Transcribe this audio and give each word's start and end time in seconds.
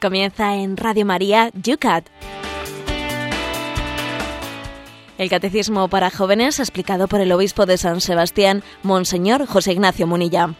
Comienza 0.00 0.54
en 0.54 0.76
Radio 0.76 1.04
María 1.04 1.50
Yucat. 1.54 2.08
El 5.18 5.28
Catecismo 5.28 5.88
para 5.88 6.10
Jóvenes 6.10 6.60
explicado 6.60 7.08
por 7.08 7.20
el 7.20 7.32
Obispo 7.32 7.66
de 7.66 7.78
San 7.78 8.00
Sebastián, 8.00 8.62
Monseñor 8.84 9.46
José 9.46 9.72
Ignacio 9.72 10.06
Munilla. 10.06 10.54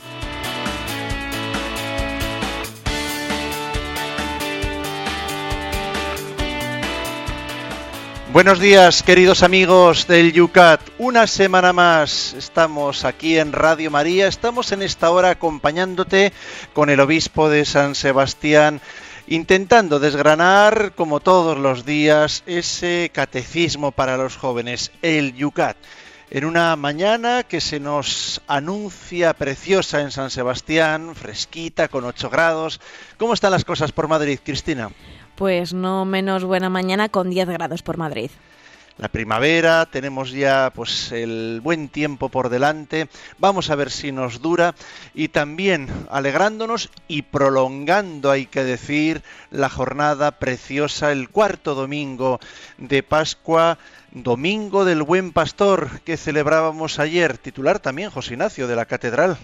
Buenos 8.31 8.61
días, 8.61 9.03
queridos 9.03 9.43
amigos 9.43 10.07
del 10.07 10.32
Yucat. 10.32 10.81
Una 10.98 11.26
semana 11.26 11.73
más 11.73 12.34
estamos 12.34 13.04
aquí 13.04 13.39
en 13.39 13.53
Radio 13.53 13.90
María. 13.90 14.29
Estamos 14.29 14.70
en 14.73 14.82
esta 14.82 15.11
hora 15.11 15.31
acompañándote 15.31 16.32
con 16.75 16.90
el 16.90 17.00
obispo 17.00 17.48
de 17.48 17.64
San 17.64 17.95
Sebastián, 17.95 18.82
intentando 19.29 20.00
desgranar, 20.00 20.93
como 20.95 21.21
todos 21.21 21.59
los 21.59 21.85
días, 21.85 22.43
ese 22.46 23.11
catecismo 23.13 23.93
para 23.93 24.17
los 24.17 24.37
jóvenes, 24.37 24.91
el 25.03 25.35
Yucat. 25.35 25.77
En 26.31 26.45
una 26.45 26.77
mañana 26.77 27.43
que 27.43 27.61
se 27.61 27.81
nos 27.81 28.43
anuncia 28.46 29.32
preciosa 29.32 30.01
en 30.01 30.11
San 30.11 30.31
Sebastián, 30.31 31.14
fresquita, 31.14 31.89
con 31.89 32.05
8 32.05 32.28
grados. 32.28 32.81
¿Cómo 33.17 33.33
están 33.33 33.51
las 33.51 33.64
cosas 33.64 33.92
por 33.92 34.09
Madrid, 34.09 34.39
Cristina? 34.45 34.91
Pues 35.37 35.73
no 35.73 36.05
menos 36.05 36.45
buena 36.45 36.69
mañana 36.69 37.09
con 37.09 37.31
10 37.31 37.48
grados 37.48 37.83
por 37.83 37.97
Madrid. 37.97 38.31
La 38.98 39.06
primavera, 39.06 39.86
tenemos 39.86 40.33
ya 40.33 40.73
pues 40.75 41.12
el 41.12 41.61
buen 41.62 41.89
tiempo 41.89 42.31
por 42.31 42.48
delante. 42.48 43.09
Vamos 43.39 43.70
a 43.70 43.77
ver 43.77 43.92
si 43.92 44.11
nos 44.11 44.42
dura 44.42 44.75
y 45.14 45.28
también 45.28 45.89
alegrándonos 46.11 46.91
y 47.06 47.23
prolongando, 47.23 48.33
hay 48.33 48.47
que 48.47 48.64
decir, 48.64 49.23
la 49.53 49.69
jornada 49.69 50.33
preciosa, 50.33 51.12
el 51.12 51.28
cuarto 51.28 51.77
domingo 51.77 52.41
de 52.77 53.05
Pascua, 53.05 53.78
domingo 54.11 54.84
del 54.84 55.05
Buen 55.05 55.30
Pastor 55.33 56.01
que 56.01 56.17
celebrábamos 56.17 56.98
ayer, 56.98 57.39
titular 57.39 57.78
también 57.78 58.11
José 58.11 58.33
Ignacio 58.33 58.67
de 58.67 58.75
la 58.75 58.86
Catedral. 58.86 59.39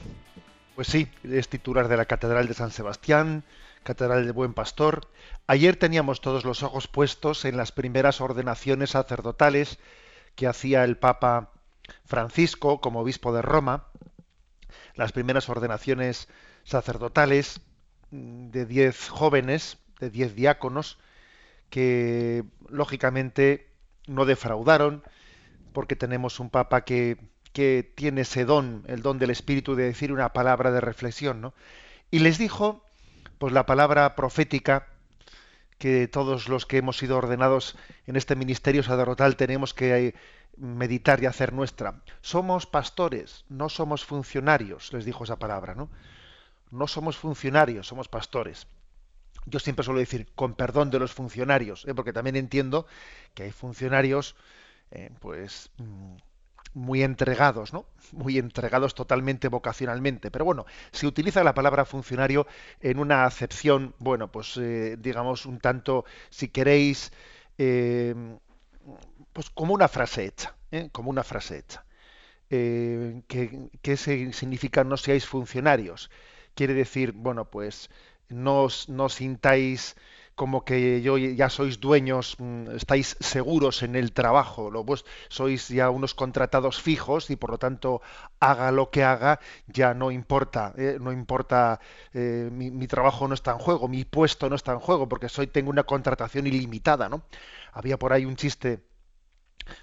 Pues 0.74 0.88
sí, 0.88 1.06
es 1.22 1.48
titular 1.48 1.86
de 1.86 1.96
la 1.96 2.06
Catedral 2.06 2.48
de 2.48 2.54
San 2.54 2.72
Sebastián, 2.72 3.44
Catedral 3.84 4.24
del 4.24 4.32
Buen 4.32 4.54
Pastor. 4.54 5.08
Ayer 5.46 5.76
teníamos 5.76 6.20
todos 6.20 6.44
los 6.44 6.62
ojos 6.62 6.88
puestos 6.88 7.44
en 7.44 7.56
las 7.56 7.70
primeras 7.70 8.20
ordenaciones 8.20 8.90
sacerdotales 8.90 9.78
que 10.34 10.48
hacía 10.48 10.82
el 10.84 10.96
Papa 10.96 11.52
Francisco 12.04 12.80
como 12.80 13.00
obispo 13.00 13.32
de 13.32 13.42
Roma, 13.42 13.86
las 14.94 15.12
primeras 15.12 15.48
ordenaciones 15.48 16.28
sacerdotales 16.64 17.60
mm, 18.10 18.48
de 18.50 18.66
diez 18.66 19.08
jóvenes, 19.08 19.78
de 20.00 20.10
diez 20.10 20.34
diáconos, 20.34 20.98
que 21.70 22.44
lógicamente 22.68 23.70
no 24.06 24.24
defraudaron, 24.24 25.02
porque 25.72 25.94
tenemos 25.94 26.40
un 26.40 26.50
Papa 26.50 26.84
que, 26.84 27.18
que 27.52 27.92
tiene 27.94 28.22
ese 28.22 28.44
don, 28.44 28.82
el 28.86 29.02
don 29.02 29.18
del 29.18 29.30
Espíritu 29.30 29.74
de 29.74 29.84
decir 29.84 30.10
una 30.12 30.32
palabra 30.32 30.70
de 30.70 30.80
reflexión, 30.80 31.40
¿no? 31.40 31.54
Y 32.10 32.20
les 32.20 32.38
dijo, 32.38 32.83
pues 33.44 33.52
la 33.52 33.66
palabra 33.66 34.16
profética 34.16 34.86
que 35.76 36.08
todos 36.08 36.48
los 36.48 36.64
que 36.64 36.78
hemos 36.78 36.96
sido 36.96 37.18
ordenados 37.18 37.76
en 38.06 38.16
este 38.16 38.36
ministerio 38.36 38.82
sacerdotal 38.82 39.36
tenemos 39.36 39.74
que 39.74 40.06
eh, 40.06 40.14
meditar 40.56 41.22
y 41.22 41.26
hacer 41.26 41.52
nuestra. 41.52 42.00
Somos 42.22 42.64
pastores, 42.64 43.44
no 43.50 43.68
somos 43.68 44.06
funcionarios, 44.06 44.94
les 44.94 45.04
dijo 45.04 45.24
esa 45.24 45.38
palabra, 45.38 45.74
¿no? 45.74 45.90
No 46.70 46.86
somos 46.86 47.18
funcionarios, 47.18 47.86
somos 47.86 48.08
pastores. 48.08 48.66
Yo 49.44 49.58
siempre 49.58 49.84
suelo 49.84 50.00
decir, 50.00 50.26
con 50.34 50.54
perdón 50.54 50.88
de 50.88 51.00
los 51.00 51.12
funcionarios, 51.12 51.84
¿eh? 51.86 51.94
porque 51.94 52.14
también 52.14 52.36
entiendo 52.36 52.86
que 53.34 53.42
hay 53.42 53.52
funcionarios, 53.52 54.36
eh, 54.90 55.10
pues, 55.20 55.68
mm, 55.76 56.14
muy 56.74 57.02
entregados, 57.02 57.72
¿no? 57.72 57.86
Muy 58.12 58.38
entregados 58.38 58.94
totalmente 58.94 59.48
vocacionalmente. 59.48 60.30
Pero 60.30 60.44
bueno, 60.44 60.66
se 60.92 61.06
utiliza 61.06 61.44
la 61.44 61.54
palabra 61.54 61.84
funcionario 61.84 62.46
en 62.80 62.98
una 62.98 63.24
acepción, 63.24 63.94
bueno, 63.98 64.30
pues 64.30 64.56
eh, 64.56 64.96
digamos 64.98 65.46
un 65.46 65.58
tanto, 65.60 66.04
si 66.30 66.48
queréis, 66.48 67.12
eh, 67.58 68.14
pues 69.32 69.50
como 69.50 69.74
una 69.74 69.88
frase 69.88 70.24
hecha, 70.26 70.56
¿eh? 70.70 70.88
como 70.92 71.10
una 71.10 71.24
frase 71.24 71.58
hecha. 71.58 71.84
¿qué, 72.48 73.70
¿Qué 73.82 73.96
significa 73.96 74.84
no 74.84 74.96
seáis 74.96 75.26
funcionarios? 75.26 76.10
Quiere 76.54 76.74
decir, 76.74 77.12
bueno, 77.12 77.50
pues 77.50 77.90
no, 78.28 78.68
no 78.88 79.08
sintáis 79.08 79.96
como 80.34 80.64
que 80.64 81.00
yo 81.02 81.16
ya 81.18 81.48
sois 81.48 81.80
dueños, 81.80 82.36
mm, 82.38 82.76
estáis 82.76 83.16
seguros 83.20 83.82
en 83.82 83.94
el 83.96 84.12
trabajo, 84.12 84.70
lo, 84.70 84.84
vos 84.84 85.04
sois 85.28 85.68
ya 85.68 85.90
unos 85.90 86.14
contratados 86.14 86.80
fijos 86.80 87.30
y 87.30 87.36
por 87.36 87.50
lo 87.50 87.58
tanto 87.58 88.02
haga 88.40 88.72
lo 88.72 88.90
que 88.90 89.04
haga, 89.04 89.40
ya 89.66 89.94
no 89.94 90.10
importa, 90.10 90.74
¿eh? 90.76 90.98
no 91.00 91.12
importa, 91.12 91.80
eh, 92.12 92.48
mi, 92.52 92.86
trabajo 92.88 93.28
no 93.28 93.34
está 93.34 93.52
en 93.52 93.58
juego, 93.58 93.88
mi 93.88 94.04
puesto 94.04 94.48
no 94.50 94.56
está 94.56 94.72
en 94.72 94.80
juego, 94.80 95.08
porque 95.08 95.28
soy, 95.28 95.46
tengo 95.46 95.70
una 95.70 95.84
contratación 95.84 96.46
ilimitada, 96.46 97.08
¿no? 97.08 97.22
Había 97.72 97.98
por 97.98 98.12
ahí 98.12 98.24
un 98.24 98.36
chiste, 98.36 98.84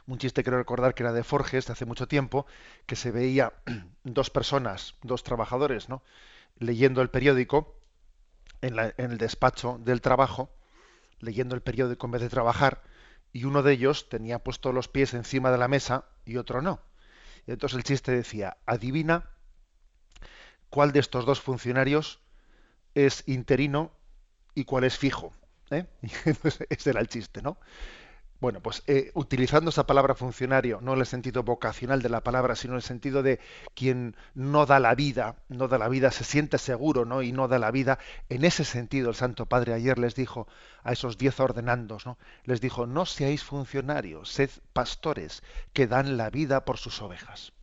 un 0.08 0.18
chiste 0.18 0.44
quiero 0.44 0.58
recordar 0.58 0.94
que 0.94 1.04
era 1.04 1.14
de 1.14 1.24
Forges 1.24 1.68
de 1.68 1.74
hace 1.74 1.86
mucho 1.86 2.08
tiempo, 2.08 2.46
que 2.86 2.96
se 2.96 3.12
veía 3.12 3.54
dos 4.04 4.30
personas, 4.30 4.96
dos 5.04 5.24
trabajadores, 5.24 5.90
¿no? 5.90 6.04
leyendo 6.62 7.02
el 7.02 7.10
periódico, 7.10 7.76
en, 8.62 8.80
el 8.98 9.18
despacho 9.18 9.80
del 9.84 10.02
trabajo, 10.02 10.54
leyendo 11.20 11.56
el 11.56 11.62
periódico 11.62 12.08
en 12.08 12.12
vez 12.12 12.22
de 12.22 12.30
trabajar, 12.30 12.84
y 13.34 13.46
uno 13.46 13.64
de 13.64 13.74
ellos 13.74 14.10
tenía 14.10 14.40
puesto 14.40 14.74
los 14.74 14.88
pies 14.88 15.14
encima 15.14 15.52
de 15.52 15.58
la 15.58 15.68
mesa 15.68 16.06
y 16.26 16.38
otro 16.38 16.62
no. 16.62 16.82
Y 17.48 17.52
entonces 17.52 17.78
el 17.78 17.84
chiste 17.84 18.12
decía, 18.12 18.58
adivina 18.66 19.30
cuál 20.70 20.92
de 20.92 21.00
estos 21.00 21.26
dos 21.26 21.42
funcionarios 21.42 22.20
es 22.94 23.24
interino 23.28 23.92
y 24.54 24.66
cuál 24.66 24.84
es 24.84 24.98
fijo. 24.98 25.34
¿eh? 25.70 25.86
ese 26.70 26.90
era 26.90 27.00
el 27.00 27.08
chiste, 27.08 27.42
¿no? 27.42 27.58
Bueno, 28.42 28.60
pues 28.60 28.82
eh, 28.88 29.12
utilizando 29.14 29.70
esa 29.70 29.86
palabra 29.86 30.16
funcionario, 30.16 30.80
no 30.82 30.94
en 30.94 31.00
el 31.00 31.06
sentido 31.06 31.44
vocacional 31.44 32.02
de 32.02 32.10
la 32.10 32.24
palabra, 32.24 32.56
sino 32.56 32.74
en 32.74 32.78
el 32.78 32.82
sentido 32.82 33.22
de 33.22 33.40
quien 33.76 34.16
no 34.34 34.66
da 34.66 34.80
la 34.80 34.96
vida, 34.96 35.36
no 35.48 35.68
da 35.68 35.78
la 35.78 35.88
vida, 35.88 36.10
se 36.10 36.24
siente 36.24 36.58
seguro, 36.58 37.06
¿no? 37.06 37.22
Y 37.22 37.32
no 37.34 37.48
da 37.48 37.60
la 37.60 37.70
vida. 37.70 38.00
En 38.30 38.44
ese 38.44 38.66
sentido, 38.66 39.10
el 39.10 39.16
Santo 39.16 39.46
Padre 39.46 39.76
ayer 39.76 40.00
les 40.00 40.16
dijo 40.16 40.48
a 40.84 40.92
esos 40.92 41.20
diez 41.20 41.40
ordenandos, 41.40 42.08
¿no? 42.08 42.18
Les 42.44 42.62
dijo, 42.62 42.88
no 42.88 43.06
seáis 43.06 43.44
funcionarios, 43.44 44.32
sed 44.32 44.50
pastores 44.74 45.44
que 45.72 45.86
dan 45.86 46.18
la 46.18 46.32
vida 46.32 46.66
por 46.66 46.80
sus 46.80 47.00
ovejas. 47.04 47.54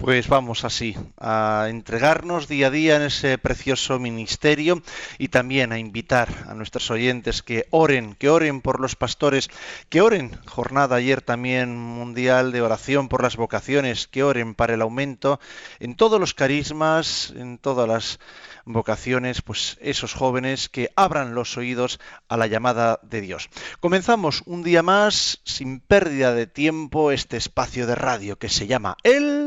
Pues 0.00 0.28
vamos 0.28 0.64
así, 0.64 0.96
a 1.18 1.66
entregarnos 1.68 2.48
día 2.48 2.68
a 2.68 2.70
día 2.70 2.96
en 2.96 3.02
ese 3.02 3.36
precioso 3.36 3.98
ministerio 3.98 4.82
y 5.18 5.28
también 5.28 5.72
a 5.72 5.78
invitar 5.78 6.46
a 6.48 6.54
nuestros 6.54 6.90
oyentes 6.90 7.42
que 7.42 7.66
oren, 7.68 8.14
que 8.14 8.30
oren 8.30 8.62
por 8.62 8.80
los 8.80 8.96
pastores, 8.96 9.50
que 9.90 10.00
oren, 10.00 10.30
jornada 10.46 10.96
ayer 10.96 11.20
también 11.20 11.76
mundial 11.76 12.50
de 12.50 12.62
oración 12.62 13.10
por 13.10 13.22
las 13.22 13.36
vocaciones, 13.36 14.08
que 14.08 14.22
oren 14.22 14.54
para 14.54 14.72
el 14.72 14.80
aumento 14.80 15.38
en 15.80 15.94
todos 15.96 16.18
los 16.18 16.32
carismas, 16.32 17.34
en 17.36 17.58
todas 17.58 17.86
las 17.86 18.20
vocaciones, 18.64 19.42
pues 19.42 19.76
esos 19.82 20.14
jóvenes 20.14 20.70
que 20.70 20.90
abran 20.96 21.34
los 21.34 21.58
oídos 21.58 22.00
a 22.28 22.38
la 22.38 22.46
llamada 22.46 23.00
de 23.02 23.20
Dios. 23.20 23.50
Comenzamos 23.80 24.42
un 24.46 24.62
día 24.62 24.82
más, 24.82 25.40
sin 25.44 25.80
pérdida 25.80 26.32
de 26.34 26.46
tiempo, 26.46 27.12
este 27.12 27.36
espacio 27.36 27.86
de 27.86 27.96
radio 27.96 28.38
que 28.38 28.48
se 28.48 28.66
llama 28.66 28.96
El 29.02 29.39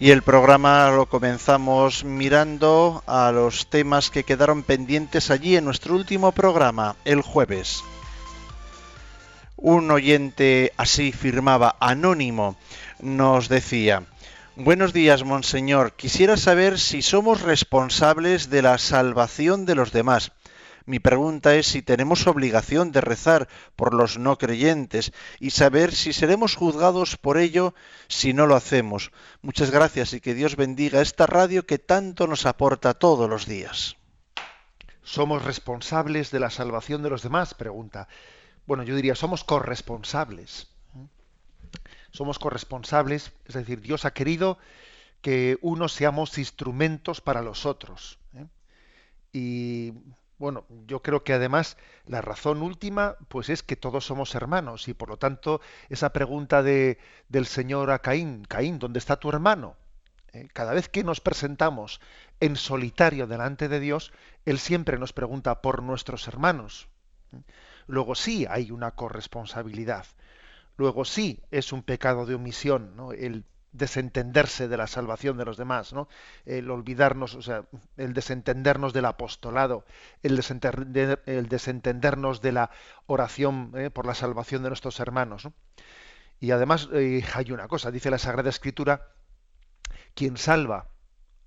Y 0.00 0.12
el 0.12 0.22
programa 0.22 0.90
lo 0.90 1.06
comenzamos 1.06 2.04
mirando 2.04 3.02
a 3.08 3.32
los 3.32 3.68
temas 3.68 4.10
que 4.10 4.22
quedaron 4.22 4.62
pendientes 4.62 5.30
allí 5.32 5.56
en 5.56 5.64
nuestro 5.64 5.96
último 5.96 6.30
programa, 6.30 6.94
el 7.04 7.20
jueves. 7.20 7.82
Un 9.56 9.90
oyente 9.90 10.72
así 10.76 11.10
firmaba, 11.10 11.74
anónimo, 11.80 12.56
nos 13.00 13.48
decía, 13.48 14.04
Buenos 14.54 14.92
días, 14.92 15.24
Monseñor. 15.24 15.92
Quisiera 15.92 16.36
saber 16.36 16.80
si 16.80 17.00
somos 17.00 17.42
responsables 17.42 18.50
de 18.50 18.62
la 18.62 18.78
salvación 18.78 19.66
de 19.66 19.76
los 19.76 19.92
demás. 19.92 20.32
Mi 20.88 21.00
pregunta 21.00 21.54
es 21.54 21.66
si 21.66 21.82
tenemos 21.82 22.26
obligación 22.26 22.92
de 22.92 23.02
rezar 23.02 23.46
por 23.76 23.92
los 23.92 24.18
no 24.18 24.38
creyentes 24.38 25.12
y 25.38 25.50
saber 25.50 25.94
si 25.94 26.14
seremos 26.14 26.56
juzgados 26.56 27.18
por 27.18 27.36
ello 27.36 27.74
si 28.08 28.32
no 28.32 28.46
lo 28.46 28.56
hacemos. 28.56 29.12
Muchas 29.42 29.70
gracias 29.70 30.14
y 30.14 30.22
que 30.22 30.32
Dios 30.32 30.56
bendiga 30.56 31.02
esta 31.02 31.26
radio 31.26 31.66
que 31.66 31.76
tanto 31.76 32.26
nos 32.26 32.46
aporta 32.46 32.94
todos 32.94 33.28
los 33.28 33.44
días. 33.44 33.98
¿Somos 35.02 35.44
responsables 35.44 36.30
de 36.30 36.40
la 36.40 36.48
salvación 36.48 37.02
de 37.02 37.10
los 37.10 37.22
demás? 37.22 37.52
Pregunta. 37.52 38.08
Bueno, 38.64 38.82
yo 38.82 38.96
diría, 38.96 39.14
somos 39.14 39.44
corresponsables. 39.44 40.68
Somos 42.12 42.38
corresponsables, 42.38 43.32
es 43.44 43.54
decir, 43.54 43.82
Dios 43.82 44.06
ha 44.06 44.14
querido 44.14 44.56
que 45.20 45.58
unos 45.60 45.92
seamos 45.92 46.38
instrumentos 46.38 47.20
para 47.20 47.42
los 47.42 47.66
otros. 47.66 48.18
¿eh? 48.32 48.46
Y 49.34 49.92
bueno, 50.38 50.64
yo 50.86 51.02
creo 51.02 51.24
que 51.24 51.32
además 51.32 51.76
la 52.06 52.20
razón 52.20 52.62
última, 52.62 53.16
pues 53.28 53.48
es 53.48 53.62
que 53.62 53.76
todos 53.76 54.06
somos 54.06 54.34
hermanos 54.34 54.88
y 54.88 54.94
por 54.94 55.08
lo 55.08 55.16
tanto 55.16 55.60
esa 55.88 56.12
pregunta 56.12 56.62
de, 56.62 56.98
del 57.28 57.46
Señor 57.46 57.90
a 57.90 57.98
Caín, 57.98 58.44
Caín, 58.44 58.78
¿dónde 58.78 59.00
está 59.00 59.16
tu 59.16 59.28
hermano? 59.28 59.76
¿Eh? 60.32 60.48
Cada 60.52 60.74
vez 60.74 60.88
que 60.88 61.04
nos 61.04 61.20
presentamos 61.20 62.00
en 62.40 62.56
solitario 62.56 63.26
delante 63.26 63.68
de 63.68 63.80
Dios, 63.80 64.12
Él 64.44 64.58
siempre 64.58 64.98
nos 64.98 65.12
pregunta 65.12 65.60
por 65.60 65.82
nuestros 65.82 66.28
hermanos. 66.28 66.88
¿eh? 67.32 67.42
Luego 67.86 68.14
sí 68.14 68.46
hay 68.48 68.70
una 68.70 68.92
corresponsabilidad. 68.92 70.06
Luego 70.76 71.04
sí 71.04 71.40
es 71.50 71.72
un 71.72 71.82
pecado 71.82 72.26
de 72.26 72.36
omisión, 72.36 72.94
¿no? 72.94 73.12
El 73.12 73.44
desentenderse 73.72 74.68
de 74.68 74.76
la 74.76 74.86
salvación 74.86 75.36
de 75.36 75.44
los 75.44 75.56
demás, 75.56 75.92
¿no? 75.92 76.08
El 76.46 76.70
olvidarnos, 76.70 77.34
o 77.34 77.42
sea, 77.42 77.64
el 77.96 78.14
desentendernos 78.14 78.92
del 78.92 79.04
apostolado, 79.04 79.84
el, 80.22 80.36
desentendernos 81.48 82.40
de 82.40 82.52
la 82.52 82.70
oración 83.06 83.72
¿eh? 83.76 83.90
por 83.90 84.06
la 84.06 84.14
salvación 84.14 84.62
de 84.62 84.70
nuestros 84.70 85.00
hermanos. 85.00 85.48
Y 86.40 86.50
además 86.52 86.88
eh, 86.92 87.24
hay 87.34 87.52
una 87.52 87.68
cosa, 87.68 87.90
dice 87.90 88.10
la 88.10 88.18
Sagrada 88.18 88.48
Escritura, 88.48 89.08
quien 90.14 90.36
salva 90.36 90.88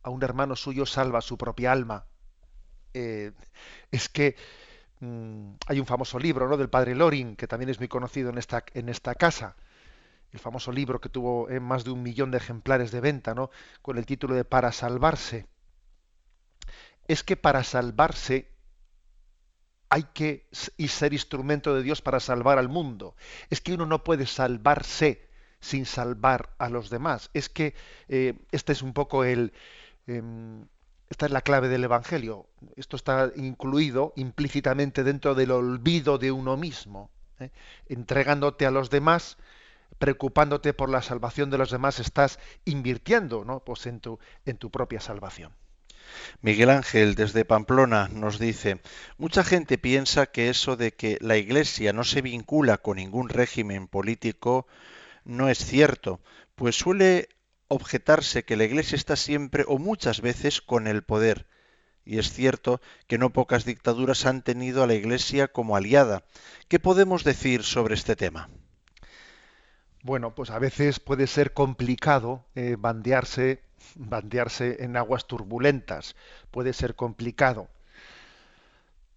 a 0.03 0.09
un 0.09 0.23
hermano 0.23 0.55
suyo 0.55 0.85
salva 0.85 1.21
su 1.21 1.37
propia 1.37 1.71
alma. 1.71 2.05
Eh, 2.93 3.31
es 3.91 4.09
que 4.09 4.35
mm, 4.99 5.53
hay 5.67 5.79
un 5.79 5.85
famoso 5.85 6.19
libro 6.19 6.47
¿no? 6.47 6.57
del 6.57 6.69
padre 6.69 6.95
Loring, 6.95 7.35
que 7.35 7.47
también 7.47 7.69
es 7.69 7.79
muy 7.79 7.87
conocido 7.87 8.29
en 8.29 8.37
esta, 8.37 8.63
en 8.73 8.89
esta 8.89 9.15
casa, 9.15 9.55
el 10.31 10.39
famoso 10.39 10.71
libro 10.71 11.01
que 11.01 11.09
tuvo 11.09 11.49
eh, 11.49 11.59
más 11.59 11.83
de 11.83 11.91
un 11.91 12.03
millón 12.03 12.31
de 12.31 12.37
ejemplares 12.37 12.91
de 12.91 13.01
venta, 13.01 13.33
¿no? 13.33 13.49
con 13.81 13.97
el 13.97 14.05
título 14.05 14.35
de 14.35 14.45
Para 14.45 14.71
salvarse. 14.71 15.47
Es 17.07 17.23
que 17.23 17.35
para 17.35 17.63
salvarse 17.63 18.51
hay 19.89 20.03
que 20.13 20.47
ser 20.51 21.11
instrumento 21.11 21.75
de 21.75 21.83
Dios 21.83 22.01
para 22.01 22.21
salvar 22.21 22.57
al 22.57 22.69
mundo. 22.69 23.15
Es 23.49 23.59
que 23.59 23.73
uno 23.73 23.85
no 23.85 24.05
puede 24.05 24.25
salvarse 24.25 25.27
sin 25.59 25.85
salvar 25.85 26.55
a 26.59 26.69
los 26.69 26.89
demás. 26.89 27.29
Es 27.33 27.49
que 27.49 27.75
eh, 28.07 28.39
este 28.51 28.71
es 28.71 28.81
un 28.81 28.93
poco 28.93 29.25
el... 29.25 29.51
Em, 30.07 30.65
esta 31.09 31.25
es 31.25 31.31
la 31.33 31.41
clave 31.41 31.67
del 31.67 31.83
Evangelio. 31.83 32.47
Esto 32.77 32.95
está 32.95 33.33
incluido 33.35 34.13
implícitamente 34.15 35.03
dentro 35.03 35.35
del 35.35 35.51
olvido 35.51 36.17
de 36.17 36.31
uno 36.31 36.55
mismo. 36.55 37.11
¿eh? 37.39 37.51
Entregándote 37.87 38.65
a 38.65 38.71
los 38.71 38.89
demás 38.89 39.37
preocupándote 40.01 40.73
por 40.73 40.89
la 40.89 41.03
salvación 41.03 41.51
de 41.51 41.59
los 41.59 41.69
demás, 41.69 41.99
estás 41.99 42.39
invirtiendo 42.65 43.45
¿no? 43.45 43.63
pues 43.63 43.87
tu, 44.01 44.17
en 44.45 44.57
tu 44.57 44.71
propia 44.71 44.99
salvación. 44.99 45.53
Miguel 46.41 46.71
Ángel 46.71 47.13
desde 47.13 47.45
Pamplona 47.45 48.09
nos 48.11 48.39
dice, 48.39 48.81
mucha 49.19 49.43
gente 49.43 49.77
piensa 49.77 50.25
que 50.25 50.49
eso 50.49 50.75
de 50.75 50.91
que 50.91 51.19
la 51.21 51.37
Iglesia 51.37 51.93
no 51.93 52.03
se 52.03 52.23
vincula 52.23 52.79
con 52.79 52.97
ningún 52.97 53.29
régimen 53.29 53.87
político 53.87 54.65
no 55.23 55.49
es 55.49 55.59
cierto, 55.59 56.19
pues 56.55 56.75
suele 56.75 57.29
objetarse 57.67 58.43
que 58.43 58.57
la 58.57 58.63
Iglesia 58.63 58.95
está 58.95 59.15
siempre 59.15 59.65
o 59.67 59.77
muchas 59.77 60.19
veces 60.21 60.61
con 60.61 60.87
el 60.87 61.03
poder. 61.03 61.45
Y 62.03 62.17
es 62.17 62.33
cierto 62.33 62.81
que 63.05 63.19
no 63.19 63.33
pocas 63.33 63.65
dictaduras 63.65 64.25
han 64.25 64.41
tenido 64.41 64.81
a 64.81 64.87
la 64.87 64.95
Iglesia 64.95 65.47
como 65.47 65.75
aliada. 65.75 66.23
¿Qué 66.69 66.79
podemos 66.79 67.23
decir 67.23 67.61
sobre 67.61 67.93
este 67.93 68.15
tema? 68.15 68.49
Bueno, 70.03 70.35
pues 70.35 70.49
a 70.51 70.59
veces 70.59 70.99
puede 70.99 71.25
ser 71.27 71.53
complicado 71.53 72.45
eh, 72.55 72.75
bandearse, 72.77 73.61
bandearse 73.95 74.83
en 74.83 74.95
aguas 74.97 75.25
turbulentas, 75.27 76.15
puede 76.51 76.73
ser 76.73 76.95
complicado. 76.95 77.67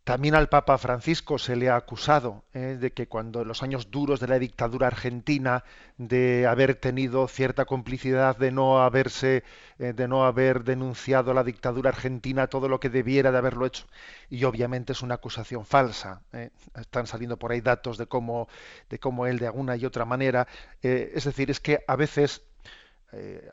También 0.05 0.35
al 0.35 0.51
Papa 0.51 0.77
Francisco 0.77 1.39
se 1.39 1.57
le 1.57 1.71
ha 1.71 1.77
acusado 1.77 2.45
eh, 2.53 2.77
de 2.79 2.93
que 2.93 3.09
cuando 3.09 3.41
en 3.41 3.49
los 3.49 3.63
años 3.63 3.91
duros 3.91 4.21
de 4.21 4.29
la 4.29 4.39
dictadura 4.39 4.89
argentina, 4.89 5.65
de 5.97 6.47
haber 6.47 6.75
tenido 6.75 7.27
cierta 7.27 7.65
complicidad, 7.65 8.37
de 8.37 8.53
no 8.53 8.83
haberse, 8.83 9.45
eh, 9.79 9.95
de 9.95 10.07
no 10.07 10.27
haber 10.27 10.63
denunciado 10.63 11.33
la 11.33 11.43
dictadura 11.43 11.89
argentina 11.89 12.49
todo 12.49 12.69
lo 12.69 12.81
que 12.81 12.91
debiera 12.91 13.33
de 13.33 13.39
haberlo 13.39 13.65
hecho. 13.65 13.87
Y 14.29 14.45
obviamente 14.45 14.93
es 14.93 15.01
una 15.01 15.15
acusación 15.15 15.65
falsa. 15.65 16.21
Eh. 16.35 16.51
Están 16.79 17.07
saliendo 17.07 17.39
por 17.39 17.53
ahí 17.53 17.63
datos 17.63 17.97
de 17.97 18.07
cómo, 18.07 18.47
de 18.91 18.99
cómo 18.99 19.27
él 19.27 19.39
de 19.39 19.47
alguna 19.47 19.75
y 19.77 19.87
otra 19.87 20.05
manera. 20.05 20.47
es 20.83 21.25
decir, 21.25 21.51
es 21.51 21.61
que 21.61 21.83
a 21.89 21.97
veces, 21.97 22.43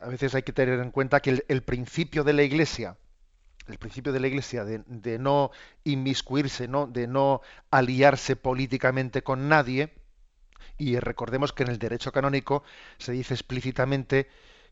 a 0.02 0.08
veces 0.08 0.34
hay 0.34 0.42
que 0.42 0.52
tener 0.52 0.80
en 0.80 0.90
cuenta 0.90 1.20
que 1.20 1.42
el 1.48 1.62
principio 1.62 2.24
de 2.24 2.34
la 2.34 2.42
Iglesia 2.42 2.96
el 3.68 3.78
principio 3.78 4.12
de 4.12 4.20
la 4.20 4.26
Iglesia 4.26 4.64
de, 4.64 5.18
no 5.18 5.50
inmiscuirse, 5.84 6.68
¿no? 6.68 6.86
de 6.86 7.06
no 7.06 7.40
aliarse 7.70 8.36
políticamente 8.36 9.22
con 9.22 9.48
nadie, 9.48 9.92
y 10.78 10.98
recordemos 10.98 11.52
que 11.52 11.62
en 11.62 11.70
el 11.70 11.78
derecho 11.78 12.12
canónico 12.12 12.64
se 12.98 13.12
dice 13.12 13.34
explícitamente 13.34 14.28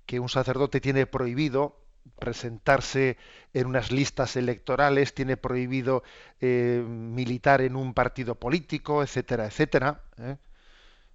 que 0.06 0.18
un 0.18 0.28
sacerdote 0.28 0.80
tiene 0.80 1.06
prohibido 1.06 1.76
presentarse 2.18 3.18
en 3.52 3.66
unas 3.66 3.92
listas 3.92 4.36
electorales, 4.36 5.14
tiene 5.14 5.36
prohibido 5.36 6.02
eh, 6.40 6.82
militar 6.86 7.60
en 7.60 7.76
un 7.76 7.94
partido 7.94 8.34
político, 8.34 9.02
etcétera, 9.02 9.46
etcétera. 9.46 10.02
¿eh? 10.18 10.36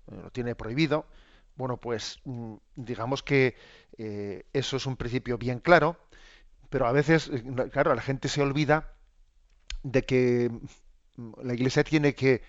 Lo 0.07 0.29
tiene 0.31 0.55
prohibido. 0.55 1.07
Bueno, 1.55 1.77
pues 1.77 2.19
mm, 2.25 2.55
digamos 2.75 3.23
que 3.23 3.55
eh, 3.97 4.45
eso 4.53 4.77
es 4.77 4.85
un 4.85 4.95
principio 4.95 5.37
bien 5.37 5.59
claro 5.59 5.97
pero 6.75 6.87
a 6.87 6.91
veces, 6.91 7.31
eh, 7.31 7.69
claro, 7.71 7.95
la 7.95 8.01
gente 8.01 8.27
se 8.27 8.41
olvida 8.41 8.91
de 9.83 10.03
que 10.03 10.51
mm, 11.15 11.31
la 11.41 11.53
Iglesia 11.53 11.85
tiene 11.85 12.15
que, 12.15 12.41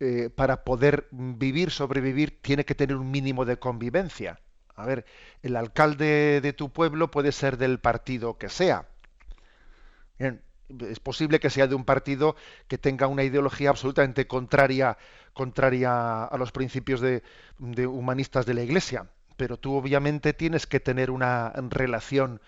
eh, 0.00 0.30
para 0.34 0.64
poder 0.64 1.06
vivir, 1.10 1.70
sobrevivir, 1.70 2.40
tiene 2.40 2.64
que 2.64 2.74
tener 2.74 2.96
un 2.96 3.10
mínimo 3.10 3.44
de 3.44 3.58
convivencia. 3.58 4.40
A 4.74 4.86
ver, 4.86 5.04
el 5.42 5.54
alcalde 5.54 6.40
de 6.40 6.52
tu 6.54 6.72
pueblo 6.72 7.10
puede 7.10 7.30
ser 7.30 7.58
del 7.58 7.78
partido 7.78 8.38
que 8.38 8.48
sea. 8.48 8.88
es 10.18 11.00
posible 11.00 11.38
que 11.38 11.50
sea 11.50 11.66
de 11.66 11.74
un 11.74 11.84
partido 11.84 12.36
que 12.68 12.78
tenga 12.78 13.06
una 13.06 13.22
ideología 13.22 13.68
absolutamente 13.68 14.26
contraria, 14.26 14.96
contraria 15.34 16.24
a 16.24 16.38
los 16.38 16.52
principios 16.52 17.02
de 17.02 17.22
humanistas 17.86 18.46
de 18.46 18.54
la 18.54 18.62
Iglesia 18.62 19.10
pero 19.36 19.56
tú 19.56 19.74
obviamente 19.74 20.32
tienes 20.32 20.66
que 20.66 20.80
tener 20.80 21.10
una 21.10 21.52
relación 21.70 22.40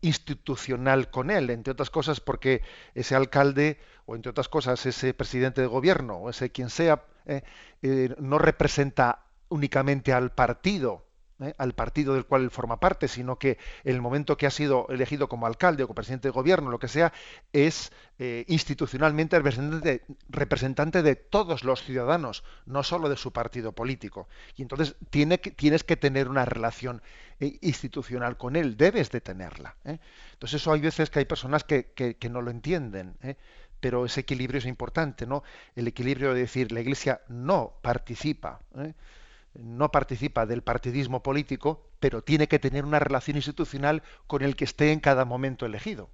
institucional 0.00 1.10
con 1.10 1.30
él, 1.30 1.50
entre 1.50 1.72
otras 1.72 1.90
cosas 1.90 2.20
porque 2.20 2.62
ese 2.94 3.14
alcalde 3.14 3.78
o 4.06 4.16
entre 4.16 4.30
otras 4.30 4.48
cosas 4.48 4.84
ese 4.86 5.14
presidente 5.14 5.60
de 5.60 5.66
gobierno 5.66 6.16
o 6.16 6.30
ese 6.30 6.50
quien 6.50 6.70
sea 6.70 7.04
eh, 7.26 7.42
eh, 7.82 8.14
no 8.18 8.38
representa 8.38 9.26
únicamente 9.48 10.12
al 10.12 10.32
partido, 10.32 11.04
¿eh? 11.42 11.54
al 11.58 11.74
partido 11.74 12.14
del 12.14 12.26
cual 12.26 12.42
él 12.42 12.50
forma 12.50 12.78
parte, 12.80 13.08
sino 13.08 13.38
que 13.38 13.58
el 13.84 14.00
momento 14.00 14.36
que 14.36 14.46
ha 14.46 14.50
sido 14.50 14.86
elegido 14.88 15.28
como 15.28 15.46
alcalde 15.46 15.82
o 15.82 15.86
como 15.86 15.94
presidente 15.94 16.28
de 16.28 16.32
gobierno, 16.32 16.70
lo 16.70 16.78
que 16.78 16.88
sea, 16.88 17.12
es 17.52 17.92
eh, 18.18 18.44
institucionalmente 18.48 19.36
representante, 19.36 20.02
representante, 20.28 21.02
de 21.02 21.16
todos 21.16 21.64
los 21.64 21.82
ciudadanos, 21.82 22.44
no 22.66 22.82
solo 22.82 23.08
de 23.08 23.16
su 23.16 23.32
partido 23.32 23.72
político. 23.72 24.28
Y 24.56 24.62
entonces 24.62 24.96
tienes 25.10 25.84
que 25.84 25.96
tener 25.96 26.28
una 26.28 26.44
relación 26.44 27.02
eh, 27.40 27.58
institucional 27.60 28.36
con 28.36 28.56
él, 28.56 28.76
debes 28.76 29.10
de 29.10 29.20
tenerla. 29.20 29.76
Entonces 29.84 30.60
eso 30.60 30.72
hay 30.72 30.80
veces 30.80 31.10
que 31.10 31.20
hay 31.20 31.24
personas 31.24 31.64
que, 31.64 32.16
no 32.30 32.40
lo 32.40 32.50
entienden 32.50 33.16
pero 33.82 34.06
ese 34.06 34.20
equilibrio 34.20 34.60
es 34.60 34.66
importante, 34.66 35.26
¿no? 35.26 35.42
El 35.74 35.88
equilibrio 35.88 36.32
de 36.32 36.42
decir 36.42 36.70
la 36.70 36.80
Iglesia 36.80 37.20
no 37.26 37.74
participa. 37.82 38.60
No 39.54 39.90
participa 39.90 40.46
del 40.46 40.62
partidismo 40.62 41.22
político, 41.22 41.86
pero 42.00 42.22
tiene 42.22 42.48
que 42.48 42.58
tener 42.58 42.84
una 42.84 42.98
relación 42.98 43.36
institucional 43.36 44.02
con 44.26 44.42
el 44.42 44.56
que 44.56 44.64
esté 44.64 44.92
en 44.92 45.00
cada 45.00 45.24
momento 45.24 45.66
elegido. 45.66 46.10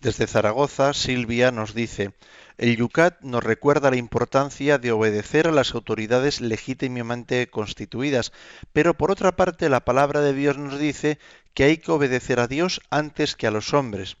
Desde 0.00 0.26
Zaragoza, 0.26 0.94
Silvia 0.94 1.50
nos 1.50 1.74
dice, 1.74 2.14
el 2.56 2.74
Yucat 2.76 3.20
nos 3.20 3.44
recuerda 3.44 3.90
la 3.90 3.98
importancia 3.98 4.78
de 4.78 4.92
obedecer 4.92 5.46
a 5.46 5.52
las 5.52 5.74
autoridades 5.74 6.40
legítimamente 6.40 7.50
constituidas, 7.50 8.32
pero 8.72 8.94
por 8.94 9.10
otra 9.10 9.36
parte 9.36 9.68
la 9.68 9.84
palabra 9.84 10.22
de 10.22 10.32
Dios 10.32 10.56
nos 10.56 10.78
dice 10.78 11.18
que 11.52 11.64
hay 11.64 11.76
que 11.76 11.92
obedecer 11.92 12.40
a 12.40 12.46
Dios 12.46 12.80
antes 12.88 13.36
que 13.36 13.46
a 13.46 13.50
los 13.50 13.74
hombres. 13.74 14.16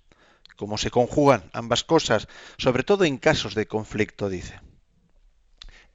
cómo 0.56 0.76
se 0.76 0.90
conjugan 0.90 1.48
ambas 1.54 1.84
cosas, 1.84 2.28
sobre 2.58 2.82
todo 2.82 3.04
en 3.04 3.16
casos 3.16 3.54
de 3.54 3.64
conflicto, 3.64 4.28
dice. 4.28 4.60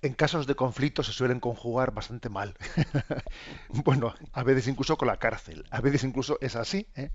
En 0.06 0.14
casos 0.14 0.46
de 0.46 0.54
conflicto 0.54 1.02
se 1.02 1.12
suelen 1.12 1.40
conjugar 1.40 1.92
bastante 1.92 2.30
mal. 2.30 2.54
bueno, 3.70 4.14
a 4.34 4.44
veces 4.44 4.68
incluso 4.68 5.00
con 5.00 5.08
la 5.08 5.18
cárcel, 5.18 5.66
a 5.72 5.82
veces 5.82 6.04
incluso 6.04 6.38
es 6.42 6.56
así. 6.56 6.88
¿eh? 6.96 7.10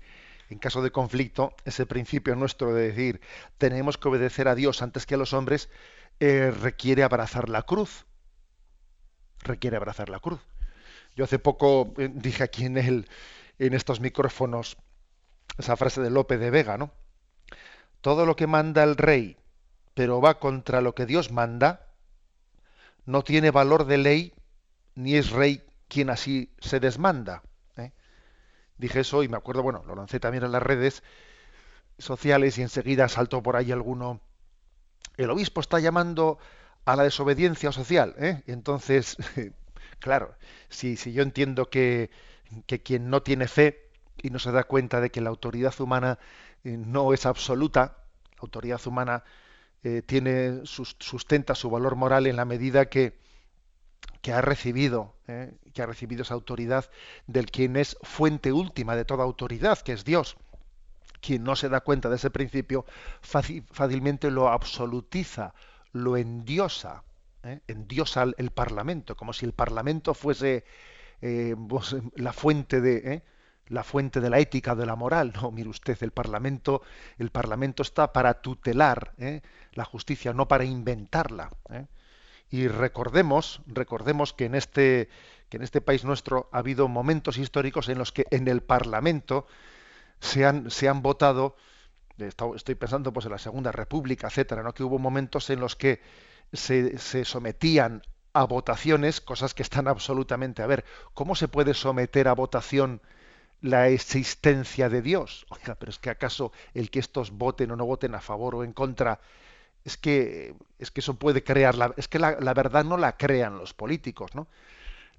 En 0.49 0.59
caso 0.59 0.81
de 0.81 0.91
conflicto, 0.91 1.55
ese 1.63 1.85
principio 1.85 2.35
nuestro 2.35 2.73
de 2.73 2.89
decir 2.89 3.21
tenemos 3.57 3.97
que 3.97 4.09
obedecer 4.09 4.49
a 4.49 4.55
Dios 4.55 4.81
antes 4.81 5.05
que 5.05 5.15
a 5.15 5.17
los 5.17 5.31
hombres 5.31 5.69
eh, 6.19 6.51
requiere 6.51 7.03
abrazar 7.03 7.47
la 7.47 7.61
cruz. 7.61 8.07
Requiere 9.39 9.77
abrazar 9.77 10.09
la 10.09 10.19
cruz. 10.19 10.41
Yo 11.15 11.23
hace 11.23 11.39
poco 11.39 11.93
eh, 11.97 12.09
dije 12.13 12.43
aquí 12.43 12.65
en, 12.65 12.77
el, 12.77 13.07
en 13.57 13.73
estos 13.73 14.01
micrófonos 14.01 14.75
esa 15.57 15.77
frase 15.77 16.01
de 16.01 16.09
Lope 16.09 16.37
de 16.37 16.51
Vega, 16.51 16.77
¿no? 16.77 16.91
Todo 18.01 18.25
lo 18.25 18.35
que 18.35 18.47
manda 18.47 18.83
el 18.83 18.97
rey, 18.97 19.37
pero 19.93 20.19
va 20.19 20.39
contra 20.39 20.81
lo 20.81 20.93
que 20.93 21.05
Dios 21.05 21.31
manda, 21.31 21.90
no 23.05 23.23
tiene 23.23 23.51
valor 23.51 23.85
de 23.85 23.97
ley, 23.97 24.33
ni 24.95 25.15
es 25.15 25.31
rey 25.31 25.63
quien 25.87 26.09
así 26.09 26.53
se 26.59 26.79
desmanda. 26.79 27.43
¿eh? 27.77 27.91
Dije 28.77 29.01
eso 29.01 29.23
y 29.23 29.29
me 29.29 29.37
acuerdo, 29.37 29.63
bueno, 29.63 29.83
lo 29.85 29.95
lancé 29.95 30.19
también 30.19 30.43
en 30.43 30.51
las 30.51 30.63
redes 30.63 31.03
sociales 31.97 32.57
y 32.57 32.61
enseguida 32.61 33.07
saltó 33.09 33.43
por 33.43 33.55
ahí 33.55 33.71
alguno. 33.71 34.21
El 35.17 35.29
obispo 35.29 35.61
está 35.61 35.79
llamando 35.79 36.39
a 36.85 36.95
la 36.95 37.03
desobediencia 37.03 37.71
social. 37.71 38.15
¿eh? 38.17 38.41
Entonces, 38.47 39.17
claro, 39.99 40.35
si, 40.69 40.97
si 40.97 41.13
yo 41.13 41.23
entiendo 41.23 41.69
que, 41.69 42.09
que 42.65 42.81
quien 42.81 43.09
no 43.09 43.21
tiene 43.21 43.47
fe 43.47 43.89
y 44.21 44.29
no 44.29 44.39
se 44.39 44.51
da 44.51 44.63
cuenta 44.63 45.01
de 45.01 45.09
que 45.09 45.21
la 45.21 45.29
autoridad 45.29 45.79
humana 45.79 46.19
eh, 46.63 46.77
no 46.77 47.13
es 47.13 47.25
absoluta, 47.25 47.97
la 48.35 48.41
autoridad 48.41 48.81
humana 48.85 49.23
eh, 49.83 50.03
tiene 50.03 50.61
sustenta 50.63 51.55
su 51.55 51.69
valor 51.69 51.95
moral 51.95 52.27
en 52.27 52.35
la 52.35 52.45
medida 52.45 52.85
que, 52.85 53.17
que 54.21 54.31
ha 54.31 54.41
recibido 54.41 55.15
eh, 55.27 55.53
que 55.73 55.81
ha 55.81 55.87
recibido 55.87 56.21
esa 56.21 56.35
autoridad 56.35 56.91
del 57.25 57.49
quien 57.49 57.75
es 57.77 57.97
fuente 58.03 58.51
última 58.51 58.95
de 58.95 59.05
toda 59.05 59.23
autoridad, 59.23 59.79
que 59.79 59.93
es 59.93 60.05
Dios. 60.05 60.37
Quien 61.21 61.43
no 61.43 61.55
se 61.55 61.69
da 61.69 61.81
cuenta 61.81 62.09
de 62.09 62.17
ese 62.17 62.29
principio 62.29 62.85
fácilmente 63.21 64.31
lo 64.31 64.49
absolutiza, 64.49 65.53
lo 65.93 66.17
endiosa, 66.17 67.03
¿eh? 67.43 67.61
endiosa 67.67 68.23
el, 68.37 68.51
Parlamento, 68.51 69.15
como 69.15 69.33
si 69.33 69.45
el 69.45 69.53
Parlamento 69.53 70.13
fuese 70.13 70.65
pues, 71.67 71.95
la 72.15 72.33
fuente 72.33 72.81
de 72.81 73.23
la 73.67 73.83
fuente 73.83 74.19
de 74.19 74.29
la 74.29 74.39
ética, 74.39 74.75
de 74.75 74.85
la 74.85 74.95
moral. 74.95 75.33
No, 75.41 75.51
mire 75.51 75.69
usted, 75.69 75.97
el 76.01 76.11
Parlamento, 76.11 76.81
el 77.17 77.29
Parlamento 77.29 77.83
está 77.83 78.11
para 78.13 78.41
tutelar 78.41 79.13
¿eh? 79.17 79.41
la 79.73 79.85
justicia, 79.85 80.33
no 80.33 80.47
para 80.47 80.65
inventarla. 80.65 81.51
¿eh? 81.69 81.85
Y 82.49 82.67
recordemos, 82.67 83.61
recordemos 83.67 84.33
que 84.33 84.45
en 84.45 84.55
este 84.55 85.09
que 85.51 85.57
en 85.57 85.63
este 85.63 85.81
país 85.81 86.05
nuestro 86.05 86.49
ha 86.53 86.59
habido 86.59 86.87
momentos 86.87 87.37
históricos 87.37 87.89
en 87.89 87.97
los 87.97 88.13
que 88.13 88.25
en 88.31 88.47
el 88.47 88.61
Parlamento 88.61 89.45
se 90.21 90.45
han, 90.45 90.71
se 90.71 90.87
han 90.87 91.01
votado, 91.01 91.57
estoy 92.55 92.75
pensando 92.75 93.11
pues 93.11 93.25
en 93.25 93.33
la 93.33 93.37
Segunda 93.37 93.73
República, 93.73 94.27
etcétera, 94.27 94.63
¿no? 94.63 94.73
que 94.73 94.83
hubo 94.83 94.97
momentos 94.97 95.49
en 95.49 95.59
los 95.59 95.75
que 95.75 95.99
se, 96.53 96.97
se 96.97 97.25
sometían 97.25 98.01
a 98.31 98.45
votaciones, 98.45 99.19
cosas 99.19 99.53
que 99.53 99.61
están 99.63 99.89
absolutamente. 99.89 100.63
A 100.63 100.67
ver, 100.67 100.85
¿cómo 101.13 101.35
se 101.35 101.49
puede 101.49 101.73
someter 101.73 102.29
a 102.29 102.33
votación 102.33 103.01
la 103.61 103.89
existencia 103.89 104.89
de 104.89 105.01
Dios. 105.01 105.45
Oiga, 105.49 105.75
pero 105.75 105.91
es 105.91 105.99
que 105.99 106.09
acaso 106.09 106.51
el 106.73 106.89
que 106.89 106.99
estos 106.99 107.31
voten 107.31 107.71
o 107.71 107.75
no 107.75 107.85
voten 107.85 108.15
a 108.15 108.21
favor 108.21 108.55
o 108.55 108.63
en 108.63 108.73
contra, 108.73 109.19
es 109.85 109.97
que, 109.97 110.55
es 110.79 110.91
que 110.91 111.01
eso 111.01 111.15
puede 111.15 111.43
crear, 111.43 111.75
la, 111.75 111.93
es 111.97 112.07
que 112.07 112.19
la, 112.19 112.53
verdad 112.53 112.83
no 112.83 112.97
la 112.97 113.17
crean 113.17 113.57
los 113.57 113.73
políticos, 113.73 114.35
¿no? 114.35 114.47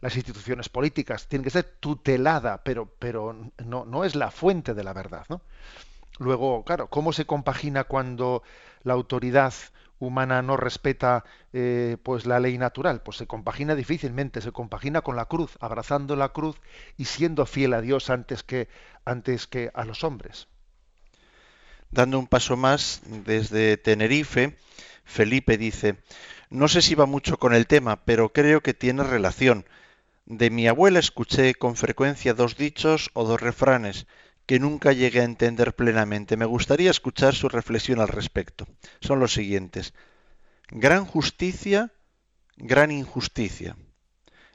Las 0.01 0.17
instituciones 0.17 0.69
políticas 0.69 1.29
tienen 1.29 1.45
que 1.45 1.51
ser 1.51 1.65
tutelada, 1.79 2.63
pero, 2.65 2.87
pero 2.99 3.37
no, 3.65 3.85
no 3.85 4.05
es 4.05 4.17
la 4.17 4.33
fuente 4.33 4.75
de 4.75 4.83
la 4.83 4.93
verdad, 4.93 5.25
¿no? 5.29 5.41
Luego, 6.19 6.65
claro, 6.65 6.89
¿cómo 6.89 7.13
se 7.13 7.25
compagina 7.25 7.85
cuando 7.85 8.43
la 8.83 8.95
autoridad 8.95 9.55
humana 10.03 10.43
no 10.43 10.57
respeta 10.57 11.25
eh, 11.53 11.97
pues 12.03 12.27
la 12.27 12.41
ley 12.41 12.59
natural, 12.59 13.03
pues 13.03 13.19
se 13.19 13.27
compagina 13.27 13.77
difícilmente, 13.77 14.41
se 14.41 14.51
compagina 14.51 15.03
con 15.03 15.15
la 15.15 15.27
cruz, 15.27 15.57
abrazando 15.61 16.17
la 16.17 16.31
cruz 16.31 16.57
y 16.97 17.05
siendo 17.05 17.47
fiel 17.47 17.73
a 17.73 17.81
Dios 17.81 18.11
antes 18.11 18.43
que 18.43 18.69
antes 19.05 19.47
que 19.47 19.71
a 19.75 19.85
los 19.85 20.03
hombres. 20.03 20.49
Dando 21.91 22.19
un 22.19 22.27
paso 22.27 22.57
más 22.57 23.03
desde 23.05 23.77
Tenerife, 23.77 24.57
Felipe 25.05 25.57
dice: 25.57 25.97
"No 26.51 26.67
sé 26.67 26.83
si 26.83 26.95
va 26.97 27.07
mucho 27.07 27.39
con 27.39 27.55
el 27.55 27.69
tema, 27.69 28.05
pero 28.05 28.33
creo 28.33 28.61
que 28.61 28.75
tiene 28.75 29.05
relación. 29.05 29.67
De 30.27 30.51
mi 30.51 30.67
abuela 30.67 30.99
escuché 30.99 31.55
con 31.55 31.77
frecuencia 31.77 32.35
dos 32.35 32.57
dichos 32.57 33.11
o 33.13 33.25
dos 33.25 33.41
refranes 33.41 34.07
que 34.47 34.59
nunca 34.59 34.93
llegué 34.93 35.21
a 35.21 35.25
entender 35.25 35.75
plenamente. 35.75 36.37
Me 36.37 36.45
gustaría 36.45 36.91
escuchar 36.91 37.35
su 37.35 37.49
reflexión 37.49 38.01
al 38.01 38.09
respecto. 38.09 38.67
Son 39.01 39.21
los 39.21 39.33
siguientes. 39.33 39.95
Gran 40.69 41.05
justicia, 41.05 41.93
gran 42.57 42.91
injusticia. 42.91 43.77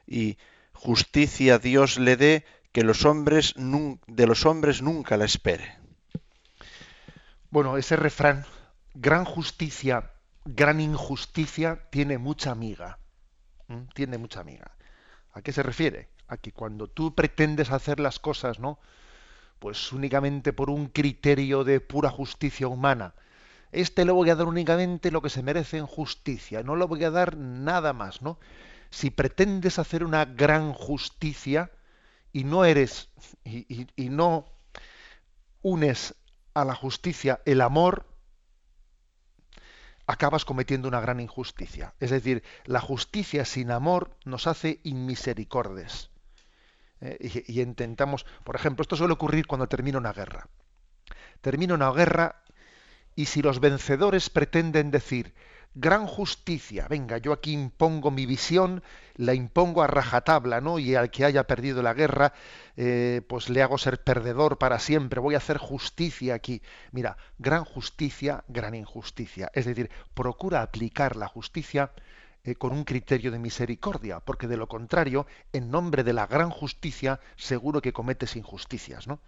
Y 0.06 0.38
justicia 0.72 1.58
Dios 1.58 1.98
le 1.98 2.16
dé 2.16 2.44
que 2.72 2.84
los 2.84 3.04
hombres 3.04 3.54
de 3.56 4.26
los 4.26 4.46
hombres 4.46 4.82
nunca 4.82 5.16
la 5.16 5.24
espere. 5.24 5.78
Bueno, 7.50 7.78
ese 7.78 7.96
refrán, 7.96 8.44
gran 8.94 9.24
justicia, 9.24 10.10
gran 10.44 10.80
injusticia, 10.80 11.88
tiene 11.90 12.18
mucha 12.18 12.50
amiga. 12.50 12.98
Tiene 13.94 14.18
mucha 14.18 14.40
amiga. 14.40 14.76
¿A 15.32 15.42
qué 15.42 15.52
se 15.52 15.62
refiere? 15.62 16.08
A 16.26 16.36
que 16.36 16.52
cuando 16.52 16.88
tú 16.88 17.14
pretendes 17.14 17.70
hacer 17.70 18.00
las 18.00 18.18
cosas, 18.18 18.58
¿no? 18.58 18.78
Pues 19.58 19.92
únicamente 19.92 20.52
por 20.52 20.70
un 20.70 20.86
criterio 20.88 21.64
de 21.64 21.80
pura 21.80 22.10
justicia 22.10 22.68
humana. 22.68 23.14
Este 23.72 24.04
le 24.04 24.12
voy 24.12 24.30
a 24.30 24.34
dar 24.34 24.46
únicamente 24.46 25.10
lo 25.10 25.20
que 25.20 25.28
se 25.30 25.42
merece 25.42 25.78
en 25.78 25.86
justicia, 25.86 26.62
no 26.62 26.76
le 26.76 26.86
voy 26.86 27.04
a 27.04 27.10
dar 27.10 27.36
nada 27.36 27.92
más, 27.92 28.22
¿no? 28.22 28.38
Si 28.90 29.10
pretendes 29.10 29.78
hacer 29.78 30.04
una 30.04 30.24
gran 30.24 30.72
justicia 30.72 31.70
y 32.32 32.44
no 32.44 32.64
eres 32.64 33.10
y, 33.44 33.86
y 33.94 34.08
no 34.08 34.46
unes 35.60 36.14
a 36.54 36.64
la 36.64 36.74
justicia 36.74 37.40
el 37.44 37.60
amor, 37.60 38.06
acabas 40.06 40.46
cometiendo 40.46 40.88
una 40.88 41.00
gran 41.00 41.20
injusticia. 41.20 41.94
Es 42.00 42.10
decir, 42.10 42.42
la 42.64 42.80
justicia 42.80 43.44
sin 43.44 43.70
amor 43.70 44.16
nos 44.24 44.46
hace 44.46 44.80
inmisericordes. 44.82 46.10
Eh, 47.00 47.44
y, 47.46 47.60
intentamos, 47.60 48.26
por 48.44 48.56
ejemplo, 48.56 48.82
esto 48.82 48.96
suele 48.96 49.14
ocurrir 49.14 49.46
cuando 49.46 49.68
termina 49.68 49.98
una 49.98 50.12
guerra. 50.12 50.48
Termina 51.40 51.74
una 51.74 51.90
guerra 51.92 52.42
y 53.14 53.26
si 53.26 53.42
los 53.42 53.60
vencedores 53.60 54.30
pretenden 54.30 54.90
decir, 54.90 55.34
gran 55.74 56.06
justicia, 56.06 56.86
venga, 56.88 57.18
yo 57.18 57.32
aquí 57.32 57.52
impongo 57.52 58.10
mi 58.10 58.26
visión, 58.26 58.82
la 59.14 59.34
impongo 59.34 59.82
a 59.82 59.86
rajatabla, 59.86 60.60
¿no? 60.60 60.78
Y 60.78 60.94
al 60.94 61.10
que 61.10 61.24
haya 61.24 61.44
perdido 61.44 61.82
la 61.82 61.94
guerra, 61.94 62.32
eh, 62.76 63.22
pues 63.28 63.48
le 63.48 63.62
hago 63.62 63.78
ser 63.78 64.02
perdedor 64.02 64.58
para 64.58 64.78
siempre, 64.78 65.20
voy 65.20 65.34
a 65.34 65.38
hacer 65.38 65.58
justicia 65.58 66.34
aquí. 66.34 66.62
Mira, 66.90 67.16
gran 67.38 67.64
justicia, 67.64 68.44
gran 68.48 68.74
injusticia. 68.74 69.50
Es 69.54 69.66
decir, 69.66 69.90
procura 70.14 70.62
aplicar 70.62 71.16
la 71.16 71.28
justicia 71.28 71.92
eh, 72.44 72.54
con 72.54 72.72
un 72.72 72.84
criterio 72.84 73.30
de 73.30 73.38
misericordia, 73.38 74.20
porque 74.20 74.46
de 74.46 74.56
lo 74.56 74.68
contrario, 74.68 75.26
en 75.52 75.70
nombre 75.70 76.04
de 76.04 76.12
la 76.12 76.26
gran 76.26 76.50
justicia, 76.50 77.20
seguro 77.36 77.80
que 77.80 77.92
cometes 77.92 78.36
injusticias, 78.36 79.06
¿no? 79.06 79.20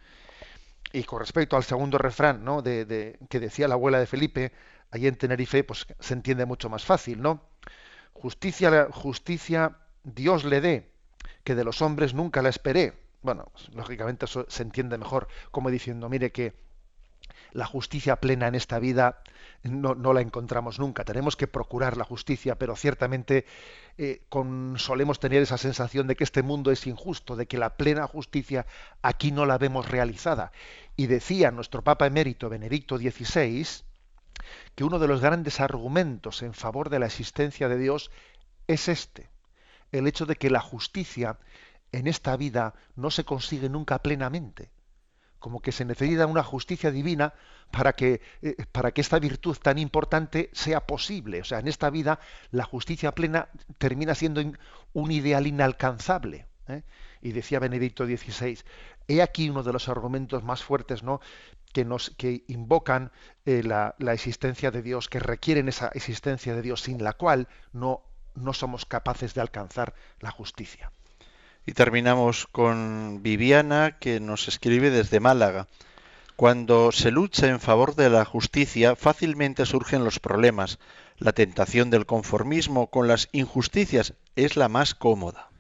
Y 0.93 1.05
con 1.05 1.21
respecto 1.21 1.57
al 1.57 1.65
segundo 1.65 1.99
refrán, 1.99 2.45
¿no? 2.45 2.63
De, 2.63 3.19
que 3.29 3.41
decía 3.41 3.69
la 3.69 3.75
abuela 3.75 3.99
de 3.99 4.07
Felipe, 4.07 4.53
allí 4.91 5.07
en 5.07 5.17
Tenerife, 5.17 5.65
pues 5.65 5.87
se 5.99 6.15
entiende 6.15 6.47
mucho 6.47 6.69
más 6.69 6.85
fácil, 6.85 7.21
¿no? 7.21 7.43
Justicia, 8.13 8.89
justicia 8.93 9.77
Dios 10.05 10.45
le 10.45 10.61
dé, 10.61 10.91
que 11.45 11.55
de 11.55 11.65
los 11.65 11.83
hombres 11.83 12.15
nunca 12.15 12.43
la 12.43 12.49
esperé. 12.49 12.95
Bueno, 13.23 13.49
pues, 13.53 13.69
lógicamente 13.75 14.25
eso 14.25 14.47
se 14.49 14.63
entiende 14.63 14.99
mejor 14.99 15.29
como 15.51 15.71
diciendo, 15.71 16.09
mire 16.09 16.33
que 16.33 16.55
la 17.53 17.67
justicia 17.67 18.17
plena 18.17 18.49
en 18.49 18.55
esta 18.55 18.79
vida 18.79 19.23
no, 19.63 19.95
la 20.13 20.21
encontramos 20.21 20.79
nunca. 20.79 21.05
Tenemos 21.05 21.37
que 21.37 21.47
procurar 21.47 21.97
la 21.97 22.05
justicia, 22.05 22.57
pero 22.57 22.77
ciertamente 22.77 23.45
eh, 23.99 24.23
solemos 24.77 25.21
tener 25.21 25.43
esa 25.43 25.59
sensación 25.59 26.07
de 26.07 26.17
que 26.17 26.25
este 26.25 26.43
mundo 26.43 26.71
es 26.71 26.87
injusto, 26.87 27.37
de 27.37 27.47
que 27.47 27.59
la 27.59 27.77
plena 27.77 28.07
justicia 28.07 28.67
aquí 29.03 29.33
no 29.33 29.47
la 29.47 29.59
vemos 29.59 29.89
realizada. 29.89 30.53
Y 30.97 31.07
decía 31.07 31.51
nuestro 31.51 31.83
Papa 31.83 32.07
emérito 32.07 32.49
Benedicto 32.49 32.97
XVI 32.97 33.67
que 34.75 34.85
uno 34.85 34.99
de 34.99 35.09
los 35.09 35.21
grandes 35.21 35.61
argumentos 35.61 36.43
en 36.43 36.55
favor 36.55 36.89
de 36.89 36.99
la 36.99 37.07
existencia 37.07 37.69
de 37.69 37.79
Dios 37.79 38.11
es 38.67 38.89
este, 38.89 39.29
el 39.93 40.07
hecho 40.07 40.25
de 40.25 40.37
que 40.37 40.49
la 40.49 40.61
justicia 40.61 41.39
en 41.93 42.07
esta 42.07 42.37
vida 42.37 42.75
no 42.97 43.11
se 43.11 43.25
consigue 43.25 43.69
nunca 43.69 43.99
plenamente 43.99 44.71
como 45.41 45.61
que 45.61 45.73
se 45.73 45.85
necesita 45.85 46.27
una 46.27 46.45
justicia 46.45 46.91
divina 46.93 47.35
para 47.73 47.95
que, 47.95 48.21
eh, 48.43 48.57
para 48.71 48.93
que 48.93 49.01
esta 49.01 49.19
virtud 49.19 49.57
tan 49.61 49.79
importante 49.79 50.51
sea 50.53 50.87
posible. 50.87 51.41
O 51.41 51.45
sea, 51.45 51.59
en 51.59 51.69
esta 51.69 51.91
vida 51.91 52.21
la 52.53 52.65
justicia 52.65 53.13
plena 53.13 53.49
termina 53.79 54.15
siendo 54.15 54.43
un 54.93 55.11
ideal 55.11 55.47
inalcanzable. 55.47 56.47
¿eh? 56.69 56.83
Y 57.23 57.33
decía 57.33 57.59
Benedicto 57.59 58.07
XVI, 58.07 58.61
he 59.09 59.23
aquí 59.23 59.51
uno 59.51 59.63
de 59.63 59.73
los 59.73 59.89
argumentos 59.89 60.45
más 60.45 60.63
fuertes 60.63 61.03
¿no? 61.03 61.21
que, 61.73 61.85
nos, 61.85 62.11
que 62.11 62.45
invocan 62.49 63.11
eh, 63.47 63.63
la, 63.65 63.95
la, 63.99 64.13
existencia 64.13 64.71
de 64.71 64.83
Dios, 64.83 65.09
que 65.09 65.21
requieren 65.21 65.69
esa 65.69 65.89
existencia 65.89 66.55
de 66.55 66.63
Dios, 66.63 66.83
sin 66.83 67.03
la 67.03 67.15
cual 67.15 67.49
no, 67.73 68.03
no 68.35 68.53
somos 68.53 68.85
capaces 68.87 69.35
de 69.35 69.41
alcanzar 69.41 69.95
la 70.21 70.31
justicia. 70.31 70.93
Y 71.67 71.73
terminamos 71.73 72.47
con 72.47 73.23
Viviana, 73.23 73.99
que 73.99 74.21
nos 74.21 74.49
escribe 74.49 74.91
desde 74.91 75.21
Málaga. 75.21 75.69
Cuando 76.37 76.91
se 76.91 77.11
lucha 77.11 77.49
en 77.49 77.61
favor 77.61 77.95
de 77.95 78.09
la 78.09 78.25
justicia, 78.25 78.97
fácilmente 78.97 79.67
surgen 79.67 80.05
los 80.05 80.19
problemas. 80.19 80.79
La 81.19 81.33
tentación 81.33 81.91
del 81.91 82.07
conformismo 82.07 82.87
con 82.87 83.09
las 83.09 83.29
injusticias 83.33 84.15
es 84.37 84.57
la 84.57 84.69
más 84.69 84.95
cómoda. 84.95 85.51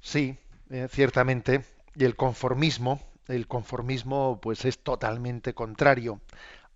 Sí, 0.00 0.36
eh, 0.70 0.88
ciertamente. 0.90 1.64
Y 1.94 2.04
el 2.04 2.16
conformismo, 2.16 3.00
el 3.28 3.46
conformismo, 3.46 4.40
pues 4.42 4.64
es 4.64 4.78
totalmente 4.80 5.54
contrario 5.54 6.20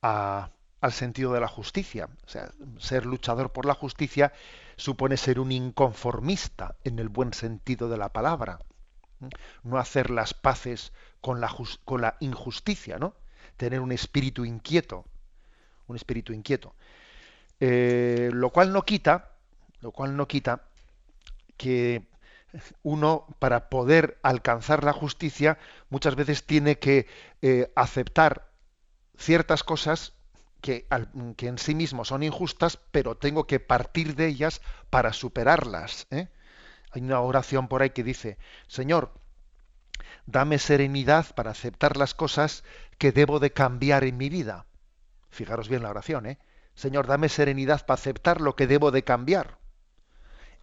a, 0.00 0.50
al 0.86 0.92
sentido 0.92 1.32
de 1.32 1.40
la 1.40 1.48
justicia. 1.48 2.08
O 2.26 2.28
sea, 2.28 2.50
ser 2.78 3.06
luchador 3.06 3.52
por 3.52 3.66
la 3.66 3.74
justicia 3.74 4.32
supone 4.76 5.16
ser 5.16 5.40
un 5.40 5.50
inconformista 5.52 6.76
en 6.84 6.98
el 6.98 7.08
buen 7.08 7.34
sentido 7.34 7.88
de 7.88 7.98
la 7.98 8.12
palabra. 8.12 8.60
No 9.64 9.78
hacer 9.78 10.10
las 10.10 10.32
paces 10.32 10.92
con 11.20 11.40
la, 11.40 11.54
con 11.84 12.00
la 12.00 12.16
injusticia, 12.20 12.98
¿no? 12.98 13.14
Tener 13.56 13.80
un 13.80 13.90
espíritu 13.90 14.44
inquieto. 14.44 15.04
Un 15.88 15.96
espíritu 15.96 16.32
inquieto. 16.32 16.74
Eh, 17.58 18.30
lo 18.32 18.50
cual 18.50 18.72
no 18.72 18.82
quita, 18.82 19.32
lo 19.80 19.90
cual 19.90 20.16
no 20.16 20.28
quita 20.28 20.62
que 21.56 22.06
uno 22.82 23.26
para 23.38 23.68
poder 23.68 24.18
alcanzar 24.22 24.84
la 24.84 24.92
justicia 24.92 25.58
muchas 25.90 26.14
veces 26.14 26.44
tiene 26.44 26.78
que 26.78 27.06
eh, 27.42 27.72
aceptar 27.74 28.50
ciertas 29.16 29.64
cosas 29.64 30.15
que, 30.60 30.86
en 30.90 31.58
sí 31.58 31.74
mismos 31.74 32.08
son 32.08 32.22
injustas, 32.22 32.78
pero 32.90 33.16
tengo 33.16 33.46
que 33.46 33.60
partir 33.60 34.14
de 34.14 34.26
ellas 34.26 34.60
para 34.90 35.12
superarlas. 35.12 36.06
¿eh? 36.10 36.28
Hay 36.90 37.02
una 37.02 37.20
oración 37.20 37.68
por 37.68 37.82
ahí 37.82 37.90
que 37.90 38.04
dice, 38.04 38.38
Señor, 38.66 39.12
dame 40.26 40.58
serenidad 40.58 41.34
para 41.34 41.50
aceptar 41.50 41.96
las 41.96 42.14
cosas 42.14 42.64
que 42.98 43.12
debo 43.12 43.38
de 43.38 43.52
cambiar 43.52 44.04
en 44.04 44.16
mi 44.16 44.28
vida. 44.28 44.66
Fijaros 45.30 45.68
bien 45.68 45.82
la 45.82 45.90
oración, 45.90 46.26
¿eh? 46.26 46.38
Señor, 46.74 47.06
dame 47.06 47.28
serenidad 47.28 47.86
para 47.86 47.98
aceptar 47.98 48.40
lo 48.40 48.54
que 48.54 48.66
debo 48.66 48.90
de 48.90 49.02
cambiar. 49.02 49.58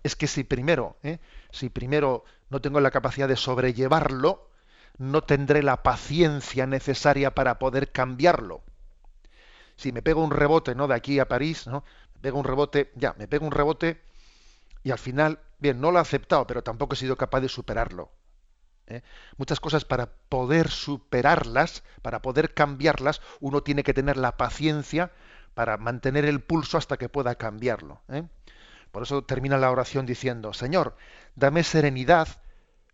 Es 0.03 0.15
que 0.15 0.27
si 0.27 0.43
primero, 0.43 0.97
¿eh? 1.01 1.19
si 1.51 1.69
primero 1.69 2.23
no 2.49 2.61
tengo 2.61 2.79
la 2.79 2.91
capacidad 2.91 3.27
de 3.27 3.35
sobrellevarlo, 3.35 4.49
no 4.97 5.23
tendré 5.23 5.63
la 5.63 5.81
paciencia 5.81 6.67
necesaria 6.67 7.33
para 7.33 7.57
poder 7.57 7.91
cambiarlo 7.91 8.63
si 9.75 9.91
me 9.91 10.01
pego 10.01 10.23
un 10.23 10.31
rebote, 10.31 10.75
¿no? 10.75 10.87
De 10.87 10.95
aquí 10.95 11.19
a 11.19 11.27
París, 11.27 11.67
¿no? 11.67 11.83
Me 12.15 12.21
pego 12.21 12.39
un 12.39 12.45
rebote, 12.45 12.91
ya, 12.95 13.13
me 13.17 13.27
pego 13.27 13.45
un 13.45 13.51
rebote 13.51 14.01
y 14.83 14.91
al 14.91 14.99
final, 14.99 15.39
bien, 15.59 15.79
no 15.79 15.91
lo 15.91 15.99
he 15.99 16.01
aceptado, 16.01 16.45
pero 16.45 16.63
tampoco 16.63 16.93
he 16.93 16.97
sido 16.97 17.15
capaz 17.15 17.41
de 17.41 17.49
superarlo. 17.49 18.11
¿eh? 18.87 19.01
Muchas 19.37 19.59
cosas 19.59 19.85
para 19.85 20.13
poder 20.29 20.69
superarlas, 20.69 21.83
para 22.01 22.21
poder 22.21 22.53
cambiarlas, 22.53 23.21
uno 23.39 23.63
tiene 23.63 23.83
que 23.83 23.93
tener 23.93 24.17
la 24.17 24.37
paciencia 24.37 25.11
para 25.53 25.77
mantener 25.77 26.25
el 26.25 26.41
pulso 26.41 26.77
hasta 26.77 26.97
que 26.97 27.09
pueda 27.09 27.35
cambiarlo. 27.35 28.01
¿eh? 28.09 28.23
Por 28.91 29.03
eso 29.03 29.23
termina 29.23 29.57
la 29.57 29.71
oración 29.71 30.05
diciendo, 30.05 30.53
Señor, 30.53 30.95
dame 31.35 31.63
serenidad 31.63 32.27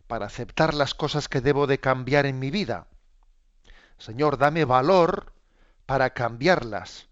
para 0.06 0.26
aceptar 0.26 0.74
las 0.74 0.94
cosas 0.94 1.28
que 1.28 1.40
debo 1.40 1.66
de 1.66 1.78
cambiar 1.78 2.26
en 2.26 2.38
mi 2.38 2.50
vida. 2.50 2.86
Señor, 3.98 4.38
dame 4.38 4.64
valor 4.64 5.32
para 5.90 6.10
cambiarlas, 6.10 7.08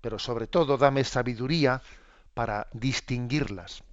pero 0.00 0.18
sobre 0.18 0.46
todo 0.46 0.78
dame 0.78 1.04
sabiduría 1.04 1.82
para 2.32 2.66
distinguirlas. 2.72 3.84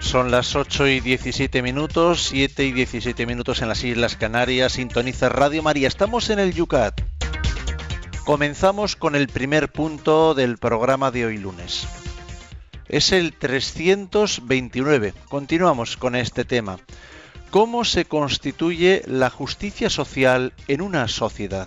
Son 0.00 0.32
las 0.32 0.56
8 0.56 0.88
y 0.88 0.98
17 0.98 1.62
minutos, 1.62 2.24
7 2.24 2.64
y 2.64 2.72
17 2.72 3.24
minutos 3.24 3.62
en 3.62 3.68
las 3.68 3.84
Islas 3.84 4.16
Canarias. 4.16 4.72
Sintoniza 4.72 5.28
Radio 5.28 5.62
María. 5.62 5.86
Estamos 5.86 6.28
en 6.30 6.40
el 6.40 6.52
Yucat. 6.54 7.09
Comenzamos 8.30 8.94
con 8.94 9.16
el 9.16 9.26
primer 9.26 9.72
punto 9.72 10.34
del 10.34 10.56
programa 10.56 11.10
de 11.10 11.26
hoy 11.26 11.36
lunes. 11.36 11.88
Es 12.86 13.10
el 13.10 13.32
329. 13.32 15.14
Continuamos 15.28 15.96
con 15.96 16.14
este 16.14 16.44
tema. 16.44 16.78
¿Cómo 17.50 17.84
se 17.84 18.04
constituye 18.04 19.02
la 19.06 19.30
justicia 19.30 19.90
social 19.90 20.52
en 20.68 20.80
una 20.80 21.08
sociedad? 21.08 21.66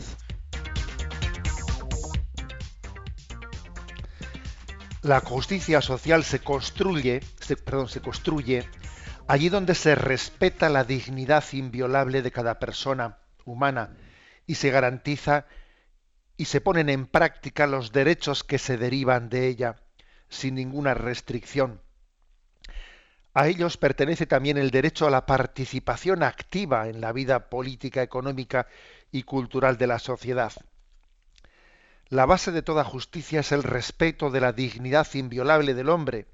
La 5.02 5.19
justicia 5.19 5.82
social 5.82 6.23
se 6.23 6.39
construye, 6.39 7.19
perdón, 7.65 7.89
se 7.89 7.99
construye 7.99 8.63
allí 9.28 9.49
donde 9.49 9.76
se 9.76 9.95
respeta 9.95 10.69
la 10.69 10.86
dignidad 10.86 11.43
inviolable 11.52 12.21
de 12.21 12.32
cada 12.32 12.58
persona 12.58 13.17
humana 13.43 13.97
y 14.47 14.56
se 14.56 14.69
garantiza 14.69 15.45
y 16.38 16.46
se 16.46 16.62
ponen 16.62 16.89
en 16.89 17.06
práctica 17.06 17.67
los 17.67 17.91
derechos 17.91 18.43
que 18.43 18.58
se 18.58 18.78
derivan 18.78 19.30
de 19.30 19.48
ella 19.48 19.76
sin 20.30 20.56
ninguna 20.56 20.93
restricción. 20.93 21.82
A 23.36 23.48
ellos 23.48 23.78
pertenece 23.78 24.28
también 24.28 24.58
el 24.58 24.69
derecho 24.69 25.08
a 25.08 25.12
la 25.12 25.26
participación 25.26 26.22
activa 26.22 26.88
en 26.88 27.02
la 27.02 27.12
vida 27.12 27.50
política, 27.50 28.04
económica 28.04 28.67
y 29.12 29.24
cultural 29.24 29.78
de 29.78 29.88
la 29.88 30.00
sociedad. 30.00 30.54
La 32.10 32.28
base 32.28 32.52
de 32.52 32.62
toda 32.62 32.84
justicia 32.84 33.39
es 33.39 33.52
el 33.52 33.63
respeto 33.63 34.30
de 34.30 34.39
la 34.39 34.54
dignidad 34.54 35.08
inviolable 35.15 35.74
del 35.74 35.89
hombre, 35.89 36.28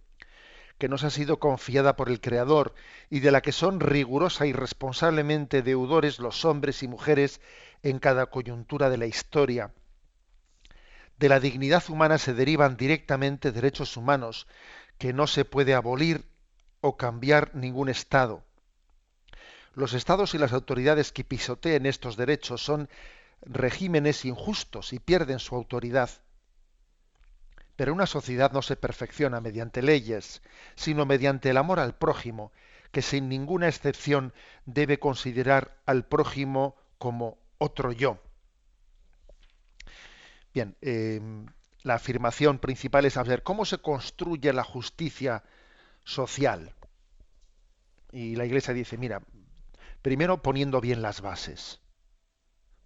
que 0.77 0.89
nos 0.89 1.03
ha 1.03 1.09
sido 1.09 1.39
confiada 1.39 1.95
por 1.95 2.09
el 2.09 2.19
Creador 2.19 2.73
y 3.09 3.19
de 3.19 3.31
la 3.31 3.41
que 3.41 3.51
son 3.53 3.79
rigurosa 3.79 4.45
y 4.45 4.53
responsablemente 4.53 5.61
deudores 5.61 6.19
los 6.19 6.43
hombres 6.43 6.83
y 6.83 6.87
mujeres 6.87 7.39
en 7.81 7.99
cada 7.99 8.25
coyuntura 8.25 8.89
de 8.89 8.97
la 8.97 9.05
historia, 9.05 9.71
de 11.19 11.29
la 11.29 11.39
dignidad 11.41 11.83
humana 11.89 12.17
se 12.17 12.33
derivan 12.33 12.77
directamente 12.77 13.51
derechos 13.51 13.97
humanos 13.97 14.47
que 14.97 15.11
no 15.11 15.27
se 15.27 15.43
puede 15.43 15.73
abolir 15.73 16.23
o 16.81 16.95
cambiar 16.95 17.53
ningún 17.55 17.89
Estado. 17.89 18.43
Los 19.75 19.93
Estados 19.93 20.33
y 20.33 20.37
las 20.37 20.53
autoridades 20.53 21.11
que 21.11 21.25
pisoteen 21.25 21.85
estos 21.85 22.15
derechos 22.15 22.63
son 22.63 22.89
regímenes 23.41 24.23
injustos 24.23 24.93
y 24.93 24.99
pierden 24.99 25.39
su 25.39 25.55
autoridad. 25.55 26.09
Pero 27.75 27.93
una 27.93 28.05
sociedad 28.05 28.51
no 28.51 28.61
se 28.61 28.77
perfecciona 28.77 29.41
mediante 29.41 29.81
leyes, 29.81 30.41
sino 30.75 31.05
mediante 31.05 31.49
el 31.49 31.57
amor 31.57 31.79
al 31.79 31.95
prójimo, 31.95 32.51
que 32.91 33.01
sin 33.01 33.29
ninguna 33.29 33.67
excepción 33.67 34.33
debe 34.65 34.99
considerar 34.99 35.77
al 35.85 36.05
prójimo 36.05 36.75
como 36.97 37.37
otro 37.57 37.91
yo. 37.91 38.19
Bien, 40.53 40.75
em, 40.81 41.45
la 41.83 41.95
afirmación 41.95 42.59
principal 42.59 43.05
es 43.05 43.13
saber 43.13 43.43
cómo 43.43 43.65
se 43.65 43.77
construye 43.79 44.51
la 44.53 44.63
justicia 44.63 45.43
social. 46.03 46.73
Y 48.11 48.35
la 48.35 48.45
Iglesia 48.45 48.73
dice, 48.73 48.97
mira, 48.97 49.21
primero 50.01 50.41
poniendo 50.41 50.81
bien 50.81 51.01
las 51.01 51.21
bases. 51.21 51.81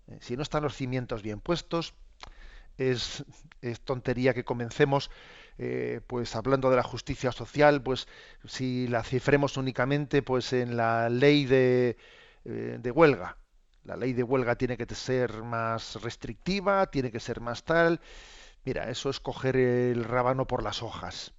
Eh, 0.08 0.18
si 0.22 0.36
no 0.36 0.44
están 0.44 0.64
los 0.64 0.76
cimientos 0.76 1.24
bien 1.24 1.40
puestos, 1.40 1.94
es, 2.78 3.24
tontería 3.86 4.34
que 4.34 4.44
comencemos 4.44 5.12
eh, 5.58 6.02
pues 6.08 6.36
hablando 6.36 6.70
de 6.70 6.76
la 6.76 6.84
justicia 6.84 7.32
social, 7.32 7.82
pues 7.82 8.08
si 8.46 8.88
la 8.88 9.04
cifremos 9.04 9.58
únicamente 9.58 10.22
pues 10.22 10.54
en 10.54 10.76
la 10.76 11.10
ley 11.10 11.46
de, 11.46 11.98
eh, 12.46 12.78
de 12.82 12.92
huelga. 12.92 13.38
La 13.84 13.98
ley 13.98 14.14
de 14.14 14.24
huelga 14.24 14.56
tiene 14.56 14.78
que 14.78 14.94
ser 14.96 15.44
más 15.44 16.02
restrictiva, 16.02 16.88
tiene 16.88 17.12
que 17.12 17.20
ser 17.20 17.42
más 17.42 17.64
tal. 17.64 18.00
Mira, 18.64 18.90
eso 18.90 19.10
es 19.10 19.20
coger 19.20 19.58
el 19.58 20.06
rábano 20.06 20.48
por 20.48 20.64
las 20.64 20.82
hojas. 20.82 21.34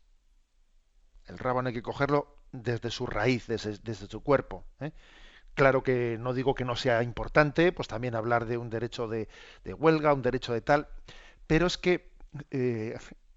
El 1.26 1.38
rábano 1.38 1.68
hay 1.68 1.74
que 1.74 1.82
cogerlo 1.82 2.36
desde 2.52 2.90
su 2.90 3.06
raíz, 3.06 3.46
desde, 3.46 3.94
su 3.94 4.22
cuerpo. 4.22 4.66
¿eh? 4.80 4.92
Claro 5.54 5.82
que 5.82 6.18
no 6.20 6.34
digo 6.34 6.54
que 6.54 6.64
no 6.66 6.76
sea 6.76 7.02
importante, 7.02 7.72
pues 7.72 7.88
también 7.88 8.14
hablar 8.14 8.44
de 8.44 8.58
un 8.58 8.68
derecho 8.68 9.08
de, 9.08 9.28
huelga, 9.64 10.12
un 10.12 10.22
derecho 10.22 10.52
de 10.52 10.60
tal, 10.60 10.88
pero 11.46 11.66
es 11.66 11.78
que 11.78 12.12
eh, 12.50 12.96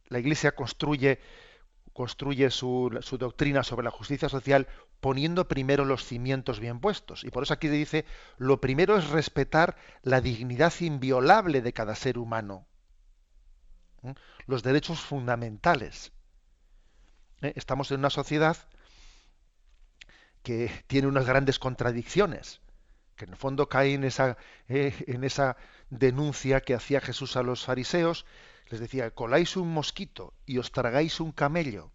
la 0.09 0.19
Iglesia 0.19 0.53
construye, 0.53 1.19
construye 1.93 2.49
su, 2.49 2.97
su, 3.01 3.17
doctrina 3.17 3.63
sobre 3.63 3.85
la 3.85 3.91
justicia 3.91 4.27
social 4.29 4.67
poniendo 4.99 5.47
primero 5.47 5.85
los 5.85 6.05
cimientos 6.05 6.59
bien 6.59 6.79
puestos. 6.79 7.23
Y 7.23 7.29
por 7.29 7.43
eso 7.43 7.53
aquí 7.53 7.67
dice, 7.67 8.05
lo 8.37 8.59
primero 8.59 8.97
es 8.97 9.09
respetar 9.09 9.77
la 10.01 10.21
dignidad 10.21 10.73
inviolable 10.79 11.61
de 11.61 11.73
cada 11.73 11.95
ser 11.95 12.17
humano, 12.17 12.67
¿eh? 14.03 14.13
los 14.45 14.63
derechos 14.63 14.99
fundamentales. 14.99 16.11
¿Eh? 17.41 17.53
Estamos 17.55 17.91
en 17.91 17.99
una 17.99 18.09
sociedad 18.09 18.57
que 20.43 20.71
tiene 20.87 21.07
unas 21.07 21.25
grandes 21.25 21.59
contradicciones, 21.59 22.61
que 23.15 23.25
en 23.25 23.31
el 23.31 23.37
fondo 23.37 23.67
cae 23.67 23.93
en 23.93 24.03
esa, 24.03 24.37
eh, 24.69 24.93
en 25.07 25.23
esa 25.23 25.57
denuncia 25.89 26.61
que 26.61 26.73
hacía 26.73 27.01
Jesús 27.01 27.35
a 27.35 27.43
los 27.43 27.65
fariseos, 27.65 28.25
les 28.69 28.79
decía, 28.79 29.11
coláis 29.11 29.55
un 29.55 29.73
mosquito 29.73 30.33
y 30.45 30.57
os 30.57 30.71
tragáis 30.71 31.19
un 31.19 31.31
camello. 31.31 31.91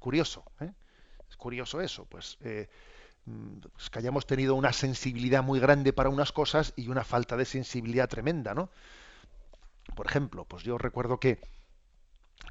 Curioso, 0.00 0.44
¿eh? 0.60 0.72
es 1.28 1.36
curioso 1.36 1.80
eso, 1.82 2.06
pues, 2.06 2.38
eh, 2.40 2.68
pues, 3.72 3.90
que 3.90 3.98
hayamos 3.98 4.26
tenido 4.26 4.54
una 4.54 4.72
sensibilidad 4.72 5.44
muy 5.44 5.60
grande 5.60 5.92
para 5.92 6.08
unas 6.08 6.32
cosas 6.32 6.72
y 6.74 6.88
una 6.88 7.04
falta 7.04 7.36
de 7.36 7.44
sensibilidad 7.44 8.08
tremenda, 8.08 8.54
¿no? 8.54 8.70
Por 9.94 10.06
ejemplo, 10.06 10.46
pues 10.46 10.62
yo 10.62 10.78
recuerdo 10.78 11.20
que 11.20 11.38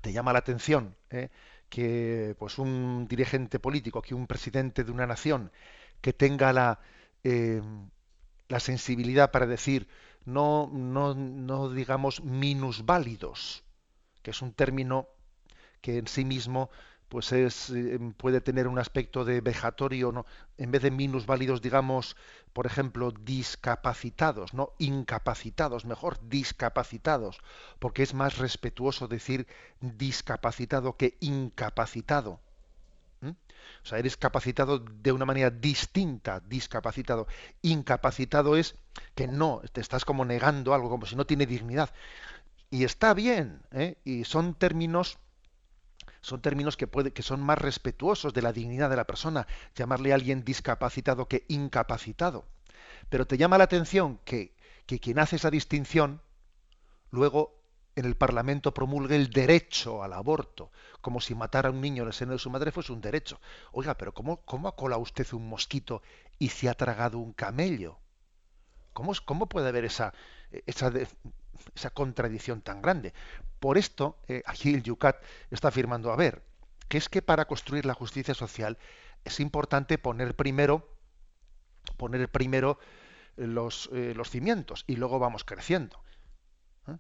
te 0.02 0.14
llama 0.14 0.32
la 0.32 0.40
atención 0.40 0.96
¿eh? 1.10 1.30
que 1.70 2.36
pues 2.38 2.60
un 2.60 3.08
dirigente 3.08 3.60
político, 3.60 4.02
que 4.04 4.14
un 4.14 4.28
presidente 4.28 4.84
de 4.84 4.92
una 4.92 5.08
nación 5.08 5.52
que 6.02 6.14
tenga 6.14 6.54
la, 6.54 6.80
la 7.24 8.60
sensibilidad 8.60 9.32
para 9.32 9.48
decir 9.48 9.88
no, 10.26 10.70
no, 10.72 11.16
no 11.16 11.70
digamos 11.70 12.24
minusválidos, 12.24 13.64
que 14.22 14.32
es 14.32 14.42
un 14.42 14.54
término 14.54 15.08
que 15.82 15.98
en 15.98 16.08
sí 16.08 16.26
mismo 16.26 16.70
pues 17.10 17.32
es, 17.32 17.72
eh, 17.72 18.00
puede 18.18 18.40
tener 18.40 18.68
un 18.68 18.80
aspecto 18.80 19.26
de 19.26 19.42
vejatorio, 19.42 20.12
¿no? 20.12 20.26
en 20.58 20.72
vez 20.72 20.84
de 20.84 20.92
minusválidos, 20.92 21.62
digamos, 21.62 22.16
por 22.54 22.66
ejemplo, 22.66 23.12
discapacitados, 23.12 24.54
no 24.54 24.74
incapacitados, 24.78 25.86
mejor 25.86 26.20
discapacitados, 26.30 27.40
porque 27.80 28.04
es 28.04 28.14
más 28.14 28.38
respetuoso 28.38 29.08
decir 29.08 29.48
discapacitado 29.82 30.96
que 30.96 31.18
incapacitado. 31.20 32.40
O 33.22 33.86
sea, 33.86 34.00
eres 34.00 34.18
capacitado 34.18 34.80
de 34.80 35.12
una 35.12 35.26
manera 35.26 35.50
distinta, 35.50 36.42
discapacitado. 36.42 37.28
Incapacitado 37.62 38.56
es 38.56 38.76
que 39.16 39.28
no, 39.28 39.62
te 39.72 39.82
estás 39.82 40.06
como 40.06 40.26
negando 40.26 40.74
algo, 40.74 40.90
como 40.90 41.06
si 41.06 41.16
no 41.16 41.26
tiene 41.26 41.46
dignidad. 41.46 41.90
Y 42.70 42.84
está 42.84 43.14
bien, 43.14 43.62
¿eh? 43.72 43.96
y 44.04 44.26
son 44.26 44.54
términos 44.54 45.18
son 46.22 46.42
términos 46.42 46.78
que, 46.78 46.88
son 47.22 47.42
más 47.42 47.58
respetuosos 47.58 48.34
de 48.34 48.42
la 48.42 48.54
dignidad 48.54 48.90
de 48.90 48.96
la 48.96 49.06
persona, 49.06 49.48
llamarle 49.76 50.12
a 50.12 50.16
alguien 50.16 50.44
discapacitado 50.44 51.28
que 51.28 51.46
incapacitado. 51.48 52.46
Pero 53.10 53.26
te 53.26 53.38
llama 53.38 53.58
la 53.58 53.64
atención 53.66 54.20
que, 54.26 54.56
que 54.86 55.00
quien 55.00 55.20
hace 55.20 55.38
esa 55.38 55.50
distinción 55.50 56.22
luego 57.12 57.60
en 57.96 58.06
el 58.06 58.16
Parlamento 58.16 58.74
promulgue 58.74 59.16
el 59.16 59.30
derecho 59.30 60.04
al 60.04 60.14
aborto, 60.14 60.72
como 61.02 61.20
si 61.20 61.36
matar 61.36 61.66
a 61.66 61.72
un 61.72 61.82
niño 61.82 62.04
en 62.04 62.08
el 62.08 62.14
seno 62.14 62.34
de 62.34 62.40
su 62.40 62.50
madre 62.50 62.72
fuese 62.72 62.94
un 62.94 63.02
derecho. 63.02 63.40
Oiga, 63.72 63.96
pero 63.96 64.14
¿cómo, 64.14 64.42
cómo 64.46 64.68
ha 64.68 64.76
colado 64.76 65.02
usted 65.02 65.28
un 65.34 65.50
mosquito 65.50 66.02
y 66.38 66.50
se 66.50 66.70
ha 66.70 66.74
tragado 66.74 67.18
un 67.18 67.34
camello? 67.34 67.98
¿Cómo, 68.94 69.14
cómo 69.26 69.48
puede 69.48 69.70
haber 69.70 69.86
esa, 69.86 70.14
esa, 70.66 70.92
esa 71.76 71.90
contradicción 71.92 72.62
tan 72.62 72.82
grande? 72.82 73.14
Por 73.60 73.78
esto, 73.78 74.18
eh, 74.28 74.44
aquí 74.46 74.74
el 74.74 74.84
Yucat 74.84 75.22
está 75.52 75.70
afirmando, 75.70 76.12
a 76.12 76.16
ver, 76.16 76.44
que 76.88 76.98
es 76.98 77.10
que 77.10 77.22
para 77.22 77.46
construir 77.46 77.86
la 77.86 77.94
justicia 77.94 78.34
social 78.34 78.78
es 79.26 79.40
importante 79.40 79.98
poner 79.98 80.36
primero, 80.36 80.88
poner 81.98 82.30
primero 82.30 82.80
los, 83.36 83.90
eh, 83.94 84.14
los 84.16 84.30
cimientos 84.30 84.86
y 84.88 84.96
luego 84.96 85.20
vamos 85.20 85.44
creciendo. 85.44 86.02
¿eh? 86.88 86.98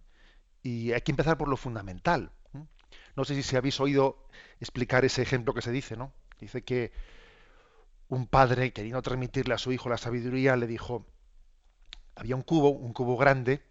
Y 0.63 0.91
hay 0.91 1.01
que 1.01 1.11
empezar 1.11 1.37
por 1.37 1.47
lo 1.47 1.57
fundamental. 1.57 2.31
No 3.15 3.25
sé 3.25 3.41
si 3.43 3.55
habéis 3.55 3.79
oído 3.79 4.23
explicar 4.59 5.03
ese 5.03 5.21
ejemplo 5.21 5.53
que 5.53 5.61
se 5.61 5.71
dice, 5.71 5.97
¿no? 5.97 6.13
Dice 6.39 6.63
que 6.63 6.93
un 8.07 8.27
padre, 8.27 8.71
queriendo 8.71 9.01
transmitirle 9.01 9.53
a 9.53 9.57
su 9.57 9.71
hijo 9.71 9.89
la 9.89 9.97
sabiduría, 9.97 10.55
le 10.55 10.67
dijo, 10.67 11.05
había 12.19 12.35
un 12.35 12.41
cubo, 12.41 12.69
un 12.69 12.91
cubo 12.91 13.15
grande, 13.15 13.63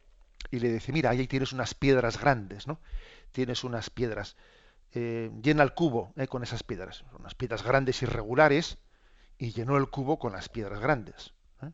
y 0.51 0.61
le 0.61 0.73
dice, 0.73 0.91
mira, 0.91 1.11
ahí 1.11 1.27
tienes 1.27 1.53
unas 1.53 1.75
piedras 1.75 2.19
grandes, 2.19 2.67
¿no? 2.67 2.81
Tienes 3.31 3.63
unas 3.63 3.91
piedras. 3.91 4.37
Eh, 4.93 5.31
llena 5.43 5.63
el 5.63 5.75
cubo 5.75 6.15
eh, 6.17 6.27
con 6.29 6.43
esas 6.43 6.63
piedras, 6.63 7.05
unas 7.19 7.35
piedras 7.35 7.63
grandes 7.63 8.01
irregulares, 8.01 8.79
y 9.37 9.53
llenó 9.53 9.77
el 9.77 9.91
cubo 9.91 10.19
con 10.19 10.33
las 10.33 10.49
piedras 10.49 10.81
grandes. 10.81 11.35
¿eh? 11.63 11.73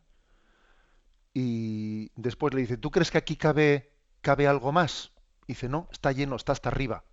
Y 1.33 2.11
después 2.17 2.53
le 2.53 2.61
dice, 2.61 2.75
¿tú 2.75 2.91
crees 2.91 3.09
que 3.09 3.17
aquí 3.17 3.37
cabe, 3.37 3.93
cabe 4.19 4.45
algo 4.45 4.73
más? 4.73 5.13
Y 5.47 5.53
dice, 5.53 5.69
no, 5.69 5.87
está 5.93 6.11
lleno, 6.11 6.35
está 6.35 6.51
hasta 6.51 6.69
arriba. 6.69 7.05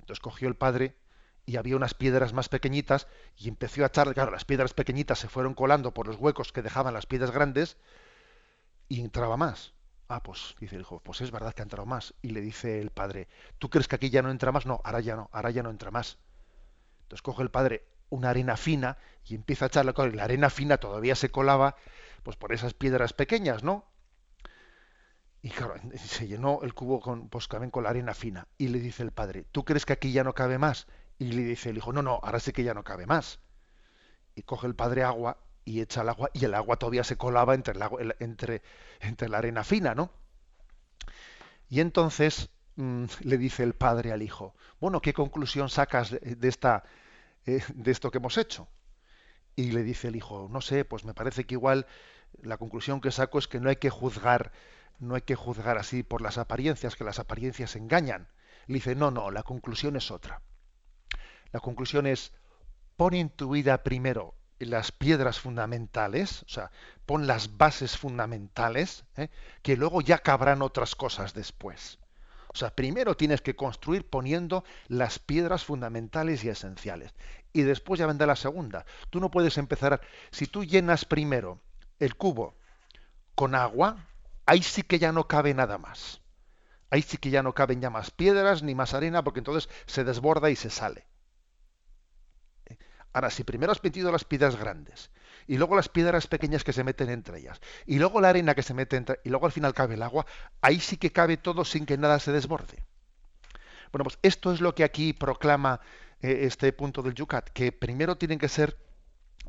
Entonces 0.00 0.20
cogió 0.20 0.48
el 0.48 0.56
padre 0.56 0.96
y 1.46 1.56
había 1.56 1.76
unas 1.76 1.94
piedras 1.94 2.32
más 2.32 2.48
pequeñitas 2.48 3.06
y 3.36 3.48
empezó 3.48 3.84
a 3.84 3.86
echar, 3.86 4.12
claro, 4.14 4.32
las 4.32 4.44
piedras 4.44 4.74
pequeñitas 4.74 5.20
se 5.20 5.28
fueron 5.28 5.54
colando 5.54 5.94
por 5.94 6.08
los 6.08 6.16
huecos 6.16 6.52
que 6.52 6.62
dejaban 6.62 6.92
las 6.92 7.06
piedras 7.06 7.30
grandes 7.30 7.76
y 8.88 9.00
entraba 9.00 9.36
más. 9.36 9.74
Ah, 10.08 10.22
pues 10.22 10.54
dice 10.60 10.76
el 10.76 10.82
hijo, 10.82 11.00
pues 11.00 11.20
es 11.20 11.30
verdad 11.30 11.52
que 11.52 11.62
ha 11.62 11.64
entrado 11.64 11.86
más. 11.86 12.14
Y 12.22 12.30
le 12.30 12.40
dice 12.40 12.80
el 12.80 12.90
padre, 12.90 13.28
¿tú 13.58 13.70
crees 13.70 13.88
que 13.88 13.96
aquí 13.96 14.10
ya 14.10 14.22
no 14.22 14.30
entra 14.30 14.52
más? 14.52 14.66
No, 14.66 14.80
ahora 14.84 15.00
ya 15.00 15.16
no, 15.16 15.28
ahora 15.32 15.50
ya 15.50 15.62
no 15.62 15.70
entra 15.70 15.90
más. 15.90 16.18
Entonces 17.02 17.22
coge 17.22 17.42
el 17.42 17.50
padre 17.50 17.86
una 18.08 18.30
arena 18.30 18.56
fina 18.56 18.98
y 19.24 19.34
empieza 19.34 19.64
a 19.64 19.68
echarla 19.68 19.92
con 19.92 20.14
la 20.16 20.24
arena 20.24 20.50
fina 20.50 20.78
todavía 20.78 21.16
se 21.16 21.30
colaba 21.30 21.76
pues 22.22 22.36
por 22.36 22.52
esas 22.52 22.74
piedras 22.74 23.12
pequeñas, 23.12 23.62
¿no? 23.62 23.84
Y 25.42 25.50
claro, 25.50 25.74
se 25.96 26.26
llenó 26.26 26.60
el 26.62 26.74
cubo 26.74 27.00
con, 27.00 27.28
pues, 27.28 27.46
con 27.46 27.82
la 27.84 27.90
arena 27.90 28.14
fina. 28.14 28.48
Y 28.58 28.68
le 28.68 28.80
dice 28.80 29.04
el 29.04 29.12
padre, 29.12 29.44
¿tú 29.52 29.64
crees 29.64 29.86
que 29.86 29.92
aquí 29.92 30.12
ya 30.12 30.24
no 30.24 30.34
cabe 30.34 30.58
más? 30.58 30.88
Y 31.18 31.32
le 31.32 31.42
dice 31.42 31.70
el 31.70 31.76
hijo, 31.76 31.92
no, 31.92 32.02
no, 32.02 32.18
ahora 32.22 32.40
sí 32.40 32.52
que 32.52 32.64
ya 32.64 32.74
no 32.74 32.82
cabe 32.82 33.06
más. 33.06 33.38
Y 34.34 34.42
coge 34.42 34.66
el 34.66 34.74
padre 34.74 35.04
agua 35.04 35.38
y 35.66 35.80
echa 35.80 36.02
el 36.02 36.08
agua 36.08 36.30
y 36.32 36.44
el 36.44 36.54
agua 36.54 36.76
todavía 36.76 37.04
se 37.04 37.18
colaba 37.18 37.54
entre, 37.54 37.74
entre, 38.20 38.62
entre 39.00 39.28
la 39.28 39.38
arena 39.38 39.64
fina, 39.64 39.94
¿no? 39.94 40.10
Y 41.68 41.80
entonces 41.80 42.50
mm, 42.76 43.06
le 43.22 43.36
dice 43.36 43.64
el 43.64 43.74
padre 43.74 44.12
al 44.12 44.22
hijo, 44.22 44.54
bueno, 44.80 45.02
¿qué 45.02 45.12
conclusión 45.12 45.68
sacas 45.68 46.12
de, 46.12 46.48
esta, 46.48 46.84
eh, 47.44 47.62
de 47.74 47.90
esto 47.90 48.12
que 48.12 48.18
hemos 48.18 48.38
hecho? 48.38 48.68
Y 49.56 49.72
le 49.72 49.82
dice 49.82 50.08
el 50.08 50.16
hijo, 50.16 50.48
no 50.50 50.60
sé, 50.60 50.84
pues 50.84 51.04
me 51.04 51.14
parece 51.14 51.44
que 51.44 51.54
igual 51.54 51.86
la 52.42 52.58
conclusión 52.58 53.00
que 53.00 53.10
saco 53.10 53.38
es 53.38 53.48
que 53.48 53.58
no 53.58 53.68
hay 53.68 53.76
que 53.76 53.90
juzgar, 53.90 54.52
no 55.00 55.16
hay 55.16 55.22
que 55.22 55.34
juzgar 55.34 55.78
así 55.78 56.04
por 56.04 56.20
las 56.20 56.38
apariencias, 56.38 56.94
que 56.94 57.04
las 57.04 57.18
apariencias 57.18 57.74
engañan. 57.74 58.28
Le 58.68 58.74
dice, 58.74 58.94
no, 58.94 59.10
no, 59.10 59.32
la 59.32 59.42
conclusión 59.42 59.96
es 59.96 60.12
otra. 60.12 60.42
La 61.50 61.58
conclusión 61.58 62.06
es, 62.06 62.32
pon 62.96 63.14
en 63.14 63.30
tu 63.30 63.50
vida 63.50 63.82
primero 63.82 64.35
las 64.58 64.92
piedras 64.92 65.38
fundamentales, 65.38 66.42
o 66.42 66.48
sea, 66.48 66.70
pon 67.04 67.26
las 67.26 67.56
bases 67.56 67.96
fundamentales, 67.96 69.04
¿eh? 69.16 69.28
que 69.62 69.76
luego 69.76 70.00
ya 70.00 70.18
cabrán 70.18 70.62
otras 70.62 70.94
cosas 70.94 71.34
después. 71.34 71.98
O 72.48 72.58
sea, 72.58 72.70
primero 72.70 73.16
tienes 73.16 73.42
que 73.42 73.54
construir 73.54 74.08
poniendo 74.08 74.64
las 74.88 75.18
piedras 75.18 75.64
fundamentales 75.64 76.42
y 76.42 76.48
esenciales. 76.48 77.12
Y 77.52 77.62
después 77.62 77.98
ya 77.98 78.06
vendrá 78.06 78.26
la 78.26 78.36
segunda. 78.36 78.86
Tú 79.10 79.20
no 79.20 79.30
puedes 79.30 79.58
empezar, 79.58 80.00
si 80.30 80.46
tú 80.46 80.64
llenas 80.64 81.04
primero 81.04 81.60
el 81.98 82.16
cubo 82.16 82.56
con 83.34 83.54
agua, 83.54 84.06
ahí 84.46 84.62
sí 84.62 84.82
que 84.82 84.98
ya 84.98 85.12
no 85.12 85.28
cabe 85.28 85.52
nada 85.52 85.76
más. 85.76 86.22
Ahí 86.90 87.02
sí 87.02 87.18
que 87.18 87.30
ya 87.30 87.42
no 87.42 87.52
caben 87.54 87.82
ya 87.82 87.90
más 87.90 88.10
piedras 88.10 88.62
ni 88.62 88.74
más 88.74 88.94
arena, 88.94 89.22
porque 89.22 89.40
entonces 89.40 89.68
se 89.84 90.04
desborda 90.04 90.48
y 90.48 90.56
se 90.56 90.70
sale. 90.70 91.04
Ahora, 93.16 93.30
si 93.30 93.44
primero 93.44 93.72
has 93.72 93.82
metido 93.82 94.12
las 94.12 94.24
piedras 94.24 94.56
grandes, 94.56 95.10
y 95.46 95.56
luego 95.56 95.74
las 95.74 95.88
piedras 95.88 96.26
pequeñas 96.26 96.64
que 96.64 96.74
se 96.74 96.84
meten 96.84 97.08
entre 97.08 97.38
ellas, 97.38 97.62
y 97.86 97.98
luego 97.98 98.20
la 98.20 98.28
arena 98.28 98.54
que 98.54 98.62
se 98.62 98.74
mete 98.74 98.96
entre, 98.96 99.20
y 99.24 99.30
luego 99.30 99.46
al 99.46 99.52
final 99.52 99.72
cabe 99.72 99.94
el 99.94 100.02
agua, 100.02 100.26
ahí 100.60 100.80
sí 100.80 100.98
que 100.98 101.12
cabe 101.12 101.38
todo 101.38 101.64
sin 101.64 101.86
que 101.86 101.96
nada 101.96 102.18
se 102.18 102.30
desborde. 102.30 102.84
Bueno, 103.90 104.04
pues 104.04 104.18
esto 104.20 104.52
es 104.52 104.60
lo 104.60 104.74
que 104.74 104.84
aquí 104.84 105.14
proclama 105.14 105.80
eh, 106.20 106.40
este 106.42 106.70
punto 106.74 107.00
del 107.00 107.14
Yucat, 107.14 107.48
que 107.48 107.72
primero 107.72 108.18
tienen 108.18 108.38
que 108.38 108.50
ser, 108.50 108.76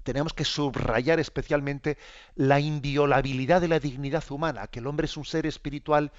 tenemos 0.04 0.32
que 0.32 0.46
subrayar 0.46 1.20
especialmente 1.20 1.98
la 2.36 2.62
inviolabilidad 2.62 3.60
de 3.60 3.68
la 3.68 3.82
dignidad 3.82 4.24
humana, 4.30 4.68
que 4.68 4.80
el 4.80 4.88
hombre 4.88 5.08
es 5.08 5.18
un 5.18 5.26
ser 5.26 5.46
espiritual 5.46 6.14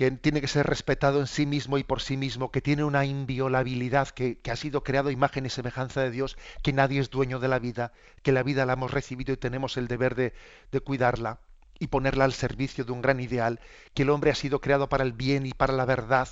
que 0.00 0.10
tiene 0.12 0.40
que 0.40 0.48
ser 0.48 0.66
respetado 0.66 1.20
en 1.20 1.26
sí 1.26 1.44
mismo 1.44 1.76
y 1.76 1.84
por 1.84 2.00
sí 2.00 2.16
mismo, 2.16 2.50
que 2.50 2.62
tiene 2.62 2.84
una 2.84 3.04
inviolabilidad, 3.04 4.08
que, 4.08 4.40
ha 4.50 4.56
sido 4.56 4.82
creado 4.82 5.10
imagen 5.10 5.44
y 5.44 5.50
semejanza 5.50 6.00
de 6.00 6.10
Dios, 6.10 6.38
que 6.62 6.72
nadie 6.72 7.00
es 7.00 7.10
dueño 7.10 7.38
de 7.38 7.48
la 7.48 7.58
vida, 7.58 7.92
que 8.22 8.32
la 8.32 8.42
vida 8.42 8.64
la 8.64 8.72
hemos 8.72 8.92
recibido 8.92 9.34
y 9.34 9.36
tenemos 9.36 9.76
el 9.76 9.88
deber 9.88 10.14
de, 10.14 10.32
cuidarla. 10.80 11.40
y 11.78 11.88
ponerla 11.88 12.24
al 12.24 12.32
servicio 12.32 12.86
de 12.86 12.92
un 12.92 13.02
gran 13.02 13.20
ideal, 13.20 13.60
que 13.92 14.04
el 14.04 14.08
hombre 14.08 14.30
ha 14.30 14.34
sido 14.34 14.62
creado 14.62 14.88
para 14.88 15.04
el 15.04 15.12
bien 15.12 15.44
y 15.44 15.52
para 15.52 15.74
la 15.74 15.84
verdad. 15.84 16.30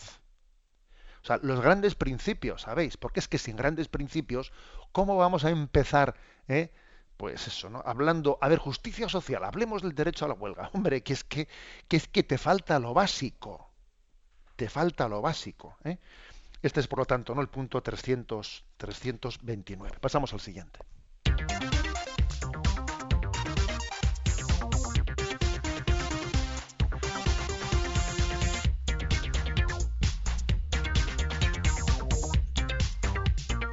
O 1.22 1.26
sea, 1.26 1.38
los 1.42 1.60
grandes 1.60 1.94
principios, 1.94 2.62
¿sabéis? 2.62 2.96
Porque 2.96 3.20
es 3.20 3.28
que 3.28 3.36
sin 3.36 3.56
grandes 3.56 3.88
principios, 3.88 4.50
¿cómo 4.92 5.18
vamos 5.18 5.44
a 5.44 5.50
empezar, 5.50 6.14
eh? 6.48 6.72
Pues 7.18 7.48
eso, 7.48 7.68
¿no? 7.68 7.82
Hablando, 7.84 8.38
a 8.40 8.48
ver, 8.48 8.60
justicia 8.60 9.08
social, 9.08 9.44
hablemos 9.44 9.82
del 9.82 9.94
derecho 9.94 10.24
a 10.24 10.28
la 10.28 10.34
huelga. 10.34 10.70
Hombre, 10.72 11.02
que 11.02 11.12
es 11.12 11.24
que, 11.24 11.48
que 11.88 11.98
es 11.98 12.08
que 12.08 12.22
te 12.22 12.38
falta 12.38 12.78
lo 12.78 12.94
básico. 12.94 13.68
Te 14.56 14.70
falta 14.70 15.08
lo 15.08 15.20
básico. 15.20 15.76
¿eh? 15.84 15.98
Este 16.62 16.80
es, 16.80 16.86
por 16.86 17.00
lo 17.00 17.04
tanto, 17.04 17.34
¿no? 17.34 17.42
el 17.42 17.48
punto 17.48 17.82
300, 17.82 18.64
329. 18.76 19.98
Pasamos 20.00 20.32
al 20.32 20.40
siguiente. 20.40 20.78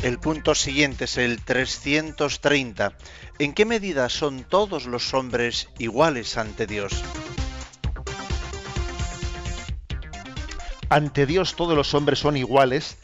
El 0.05 0.19
punto 0.19 0.53
siguiente 0.53 1.05
es 1.05 1.17
el 1.17 1.43
330. 1.43 2.93
¿En 3.39 3.53
qué 3.53 3.65
medida 3.65 4.07
son 4.09 4.43
todos 4.43 4.85
los 4.85 5.15
hombres 5.15 5.67
iguales 5.79 6.37
ante 6.37 6.67
Dios? 6.67 7.01
Ante 10.89 11.25
Dios 11.25 11.55
todos 11.55 11.75
los 11.75 11.95
hombres 11.95 12.19
son 12.19 12.37
iguales 12.37 12.99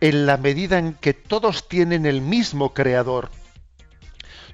en 0.00 0.24
la 0.24 0.38
medida 0.38 0.78
en 0.78 0.94
que 0.94 1.12
todos 1.12 1.68
tienen 1.68 2.06
el 2.06 2.22
mismo 2.22 2.72
creador. 2.72 3.28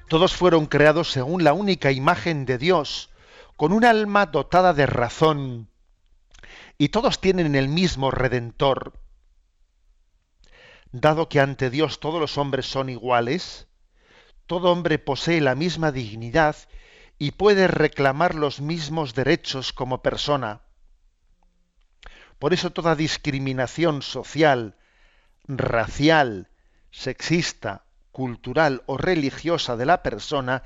Todos 0.09 0.35
fueron 0.35 0.65
creados 0.65 1.09
según 1.09 1.45
la 1.45 1.53
única 1.53 1.93
imagen 1.93 2.43
de 2.45 2.57
Dios, 2.57 3.09
con 3.55 3.71
un 3.71 3.85
alma 3.85 4.25
dotada 4.25 4.73
de 4.73 4.85
razón. 4.85 5.69
Y 6.77 6.89
todos 6.89 7.21
tienen 7.21 7.55
el 7.55 7.69
mismo 7.69 8.11
redentor 8.11 8.99
dado 10.91 11.29
que 11.29 11.39
ante 11.39 11.69
Dios 11.69 11.99
todos 11.99 12.19
los 12.19 12.37
hombres 12.37 12.65
son 12.65 12.89
iguales, 12.89 13.67
todo 14.47 14.71
hombre 14.71 14.97
posee 14.97 15.41
la 15.41 15.55
misma 15.55 15.91
dignidad 15.91 16.55
y 17.17 17.31
puede 17.31 17.67
reclamar 17.67 18.33
los 18.33 18.61
mismos 18.61 19.13
derechos 19.13 19.73
como 19.73 20.01
persona. 20.01 20.61
Por 22.39 22.53
eso 22.53 22.71
toda 22.71 22.95
discriminación 22.95 24.01
social, 24.01 24.77
racial, 25.47 26.49
sexista, 26.91 27.83
cultural 28.11 28.83
o 28.85 28.97
religiosa 28.97 29.75
de 29.75 29.85
la 29.85 30.01
persona 30.01 30.63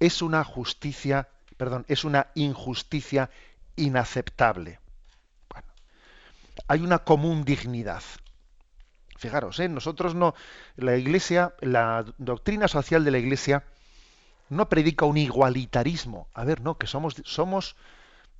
es 0.00 0.22
una 0.22 0.44
justicia, 0.44 1.28
perdón, 1.56 1.84
es 1.88 2.04
una 2.04 2.28
injusticia 2.34 3.30
inaceptable. 3.74 4.80
hay 6.68 6.80
una 6.80 7.00
común 7.00 7.44
dignidad. 7.44 8.02
Fijaros, 9.16 9.58
¿eh? 9.60 9.68
nosotros 9.68 10.14
no, 10.14 10.34
la 10.76 10.96
Iglesia, 10.96 11.54
la 11.60 12.04
doctrina 12.18 12.68
social 12.68 13.04
de 13.04 13.10
la 13.10 13.18
Iglesia 13.18 13.64
no 14.48 14.68
predica 14.68 15.06
un 15.06 15.16
igualitarismo. 15.16 16.28
A 16.34 16.44
ver, 16.44 16.60
no, 16.60 16.76
que 16.78 16.86
somos, 16.86 17.16
somos, 17.24 17.76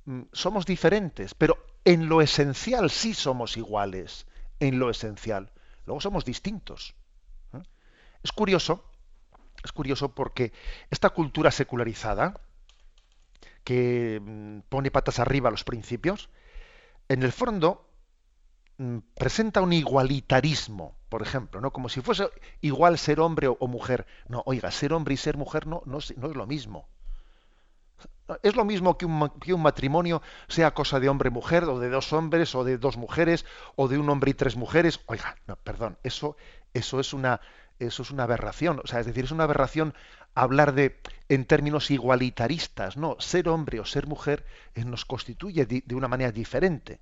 mm, 0.05 0.21
somos 0.31 0.65
diferentes, 0.65 1.33
pero 1.33 1.57
en 1.83 2.09
lo 2.09 2.21
esencial 2.21 2.89
sí 2.89 3.13
somos 3.13 3.57
iguales, 3.57 4.27
en 4.59 4.79
lo 4.79 4.89
esencial. 4.89 5.51
Luego 5.85 6.01
somos 6.01 6.25
distintos. 6.25 6.95
¿eh? 7.53 7.63
Es 8.23 8.31
curioso, 8.31 8.83
es 9.63 9.71
curioso 9.71 10.13
porque 10.13 10.51
esta 10.89 11.09
cultura 11.09 11.51
secularizada, 11.51 12.39
que 13.63 14.21
mm, 14.21 14.59
pone 14.69 14.91
patas 14.91 15.19
arriba 15.19 15.51
los 15.51 15.63
principios, 15.63 16.29
en 17.09 17.23
el 17.23 17.31
fondo 17.31 17.86
presenta 19.15 19.61
un 19.61 19.73
igualitarismo, 19.73 20.95
por 21.09 21.21
ejemplo, 21.21 21.61
¿no? 21.61 21.71
Como 21.71 21.89
si 21.89 22.01
fuese 22.01 22.29
igual 22.61 22.97
ser 22.97 23.19
hombre 23.19 23.47
o, 23.47 23.67
mujer. 23.67 24.05
No, 24.27 24.43
oiga, 24.45 24.69
ser 24.71 24.93
hombre 24.93 25.15
y 25.15 25.17
ser 25.17 25.37
mujer 25.37 25.65
no, 25.65 25.81
no, 25.85 25.97
es 25.97 26.15
lo 26.15 26.45
mismo. 26.45 26.87
Es 28.43 28.55
lo 28.55 28.65
mismo 28.65 28.97
que 28.97 29.05
un, 29.05 29.29
que 29.39 29.53
un 29.53 29.61
matrimonio 29.61 30.21
sea 30.47 30.73
cosa 30.73 30.99
de 30.99 31.09
hombre-mujer, 31.09 31.63
o 31.63 31.79
de 31.79 31.89
dos 31.89 32.13
hombres, 32.13 32.53
o 32.55 32.63
de 32.63 32.77
dos 32.77 32.97
mujeres, 32.97 33.45
o 33.75 33.87
de 33.87 33.97
un 33.97 34.09
hombre 34.09 34.31
y 34.31 34.33
tres 34.33 34.57
mujeres. 34.57 34.99
Oiga, 35.07 35.37
no, 35.47 35.55
perdón, 35.55 35.97
eso, 36.03 36.35
eso 36.73 36.99
es 36.99 37.13
una, 37.13 37.39
eso 37.79 38.03
es 38.03 38.11
una 38.11 38.23
aberración. 38.23 38.81
O 38.83 38.87
sea, 38.87 38.99
es 38.99 39.05
decir, 39.05 39.23
es 39.23 39.31
una 39.31 39.45
aberración 39.45 39.95
hablar 40.35 40.73
de 40.73 40.99
en 41.29 41.45
términos 41.45 41.89
igualitaristas. 41.89 42.97
No, 42.97 43.15
ser 43.19 43.47
hombre 43.49 43.79
o 43.79 43.85
ser 43.85 44.07
mujer 44.07 44.45
eh, 44.75 44.83
nos 44.83 45.05
constituye 45.05 45.65
de 45.65 45.95
una 45.95 46.09
manera 46.09 46.31
diferente. 46.31 46.99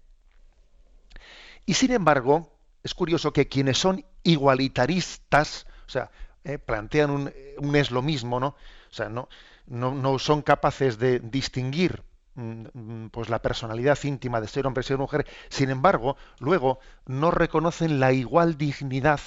Y 1.65 1.73
sin 1.73 1.91
embargo, 1.91 2.51
es 2.84 2.93
curioso 2.93 3.34
que 3.34 3.47
quienes 3.47 3.78
son 3.78 4.06
igualitaristas, 4.23 5.65
o 5.88 5.89
sea, 5.89 6.12
eh, 6.43 6.60
plantean 6.60 7.10
un, 7.10 7.75
es 7.75 7.91
lo 7.91 8.01
mismo, 8.01 8.39
¿no? 8.39 8.49
O 8.49 8.93
sea, 8.93 9.10
no, 9.10 9.28
no, 9.65 10.19
son 10.19 10.43
capaces 10.43 10.99
de 10.99 11.19
distinguir 11.19 12.04
mm, 12.36 12.65
mm, 12.73 13.10
pues 13.10 13.30
la 13.30 13.41
personalidad 13.41 13.97
íntima 14.04 14.39
de 14.39 14.47
ser 14.47 14.67
hombre 14.67 14.82
y 14.82 14.84
ser 14.84 14.99
mujer, 14.99 15.25
sin 15.49 15.71
embargo, 15.71 16.17
luego 16.39 16.80
no 17.08 17.32
reconocen 17.32 17.99
la 17.99 18.13
igual 18.13 18.58
dignidad, 18.58 19.19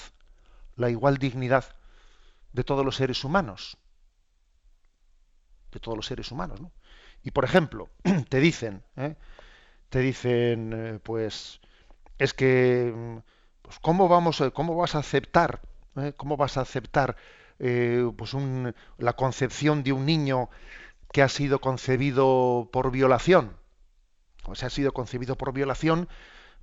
la 0.77 0.91
igual 0.91 1.19
dignidad 1.19 1.65
de 2.53 2.65
todos 2.65 2.85
los 2.85 2.97
seres 2.97 3.25
humanos. 3.25 3.77
De 5.73 5.81
todos 5.81 5.97
los 5.97 6.07
seres 6.07 6.31
humanos, 6.31 6.61
¿no? 6.61 6.73
Y 7.23 7.31
por 7.33 7.45
ejemplo, 7.45 7.91
te 8.29 8.41
dicen, 8.41 8.85
¿eh? 8.97 9.17
te 9.89 10.01
dicen, 10.01 10.73
eh, 10.73 10.99
pues, 11.03 11.61
es 12.19 12.35
que 12.35 12.93
mm, 12.95 13.19
pues 13.63 13.79
cómo 13.81 14.09
vamos 14.09 14.43
cómo 14.55 14.77
vas 14.77 14.95
a 14.95 14.99
aceptar 14.99 15.61
eh? 15.97 16.13
cómo 16.17 16.37
vas 16.37 16.57
a 16.57 16.63
aceptar 16.63 17.17
eh, 17.59 18.11
pues 18.17 18.33
la 18.99 19.13
concepción 19.15 19.83
de 19.83 19.93
un 19.93 20.07
niño 20.07 20.49
que 21.13 21.23
ha 21.23 21.29
sido 21.29 21.61
concebido 21.61 22.69
por 22.73 22.91
violación 22.91 23.57
o 24.45 24.55
sea 24.55 24.69
ha 24.69 24.71
sido 24.71 24.93
concebido 24.93 25.37
por 25.37 25.53
violación 25.53 26.09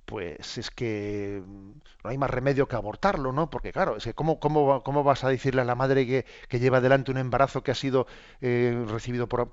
pues 0.06 0.56
es 0.56 0.70
que 0.70 1.42
mm, 1.44 1.70
no 2.04 2.10
hay 2.10 2.16
más 2.16 2.30
remedio 2.30 2.68
que 2.68 2.76
abortarlo, 2.76 3.32
¿no? 3.32 3.50
Porque 3.50 3.72
claro, 3.72 3.96
es 3.96 4.04
que 4.04 4.14
¿cómo, 4.14 4.40
cómo, 4.40 4.82
cómo 4.82 5.02
vas 5.02 5.24
a 5.24 5.28
decirle 5.28 5.60
a 5.62 5.64
la 5.64 5.74
madre 5.74 6.06
que, 6.06 6.24
que 6.48 6.60
lleva 6.60 6.78
adelante 6.78 7.10
un 7.10 7.18
embarazo 7.18 7.62
que 7.62 7.72
ha 7.72 7.74
sido 7.74 8.06
eh, 8.40 8.84
recibido 8.88 9.28
por... 9.28 9.50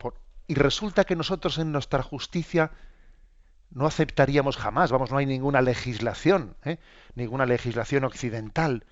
Y 0.48 0.54
resulta 0.56 1.04
que 1.06 1.16
nosotros 1.16 1.58
en 1.58 1.72
nuestra 1.72 2.04
justicia 2.04 2.72
no 3.74 3.88
aceptaríamos 3.88 4.58
jamás, 4.58 4.92
vamos, 4.92 5.12
no 5.12 5.18
hay 5.18 5.26
ninguna 5.26 5.62
legislación, 5.62 6.56
¿eh? 6.64 6.78
ninguna 7.16 7.46
legislación 7.46 8.04
occidental 8.04 8.86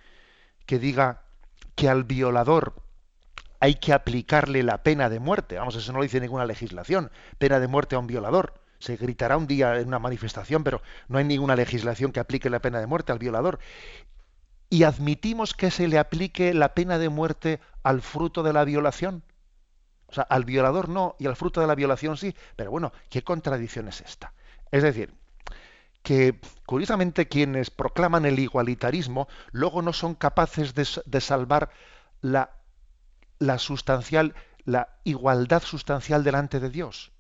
que 0.66 0.80
diga 0.80 1.22
que 1.76 1.88
al 1.90 2.04
violador 2.04 2.82
hay 3.60 3.76
que 3.76 3.94
aplicarle 3.94 4.64
la 4.64 4.82
pena 4.82 5.10
de 5.10 5.20
muerte. 5.20 5.58
Vamos, 5.58 5.76
eso 5.76 5.92
no 5.92 6.00
lo 6.00 6.04
dice 6.04 6.20
ninguna 6.20 6.46
legislación, 6.46 7.12
pena 7.38 7.60
de 7.60 7.68
muerte 7.68 7.96
a 7.96 8.00
un 8.00 8.08
violador. 8.08 8.56
Se 8.80 8.98
gritará 8.98 9.38
un 9.38 9.46
día 9.46 9.80
en 9.80 9.88
una 9.88 10.00
manifestación, 10.00 10.64
pero 10.64 10.82
no 11.08 11.20
hay 11.20 11.26
ninguna 11.26 11.56
legislación 11.56 12.12
que 12.12 12.20
aplique 12.20 12.50
la 12.50 12.60
pena 12.60 12.80
de 12.80 12.88
muerte 12.88 13.12
al 13.12 13.20
violador. 13.20 13.60
Y 14.72 14.84
admitimos 14.84 15.54
que 15.54 15.70
se 15.70 15.88
le 15.88 16.00
aplique 16.00 16.56
la 16.56 16.74
pena 16.74 16.98
de 16.98 17.10
muerte 17.10 17.60
al 17.84 18.02
fruto 18.02 18.42
de 18.42 18.54
la 18.54 18.64
violación. 18.64 19.24
O 20.08 20.14
sea, 20.14 20.24
al 20.24 20.44
violador 20.44 20.90
no 20.90 21.16
y 21.20 21.28
al 21.28 21.36
fruto 21.36 21.62
de 21.62 21.68
la 21.68 21.76
violación 21.76 22.18
sí. 22.18 22.36
Pero 22.56 22.72
bueno, 22.72 22.92
¿qué 23.10 23.24
contradicción 23.24 23.88
es 23.88 24.02
esta? 24.02 24.34
Es 24.72 24.84
decir, 24.84 25.14
que 26.02 26.40
curiosamente 26.66 27.28
quienes 27.28 27.70
proclaman 27.70 28.26
el 28.26 28.40
igualitarismo 28.40 29.28
luego 29.52 29.82
no 29.82 29.94
son 29.94 30.16
capaces 30.16 30.74
de, 30.74 31.22
salvar 31.22 31.70
la, 32.22 32.52
la, 33.40 33.60
sustancial, 33.60 34.34
la 34.66 34.98
igualdad 35.04 35.62
sustancial 35.62 36.24
delante 36.24 36.60
de 36.60 36.70
Dios. 36.70 37.12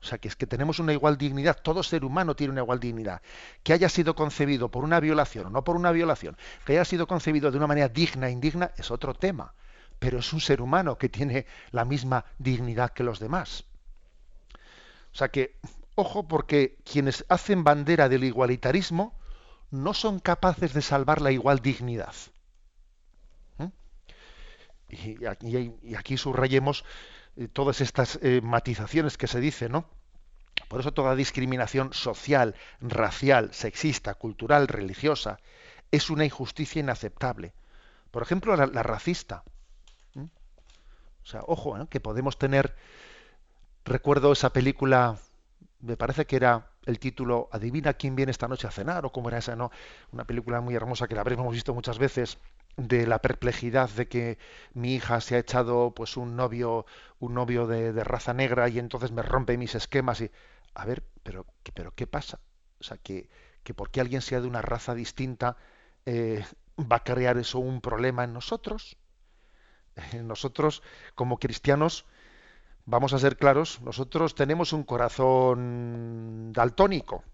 O 0.00 0.06
sea, 0.06 0.18
que 0.18 0.28
es 0.28 0.36
que 0.36 0.46
tenemos 0.46 0.78
una 0.80 0.92
igual 0.92 1.16
dignidad, 1.16 1.62
todo 1.62 1.82
ser 1.82 2.04
humano 2.04 2.36
tiene 2.36 2.52
una 2.52 2.60
igual 2.60 2.78
dignidad. 2.78 3.22
Que 3.62 3.72
haya 3.72 3.88
sido 3.88 4.14
concebido 4.14 4.70
por 4.70 4.84
una 4.84 5.00
violación 5.00 5.46
o 5.46 5.50
no 5.50 5.64
por 5.64 5.76
una 5.76 5.92
violación, 5.92 6.36
que 6.66 6.72
haya 6.72 6.84
sido 6.84 7.06
concebido 7.06 7.50
de 7.50 7.56
una 7.56 7.66
manera 7.66 7.88
digna 7.88 8.28
e 8.28 8.32
indigna, 8.32 8.72
es 8.76 8.90
otro 8.90 9.14
tema. 9.14 9.54
Pero 9.98 10.18
es 10.18 10.30
un 10.34 10.40
ser 10.40 10.60
humano 10.60 10.98
que 10.98 11.08
tiene 11.08 11.46
la 11.70 11.86
misma 11.86 12.26
dignidad 12.38 12.90
que 12.90 13.02
los 13.02 13.18
demás. 13.18 13.64
O 15.14 15.16
sea 15.16 15.28
que 15.28 15.56
Ojo 15.94 16.26
porque 16.26 16.76
quienes 16.84 17.24
hacen 17.28 17.64
bandera 17.64 18.08
del 18.08 18.24
igualitarismo 18.24 19.14
no 19.70 19.94
son 19.94 20.20
capaces 20.20 20.72
de 20.72 20.82
salvar 20.82 21.20
la 21.20 21.32
igual 21.32 21.60
dignidad. 21.60 22.14
¿Mm? 23.58 23.66
Y, 24.88 25.94
aquí, 25.94 26.16
subrayemos 26.16 26.84
eh, 27.36 27.48
todas 27.48 27.80
estas 27.80 28.18
eh, 28.22 28.40
matizaciones 28.42 29.16
que 29.16 29.26
se 29.26 29.40
dicen, 29.40 29.72
¿no? 29.72 29.86
Por 30.68 30.80
eso 30.80 30.92
toda 30.92 31.14
discriminación 31.14 31.92
social, 31.92 32.54
racial, 32.80 33.52
sexista, 33.52 34.14
cultural, 34.14 34.68
religiosa, 34.68 35.38
es 35.90 36.10
una 36.10 36.24
injusticia 36.24 36.80
inaceptable. 36.80 37.52
Por 38.10 38.22
ejemplo, 38.22 38.56
la, 38.56 38.82
racista. 38.82 39.42
¿Mm? 40.14 40.24
O 40.24 41.26
sea, 41.26 41.42
ojo, 41.46 41.78
¿eh? 41.78 41.86
que 41.90 42.00
podemos 42.00 42.38
tener 42.38 42.76
recuerdo 43.84 44.32
esa 44.32 44.50
película, 44.50 45.18
me 45.84 45.96
parece 45.96 46.26
que 46.26 46.36
era 46.36 46.70
el 46.86 46.98
título 46.98 47.48
Adivina 47.52 47.94
quién 47.94 48.16
viene 48.16 48.30
esta 48.30 48.48
noche 48.48 48.66
a 48.66 48.70
cenar, 48.70 49.04
o 49.06 49.12
cómo 49.12 49.28
era 49.28 49.38
esa, 49.38 49.56
¿no? 49.56 49.70
Una 50.12 50.24
película 50.24 50.60
muy 50.60 50.74
hermosa 50.74 51.06
que 51.08 51.14
la 51.14 51.20
habremos 51.20 51.52
visto 51.52 51.74
muchas 51.74 51.98
veces, 51.98 52.38
de 52.76 53.06
la 53.06 53.20
perplejidad 53.20 53.88
de 53.90 54.08
que 54.08 54.38
mi 54.72 54.94
hija 54.94 55.20
se 55.20 55.36
ha 55.36 55.38
echado 55.38 55.92
pues 55.92 56.16
un 56.16 56.36
novio, 56.36 56.86
un 57.20 57.34
novio 57.34 57.66
de, 57.66 57.92
raza 58.02 58.34
negra 58.34 58.68
y 58.68 58.78
entonces 58.78 59.12
me 59.12 59.22
rompe 59.22 59.56
mis 59.56 59.74
esquemas 59.74 60.20
y 60.20 60.30
a 60.74 60.84
ver, 60.84 61.04
pero, 61.22 61.46
pero 61.74 61.94
¿qué 61.94 62.06
pasa? 62.06 62.40
O 62.80 62.84
sea, 62.84 62.96
que, 62.98 63.28
que 63.62 63.74
porque 63.74 64.00
alguien 64.00 64.22
sea 64.22 64.40
de 64.40 64.48
una 64.48 64.62
raza 64.62 64.94
distinta 64.94 65.56
eh, 66.06 66.44
va 66.78 66.96
a 66.96 67.04
crear 67.04 67.38
eso 67.38 67.58
un 67.58 67.80
problema 67.80 68.24
en 68.24 68.32
nosotros. 68.32 68.96
Nosotros, 70.24 70.82
como 71.14 71.38
cristianos, 71.38 72.06
vamos 72.86 73.12
a 73.12 73.18
ser 73.18 73.36
claros, 73.36 73.80
nosotros 73.82 74.34
tenemos 74.34 74.72
un 74.72 74.84
corazón 74.84 76.52
daltónico. 76.52 77.24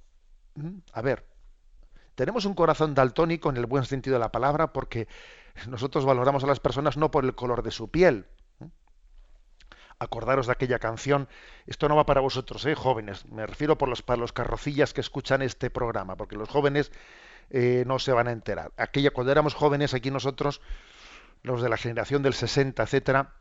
¿Mm? 0.55 0.79
A 0.93 1.03
ver, 1.03 1.27
tenemos 2.15 2.45
un 2.45 2.55
corazón 2.55 2.95
daltónico 2.95 3.51
en 3.51 3.57
el 3.57 3.67
buen 3.67 3.85
sentido 3.85 4.15
de 4.15 4.21
la 4.21 4.33
palabra 4.33 4.73
porque 4.73 5.09
nosotros 5.69 6.05
valoramos 6.05 6.45
a 6.45 6.47
las 6.47 6.61
personas 6.61 6.97
no 6.97 7.11
por 7.11 7.25
el 7.25 7.35
color 7.35 7.63
de 7.63 7.71
su 7.71 7.91
piel. 7.91 8.27
¿Mm? 8.59 8.67
Acordaros 9.99 10.47
de 10.47 10.53
aquella 10.53 10.79
canción. 10.79 11.29
Esto 11.67 11.89
no 11.89 11.97
va 11.97 12.07
para 12.07 12.21
vosotros, 12.21 12.65
¿eh, 12.67 12.75
jóvenes. 12.75 13.27
Me 13.27 13.47
refiero 13.47 13.77
por 13.77 13.89
los, 13.89 14.03
para 14.03 14.21
los 14.21 14.33
carrocillas 14.33 14.95
que 14.95 15.01
escuchan 15.01 15.43
este 15.43 15.71
programa, 15.71 16.17
porque 16.17 16.37
los 16.37 16.49
jóvenes 16.49 16.93
eh, 17.51 17.85
no 17.87 17.99
se 17.99 18.13
van 18.13 18.29
a 18.29 18.33
enterar. 18.33 18.73
Aquella, 18.77 19.11
cuando 19.11 19.33
éramos 19.33 19.55
jóvenes, 19.55 19.93
aquí 19.93 20.11
nosotros, 20.11 20.61
los 21.43 21.61
de 21.61 21.69
la 21.69 21.77
generación 21.77 22.23
del 22.23 22.35
60, 22.35 22.83
etcétera, 22.83 23.35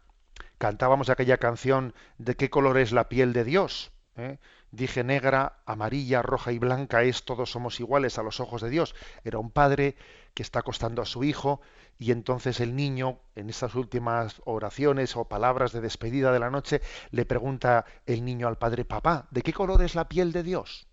cantábamos 0.57 1.09
aquella 1.09 1.37
canción 1.37 1.93
de 2.17 2.35
qué 2.35 2.49
color 2.49 2.77
es 2.77 2.91
la 2.91 3.09
piel 3.09 3.33
de 3.33 3.43
Dios. 3.43 3.91
¿eh? 4.15 4.37
Dije 4.71 5.03
negra, 5.03 5.61
amarilla, 5.65 6.21
roja 6.21 6.51
y 6.51 6.59
blanca 6.59 7.03
es 7.03 7.25
todos 7.25 7.51
somos 7.51 7.79
iguales 7.79 8.17
a 8.17 8.23
los 8.23 8.39
ojos 8.39 8.61
de 8.61 8.69
Dios. 8.69 8.95
Era 9.23 9.39
un 9.39 9.51
padre 9.51 9.95
que 10.33 10.43
está 10.43 10.59
acostando 10.59 11.01
a 11.01 11.05
su 11.05 11.23
hijo 11.23 11.61
y 11.97 12.11
entonces 12.11 12.59
el 12.59 12.75
niño, 12.75 13.19
en 13.35 13.49
estas 13.49 13.75
últimas 13.75 14.41
oraciones 14.45 15.17
o 15.17 15.25
palabras 15.25 15.71
de 15.73 15.81
despedida 15.81 16.31
de 16.31 16.39
la 16.39 16.49
noche, 16.49 16.81
le 17.11 17.25
pregunta 17.25 17.85
el 18.05 18.23
niño 18.23 18.47
al 18.47 18.57
padre, 18.57 18.85
papá, 18.85 19.27
¿de 19.31 19.41
qué 19.41 19.53
color 19.53 19.81
es 19.81 19.95
la 19.95 20.07
piel 20.07 20.31
de 20.31 20.43
Dios? 20.43 20.87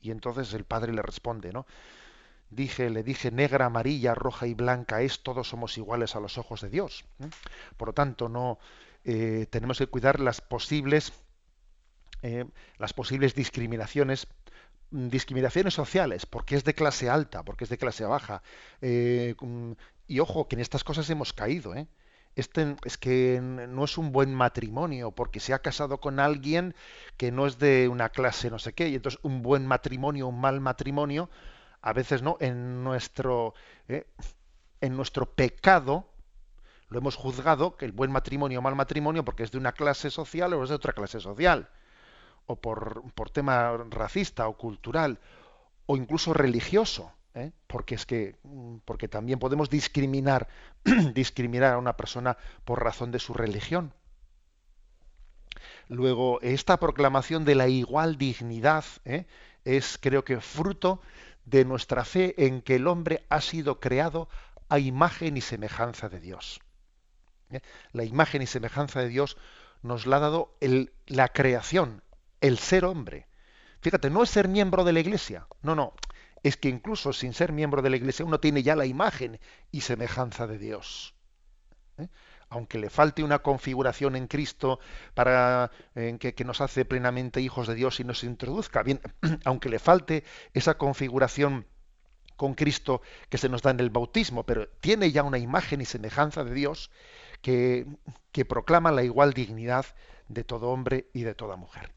Y 0.00 0.10
entonces 0.10 0.52
el 0.54 0.64
padre 0.64 0.92
le 0.92 1.02
responde, 1.02 1.52
¿no? 1.52 1.66
Dije, 2.50 2.90
le 2.90 3.02
dije 3.02 3.30
negra, 3.30 3.66
amarilla, 3.66 4.14
roja 4.14 4.46
y 4.46 4.54
blanca 4.54 5.02
es, 5.02 5.22
todos 5.22 5.48
somos 5.48 5.76
iguales 5.78 6.14
a 6.16 6.20
los 6.20 6.38
ojos 6.38 6.60
de 6.60 6.70
Dios. 6.70 7.04
Por 7.76 7.88
lo 7.88 7.94
tanto, 7.94 8.28
no 8.28 8.58
eh, 9.04 9.46
tenemos 9.50 9.78
que 9.78 9.86
cuidar 9.88 10.20
las 10.20 10.40
posibles, 10.40 11.12
eh, 12.22 12.44
las 12.78 12.92
posibles 12.92 13.34
discriminaciones, 13.34 14.28
mm, 14.90 15.08
discriminaciones 15.08 15.74
sociales, 15.74 16.26
porque 16.26 16.56
es 16.56 16.64
de 16.64 16.74
clase 16.74 17.08
alta, 17.10 17.42
porque 17.44 17.64
es 17.64 17.70
de 17.70 17.78
clase 17.78 18.04
baja. 18.04 18.42
Eh, 18.80 19.34
mm, 19.40 19.72
y 20.08 20.20
ojo, 20.20 20.48
que 20.48 20.56
en 20.56 20.60
estas 20.60 20.84
cosas 20.84 21.08
hemos 21.10 21.32
caído, 21.32 21.74
Este, 22.36 22.76
es 22.84 22.98
que 22.98 23.40
no 23.42 23.84
es 23.84 23.96
un 23.98 24.12
buen 24.12 24.34
matrimonio 24.34 25.10
porque 25.10 25.40
se 25.40 25.54
ha 25.54 25.60
casado 25.60 26.00
con 26.00 26.20
alguien 26.20 26.74
que 27.16 27.32
no 27.32 27.46
es 27.46 27.58
de 27.58 27.88
una 27.88 28.10
clase 28.10 28.50
no 28.50 28.58
sé 28.58 28.74
qué 28.74 28.88
y 28.88 28.94
entonces 28.96 29.20
un 29.22 29.42
buen 29.42 29.66
matrimonio 29.66 30.28
un 30.28 30.40
mal 30.40 30.60
matrimonio 30.60 31.30
a 31.86 31.92
veces 31.92 32.20
no, 32.20 32.36
en 32.40 32.82
nuestro, 32.82 33.54
eh, 33.86 34.08
en 34.80 34.96
nuestro 34.96 35.24
pecado 35.26 36.08
lo 36.88 36.98
hemos 36.98 37.14
juzgado 37.14 37.76
que 37.76 37.84
el 37.84 37.92
buen 37.92 38.10
matrimonio 38.10 38.58
o 38.58 38.62
mal 38.62 38.74
matrimonio 38.74 39.24
porque 39.24 39.44
es 39.44 39.52
de 39.52 39.58
una 39.58 39.70
clase 39.70 40.10
social 40.10 40.52
o 40.52 40.64
es 40.64 40.68
de 40.68 40.74
otra 40.74 40.94
clase 40.94 41.20
social, 41.20 41.68
o 42.46 42.56
por, 42.56 43.04
por 43.14 43.30
tema 43.30 43.76
racista 43.88 44.48
o 44.48 44.56
cultural, 44.56 45.20
o 45.86 45.96
incluso 45.96 46.34
religioso, 46.34 47.12
¿eh? 47.34 47.52
porque 47.68 47.94
es 47.94 48.04
que 48.04 48.34
porque 48.84 49.06
también 49.06 49.38
podemos 49.38 49.70
discriminar 49.70 50.48
discriminar 51.14 51.74
a 51.74 51.78
una 51.78 51.96
persona 51.96 52.36
por 52.64 52.82
razón 52.82 53.12
de 53.12 53.20
su 53.20 53.32
religión. 53.32 53.92
Luego, 55.88 56.40
esta 56.40 56.78
proclamación 56.78 57.44
de 57.44 57.54
la 57.54 57.68
igual 57.68 58.18
dignidad 58.18 58.84
¿eh? 59.04 59.26
es, 59.64 59.98
creo 60.00 60.24
que, 60.24 60.40
fruto 60.40 61.00
de 61.46 61.64
nuestra 61.64 62.04
fe 62.04 62.34
en 62.46 62.60
que 62.60 62.74
el 62.74 62.86
hombre 62.86 63.24
ha 63.30 63.40
sido 63.40 63.80
creado 63.80 64.28
a 64.68 64.78
imagen 64.78 65.36
y 65.36 65.40
semejanza 65.40 66.08
de 66.08 66.20
Dios. 66.20 66.60
¿Eh? 67.50 67.60
La 67.92 68.04
imagen 68.04 68.42
y 68.42 68.46
semejanza 68.46 69.00
de 69.00 69.08
Dios 69.08 69.38
nos 69.82 70.06
la 70.06 70.16
ha 70.16 70.20
dado 70.20 70.56
la 71.06 71.28
creación, 71.28 72.02
el 72.40 72.58
ser 72.58 72.84
hombre. 72.84 73.28
Fíjate, 73.80 74.10
no 74.10 74.22
es 74.22 74.30
ser 74.30 74.48
miembro 74.48 74.84
de 74.84 74.92
la 74.92 75.00
iglesia, 75.00 75.46
no, 75.62 75.74
no, 75.76 75.94
es 76.42 76.56
que 76.56 76.68
incluso 76.68 77.12
sin 77.12 77.32
ser 77.32 77.52
miembro 77.52 77.82
de 77.82 77.90
la 77.90 77.96
iglesia 77.96 78.24
uno 78.24 78.40
tiene 78.40 78.62
ya 78.62 78.74
la 78.74 78.86
imagen 78.86 79.38
y 79.70 79.82
semejanza 79.82 80.46
de 80.46 80.58
Dios. 80.58 81.14
¿Eh? 81.98 82.08
Aunque 82.48 82.78
le 82.78 82.90
falte 82.90 83.22
una 83.22 83.40
configuración 83.40 84.16
en 84.16 84.26
Cristo 84.26 84.78
para 85.14 85.70
en 85.94 86.18
que, 86.18 86.34
nos 86.44 86.60
hace 86.60 86.84
plenamente 86.84 87.40
hijos 87.40 87.66
de 87.66 87.74
Dios 87.74 88.00
y 88.00 88.04
nos 88.04 88.24
introduzca, 88.24 88.82
bien, 88.82 89.00
aunque 89.44 89.68
le 89.68 89.78
falte 89.78 90.24
esa 90.54 90.78
configuración 90.78 91.66
con 92.36 92.54
Cristo 92.54 93.00
que 93.30 93.38
se 93.38 93.48
nos 93.48 93.62
da 93.62 93.70
en 93.70 93.80
el 93.80 93.90
bautismo, 93.90 94.44
pero 94.44 94.68
tiene 94.80 95.10
ya 95.10 95.22
una 95.22 95.38
imagen 95.38 95.80
y 95.80 95.86
semejanza 95.86 96.44
de 96.44 96.54
Dios 96.54 96.90
que 97.40 97.86
proclama 98.48 98.92
la 98.92 99.02
igual 99.02 99.32
dignidad 99.32 99.86
de 100.28 100.44
todo 100.44 100.70
hombre 100.70 101.08
y 101.14 101.22
de 101.22 101.34
toda 101.34 101.56
mujer. 101.56 101.96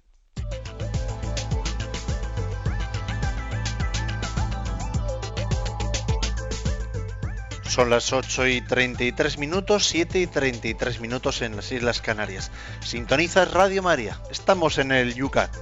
Son 7.69 7.91
las 7.91 8.13
8 8.13 8.47
y 8.47 8.61
33 8.61 9.37
minutos, 9.37 9.87
7 9.89 10.19
y 10.19 10.25
33 10.25 11.01
minutos 11.01 11.43
en 11.43 11.55
las 11.55 11.71
Islas 11.71 12.01
Canarias. 12.01 12.49
Sintonizas 12.83 13.51
Radio 13.51 13.83
María. 13.83 14.19
Estamos 14.31 14.79
en 14.79 14.91
el 14.91 15.13
Yucat. 15.13 15.55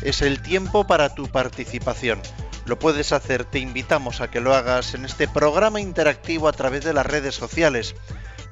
Es 0.00 0.22
el 0.22 0.40
tiempo 0.40 0.86
para 0.86 1.14
tu 1.14 1.28
participación. 1.28 2.22
Lo 2.64 2.78
puedes 2.78 3.12
hacer, 3.12 3.44
te 3.44 3.58
invitamos 3.58 4.22
a 4.22 4.30
que 4.30 4.40
lo 4.40 4.54
hagas 4.54 4.94
en 4.94 5.04
este 5.04 5.28
programa 5.28 5.78
interactivo 5.78 6.48
a 6.48 6.52
través 6.52 6.84
de 6.84 6.94
las 6.94 7.04
redes 7.04 7.34
sociales. 7.34 7.94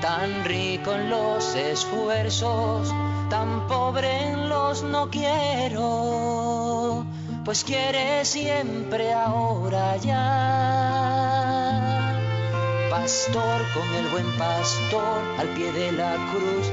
tan 0.00 0.44
rico 0.44 0.94
en 0.94 1.10
los 1.10 1.54
esfuerzos, 1.54 2.94
tan 3.28 3.66
pobre 3.66 4.28
en 4.28 4.48
los 4.48 4.82
no 4.82 5.10
quiero, 5.10 7.04
pues 7.44 7.64
quiere 7.64 8.24
siempre 8.24 9.12
ahora 9.12 9.96
ya. 9.98 10.96
Pastor 12.90 13.60
con 13.74 13.94
el 13.94 14.08
buen 14.08 14.30
pastor 14.38 15.20
al 15.38 15.48
pie 15.48 15.70
de 15.72 15.92
la 15.92 16.16
cruz, 16.30 16.72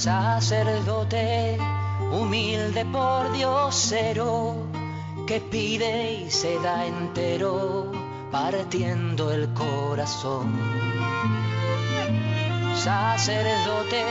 Sacerdote, 0.00 1.58
humilde 2.10 2.86
por 2.86 3.30
Dios 3.32 3.74
cero, 3.74 4.56
que 5.26 5.40
pide 5.40 6.22
y 6.24 6.30
se 6.30 6.58
da 6.60 6.86
entero, 6.86 7.92
partiendo 8.30 9.30
el 9.30 9.52
corazón. 9.52 10.58
Sacerdote, 12.74 14.02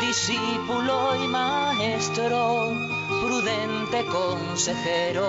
discípulo 0.00 1.16
y 1.24 1.26
maestro, 1.26 2.68
prudente 3.20 4.06
consejero, 4.06 5.28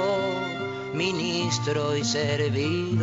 ministro 0.94 1.98
y 1.98 2.04
servidor. 2.04 3.02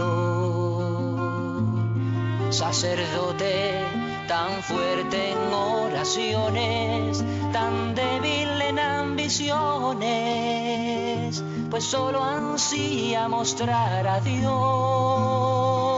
Sacerdote, 2.50 3.97
tan 4.28 4.62
fuerte 4.62 5.32
en 5.32 5.52
oraciones, 5.54 7.24
tan 7.50 7.94
débil 7.94 8.60
en 8.60 8.78
ambiciones, 8.78 9.42
pues 11.70 11.84
solo 11.84 12.22
ansía 12.22 13.26
mostrar 13.28 14.06
a 14.06 14.20
Dios. 14.20 15.97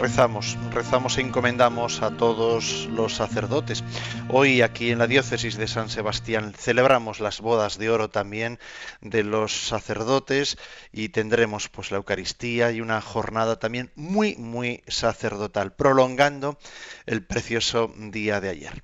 Rezamos, 0.00 0.56
rezamos 0.72 1.18
e 1.18 1.20
encomendamos 1.20 2.00
a 2.00 2.16
todos 2.16 2.88
los 2.88 3.20
sacerdotes. 3.20 3.84
Hoy 4.30 4.62
aquí 4.62 4.90
en 4.90 4.98
la 4.98 5.06
diócesis 5.06 5.58
de 5.58 5.68
San 5.68 5.90
Sebastián 5.90 6.54
celebramos 6.56 7.20
las 7.20 7.42
bodas 7.42 7.76
de 7.76 7.90
oro 7.90 8.08
también 8.08 8.58
de 9.02 9.24
los 9.24 9.52
sacerdotes 9.52 10.56
y 10.90 11.10
tendremos 11.10 11.68
pues 11.68 11.90
la 11.90 11.98
Eucaristía 11.98 12.72
y 12.72 12.80
una 12.80 13.02
jornada 13.02 13.58
también 13.58 13.90
muy 13.94 14.36
muy 14.36 14.82
sacerdotal, 14.88 15.74
prolongando 15.74 16.56
el 17.04 17.22
precioso 17.22 17.92
día 17.94 18.40
de 18.40 18.48
ayer. 18.48 18.82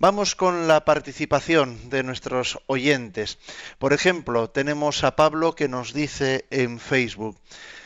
Vamos 0.00 0.34
con 0.34 0.66
la 0.66 0.84
participación 0.84 1.88
de 1.88 2.02
nuestros 2.02 2.58
oyentes. 2.66 3.38
Por 3.78 3.92
ejemplo, 3.92 4.50
tenemos 4.50 5.04
a 5.04 5.14
Pablo 5.14 5.54
que 5.54 5.68
nos 5.68 5.92
dice 5.92 6.46
en 6.50 6.80
Facebook, 6.80 7.38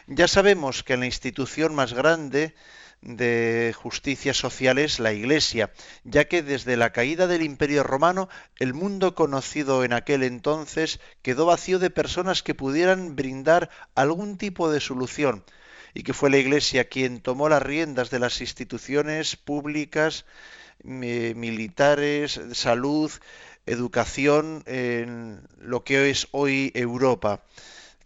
ya 0.06 0.28
sabemos 0.28 0.82
que 0.82 0.96
la 0.96 1.06
institución 1.06 1.74
más 1.74 1.92
grande 1.92 2.54
de 3.02 3.74
justicia 3.76 4.32
social 4.32 4.78
es 4.78 5.00
la 5.00 5.12
Iglesia, 5.12 5.72
ya 6.04 6.26
que 6.26 6.42
desde 6.42 6.76
la 6.76 6.92
caída 6.92 7.26
del 7.26 7.42
Imperio 7.42 7.82
Romano 7.82 8.28
el 8.58 8.74
mundo 8.74 9.14
conocido 9.14 9.84
en 9.84 9.92
aquel 9.92 10.22
entonces 10.22 11.00
quedó 11.22 11.46
vacío 11.46 11.80
de 11.80 11.90
personas 11.90 12.42
que 12.42 12.54
pudieran 12.54 13.16
brindar 13.16 13.70
algún 13.94 14.38
tipo 14.38 14.70
de 14.70 14.80
solución, 14.80 15.44
y 15.94 16.04
que 16.04 16.14
fue 16.14 16.30
la 16.30 16.38
Iglesia 16.38 16.88
quien 16.88 17.20
tomó 17.20 17.48
las 17.48 17.62
riendas 17.62 18.10
de 18.10 18.20
las 18.20 18.40
instituciones 18.40 19.36
públicas, 19.36 20.24
militares, 20.84 22.40
salud, 22.52 23.10
educación 23.66 24.62
en 24.66 25.42
lo 25.58 25.84
que 25.84 26.10
es 26.10 26.28
hoy 26.32 26.72
Europa 26.74 27.42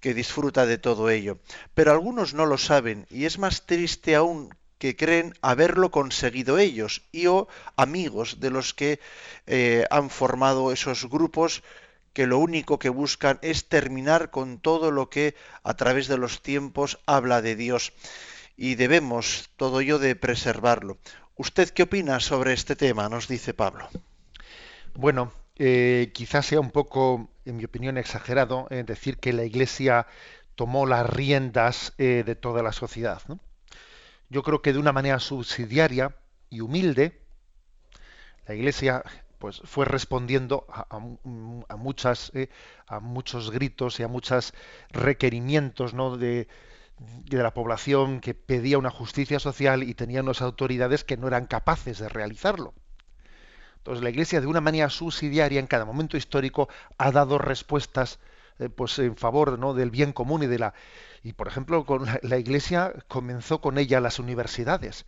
que 0.00 0.14
disfruta 0.14 0.66
de 0.66 0.78
todo 0.78 1.10
ello. 1.10 1.38
Pero 1.74 1.92
algunos 1.92 2.34
no 2.34 2.46
lo 2.46 2.58
saben 2.58 3.06
y 3.10 3.24
es 3.24 3.38
más 3.38 3.66
triste 3.66 4.14
aún 4.14 4.54
que 4.78 4.96
creen 4.96 5.34
haberlo 5.40 5.90
conseguido 5.90 6.58
ellos 6.58 7.02
y 7.12 7.26
o 7.26 7.48
amigos 7.76 8.40
de 8.40 8.50
los 8.50 8.74
que 8.74 9.00
eh, 9.46 9.86
han 9.90 10.10
formado 10.10 10.72
esos 10.72 11.08
grupos 11.08 11.62
que 12.12 12.26
lo 12.26 12.38
único 12.38 12.78
que 12.78 12.88
buscan 12.88 13.38
es 13.42 13.68
terminar 13.68 14.30
con 14.30 14.58
todo 14.58 14.90
lo 14.90 15.10
que 15.10 15.34
a 15.62 15.74
través 15.74 16.08
de 16.08 16.16
los 16.16 16.40
tiempos 16.40 16.98
habla 17.04 17.42
de 17.42 17.56
Dios 17.56 17.92
y 18.56 18.74
debemos 18.74 19.50
todo 19.56 19.80
ello 19.80 19.98
de 19.98 20.16
preservarlo. 20.16 20.98
¿Usted 21.36 21.68
qué 21.70 21.82
opina 21.82 22.18
sobre 22.20 22.54
este 22.54 22.74
tema? 22.74 23.10
Nos 23.10 23.28
dice 23.28 23.52
Pablo. 23.52 23.88
Bueno, 24.94 25.30
eh, 25.56 26.10
quizás 26.14 26.46
sea 26.46 26.60
un 26.60 26.70
poco, 26.70 27.28
en 27.46 27.56
mi 27.56 27.64
opinión, 27.64 27.96
exagerado 27.96 28.66
eh, 28.70 28.84
decir 28.84 29.18
que 29.18 29.32
la 29.32 29.44
Iglesia 29.44 30.06
tomó 30.54 30.86
las 30.86 31.08
riendas 31.08 31.94
eh, 31.98 32.22
de 32.26 32.34
toda 32.34 32.62
la 32.62 32.72
sociedad. 32.72 33.22
Yo 34.28 34.42
creo 34.42 34.62
que 34.62 34.72
de 34.72 34.78
una 34.78 34.92
manera 34.92 35.20
subsidiaria 35.20 36.16
y 36.50 36.60
humilde, 36.60 37.20
la 38.46 38.54
Iglesia 38.54 39.02
pues 39.38 39.60
fue 39.64 39.84
respondiendo 39.84 40.66
a, 40.68 40.86
a 40.88 41.76
muchos 41.76 43.50
gritos 43.50 44.00
y 44.00 44.02
a 44.02 44.08
muchos 44.08 44.54
requerimientos 44.90 45.94
¿no? 45.94 46.16
de, 46.16 46.48
la 47.30 47.52
población 47.52 48.20
que 48.20 48.34
pedía 48.34 48.78
una 48.78 48.90
justicia 48.90 49.38
social 49.38 49.82
y 49.82 49.94
tenían 49.94 50.24
unas 50.24 50.40
autoridades 50.40 51.04
que 51.04 51.16
no 51.16 51.28
eran 51.28 51.46
capaces 51.46 51.98
de 51.98 52.08
realizarlo. 52.08 52.74
Entonces 53.86 54.02
la 54.02 54.10
Iglesia 54.10 54.40
de 54.40 54.48
una 54.48 54.60
manera 54.60 54.90
subsidiaria 54.90 55.60
en 55.60 55.68
cada 55.68 55.84
momento 55.84 56.16
histórico 56.16 56.68
ha 56.98 57.12
dado 57.12 57.38
respuestas 57.38 58.18
eh, 58.58 58.68
pues 58.68 58.98
en 58.98 59.16
favor 59.16 59.60
¿no? 59.60 59.74
del 59.74 59.92
bien 59.92 60.12
común 60.12 60.42
y 60.42 60.48
de 60.48 60.58
la 60.58 60.74
y 61.22 61.34
por 61.34 61.46
ejemplo 61.46 61.86
con 61.86 62.04
la, 62.22 62.36
Iglesia 62.36 62.92
comenzó 63.06 63.60
con 63.60 63.78
ella 63.78 64.00
las 64.00 64.18
universidades. 64.18 65.06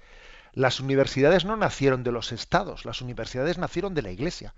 Las 0.52 0.78
universidades 0.78 1.44
no 1.44 1.56
nacieron 1.56 2.04
de 2.04 2.12
los 2.12 2.30
estados, 2.30 2.84
las 2.84 3.00
universidades 3.00 3.58
nacieron 3.58 3.94
de 3.94 4.02
la 4.02 4.12
Iglesia. 4.12 4.54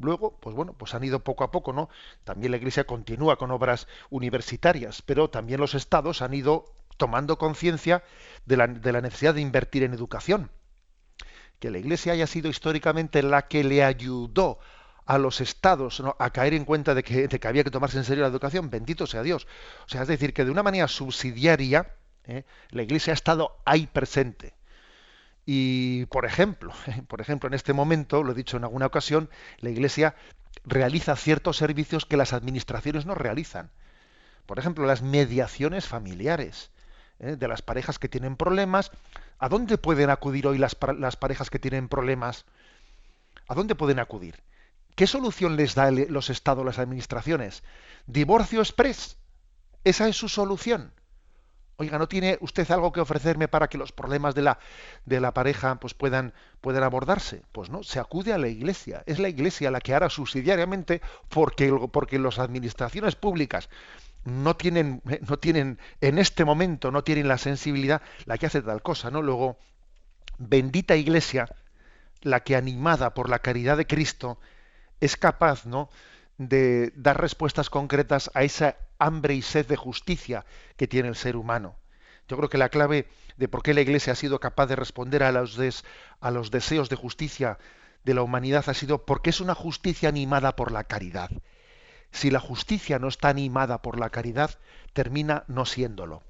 Luego, 0.00 0.36
pues 0.40 0.56
bueno, 0.56 0.72
pues 0.72 0.92
han 0.94 1.04
ido 1.04 1.20
poco 1.20 1.44
a 1.44 1.52
poco, 1.52 1.72
¿no? 1.72 1.88
También 2.24 2.50
la 2.50 2.56
Iglesia 2.56 2.82
continúa 2.82 3.36
con 3.36 3.52
obras 3.52 3.86
universitarias, 4.10 5.00
pero 5.02 5.30
también 5.30 5.60
los 5.60 5.76
estados 5.76 6.22
han 6.22 6.34
ido 6.34 6.64
tomando 6.96 7.38
conciencia 7.38 8.02
de 8.46 8.56
la, 8.56 8.66
de 8.66 8.92
la 8.92 9.00
necesidad 9.00 9.32
de 9.32 9.42
invertir 9.42 9.84
en 9.84 9.94
educación 9.94 10.50
que 11.64 11.70
la 11.70 11.78
Iglesia 11.78 12.12
haya 12.12 12.26
sido 12.26 12.50
históricamente 12.50 13.22
la 13.22 13.48
que 13.48 13.64
le 13.64 13.82
ayudó 13.82 14.58
a 15.06 15.16
los 15.16 15.40
estados 15.40 16.02
a 16.18 16.28
caer 16.28 16.52
en 16.52 16.66
cuenta 16.66 16.94
de 16.94 17.02
que, 17.02 17.26
había 17.48 17.64
que 17.64 17.70
tomarse 17.70 17.96
en 17.96 18.04
serio 18.04 18.22
la 18.22 18.28
educación, 18.28 18.68
bendito 18.68 19.06
sea 19.06 19.22
Dios. 19.22 19.46
O 19.86 19.88
sea, 19.88 20.02
es 20.02 20.08
decir, 20.08 20.34
que 20.34 20.44
de 20.44 20.50
una 20.50 20.62
manera 20.62 20.88
subsidiaria 20.88 21.94
¿eh? 22.26 22.44
la 22.68 22.82
Iglesia 22.82 23.14
ha 23.14 23.14
estado 23.14 23.56
ahí 23.64 23.86
presente. 23.86 24.52
Y, 25.46 26.04
por 26.06 26.26
ejemplo, 26.26 26.70
por 27.08 27.22
ejemplo, 27.22 27.46
en 27.46 27.54
este 27.54 27.72
momento, 27.72 28.22
lo 28.22 28.32
he 28.32 28.34
dicho 28.34 28.58
en 28.58 28.64
alguna 28.64 28.84
ocasión, 28.84 29.30
la 29.60 29.70
Iglesia 29.70 30.16
realiza 30.66 31.16
ciertos 31.16 31.56
servicios 31.56 32.04
que 32.04 32.18
las 32.18 32.34
administraciones 32.34 33.06
no 33.06 33.14
realizan. 33.14 33.70
Por 34.44 34.58
ejemplo, 34.58 34.84
las 34.84 35.00
mediaciones 35.00 35.88
familiares. 35.88 36.72
¿eh? 37.20 37.36
de 37.36 37.48
las 37.48 37.62
parejas 37.62 37.98
que 37.98 38.08
tienen 38.08 38.36
problemas, 38.36 38.90
¿A 39.38 39.48
dónde 39.48 39.78
pueden 39.78 40.10
acudir 40.10 40.46
hoy 40.46 40.58
las, 40.58 40.74
parejas 40.74 41.50
que 41.50 41.58
tienen 41.58 41.88
problemas? 41.88 42.44
¿A 43.48 43.54
dónde 43.54 43.74
pueden 43.74 43.98
acudir? 43.98 44.42
¿Qué 44.94 45.06
solución 45.06 45.56
les 45.56 45.74
da 45.74 45.90
los 45.90 46.30
estados, 46.30 46.64
las 46.64 46.78
administraciones? 46.78 47.62
¿Divorcio 48.06 48.60
express? 48.60 49.16
¿Esa 49.82 50.08
es 50.08 50.16
su 50.16 50.28
solución? 50.28 50.92
Oiga, 51.76 51.98
¿no 51.98 52.06
tiene 52.06 52.38
usted 52.40 52.70
algo 52.70 52.92
que 52.92 53.00
ofrecerme 53.00 53.48
para 53.48 53.66
que 53.66 53.78
los 53.78 53.90
problemas 53.90 54.36
de 54.36 54.42
la, 54.42 54.60
de 55.04 55.20
la 55.20 55.34
pareja 55.34 55.74
pues 55.80 55.92
puedan, 55.92 56.32
puedan 56.60 56.84
abordarse? 56.84 57.42
Pues 57.50 57.68
no, 57.68 57.82
se 57.82 57.98
acude 57.98 58.32
a 58.32 58.38
la 58.38 58.46
iglesia. 58.46 59.02
Es 59.06 59.18
la 59.18 59.28
iglesia 59.28 59.72
la 59.72 59.80
que 59.80 59.92
hará 59.92 60.08
subsidiariamente 60.08 61.02
porque, 61.28 61.76
porque 61.90 62.20
las 62.20 62.38
administraciones 62.38 63.16
públicas 63.16 63.68
no 64.24 64.56
tienen, 64.56 65.02
no 65.28 65.38
tienen, 65.38 65.78
en 66.00 66.18
este 66.18 66.44
momento 66.44 66.90
no 66.90 67.04
tienen 67.04 67.28
la 67.28 67.38
sensibilidad, 67.38 68.02
la 68.24 68.38
que 68.38 68.46
hace 68.46 68.62
tal 68.62 68.82
cosa, 68.82 69.10
¿no? 69.10 69.22
Luego, 69.22 69.58
bendita 70.38 70.96
iglesia, 70.96 71.48
la 72.22 72.40
que 72.40 72.56
animada 72.56 73.14
por 73.14 73.28
la 73.28 73.40
caridad 73.40 73.76
de 73.76 73.86
Cristo, 73.86 74.38
es 75.00 75.16
capaz, 75.16 75.66
¿no? 75.66 75.90
de 76.38 76.92
dar 76.96 77.20
respuestas 77.20 77.70
concretas 77.70 78.30
a 78.34 78.42
esa 78.42 78.76
hambre 78.98 79.34
y 79.34 79.42
sed 79.42 79.66
de 79.66 79.76
justicia 79.76 80.44
que 80.76 80.88
tiene 80.88 81.08
el 81.08 81.16
ser 81.16 81.36
humano. 81.36 81.76
Yo 82.28 82.36
creo 82.36 82.48
que 82.48 82.58
la 82.58 82.70
clave 82.70 83.06
de 83.36 83.48
por 83.48 83.62
qué 83.62 83.74
la 83.74 83.82
Iglesia 83.82 84.14
ha 84.14 84.16
sido 84.16 84.40
capaz 84.40 84.66
de 84.66 84.76
responder 84.76 85.22
a 85.22 85.32
los, 85.32 85.84
a 86.20 86.30
los 86.30 86.50
deseos 86.50 86.88
de 86.88 86.96
justicia 86.96 87.58
de 88.04 88.14
la 88.14 88.22
humanidad 88.22 88.64
ha 88.68 88.74
sido 88.74 89.04
porque 89.04 89.30
es 89.30 89.40
una 89.40 89.54
justicia 89.54 90.08
animada 90.08 90.56
por 90.56 90.72
la 90.72 90.84
caridad. 90.84 91.30
Si 92.14 92.30
la 92.30 92.38
justicia 92.38 93.00
no 93.00 93.08
está 93.08 93.28
animada 93.28 93.82
por 93.82 93.98
la 93.98 94.08
caridad, 94.08 94.56
termina 94.92 95.42
no 95.48 95.66
siéndolo. 95.66 96.22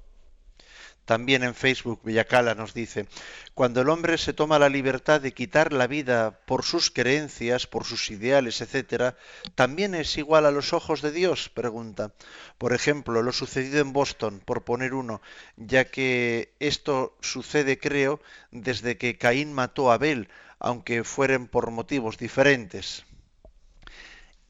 También 1.05 1.43
en 1.43 1.53
Facebook 1.53 2.01
Villacala 2.03 2.55
nos 2.55 2.73
dice, 2.73 3.05
cuando 3.53 3.81
el 3.81 3.89
hombre 3.89 4.17
se 4.17 4.33
toma 4.33 4.57
la 4.57 4.69
libertad 4.69 5.21
de 5.21 5.35
quitar 5.35 5.71
la 5.71 5.85
vida 5.85 6.39
por 6.47 6.63
sus 6.63 6.89
creencias, 6.89 7.67
por 7.67 7.85
sus 7.85 8.09
ideales, 8.09 8.61
etcétera, 8.61 9.15
también 9.53 9.93
es 9.93 10.17
igual 10.17 10.47
a 10.47 10.51
los 10.51 10.73
ojos 10.73 11.03
de 11.03 11.11
Dios, 11.11 11.49
pregunta. 11.49 12.11
Por 12.57 12.73
ejemplo, 12.73 13.21
lo 13.21 13.31
sucedido 13.31 13.79
en 13.79 13.93
Boston, 13.93 14.41
por 14.43 14.63
poner 14.63 14.95
uno, 14.95 15.21
ya 15.55 15.85
que 15.85 16.55
esto 16.59 17.15
sucede, 17.21 17.77
creo, 17.77 18.19
desde 18.49 18.97
que 18.97 19.19
Caín 19.19 19.53
mató 19.53 19.91
a 19.91 19.95
Abel, 19.95 20.29
aunque 20.57 21.03
fueren 21.03 21.47
por 21.47 21.69
motivos 21.69 22.17
diferentes. 22.17 23.05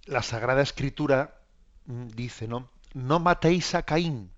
La 0.06 0.22
Sagrada 0.22 0.62
Escritura 0.62 1.42
mm, 1.86 2.08
dice, 2.08 2.48
¿no? 2.48 2.70
No 2.94 3.20
matéis 3.20 3.76
a 3.76 3.84
Caín 3.84 4.32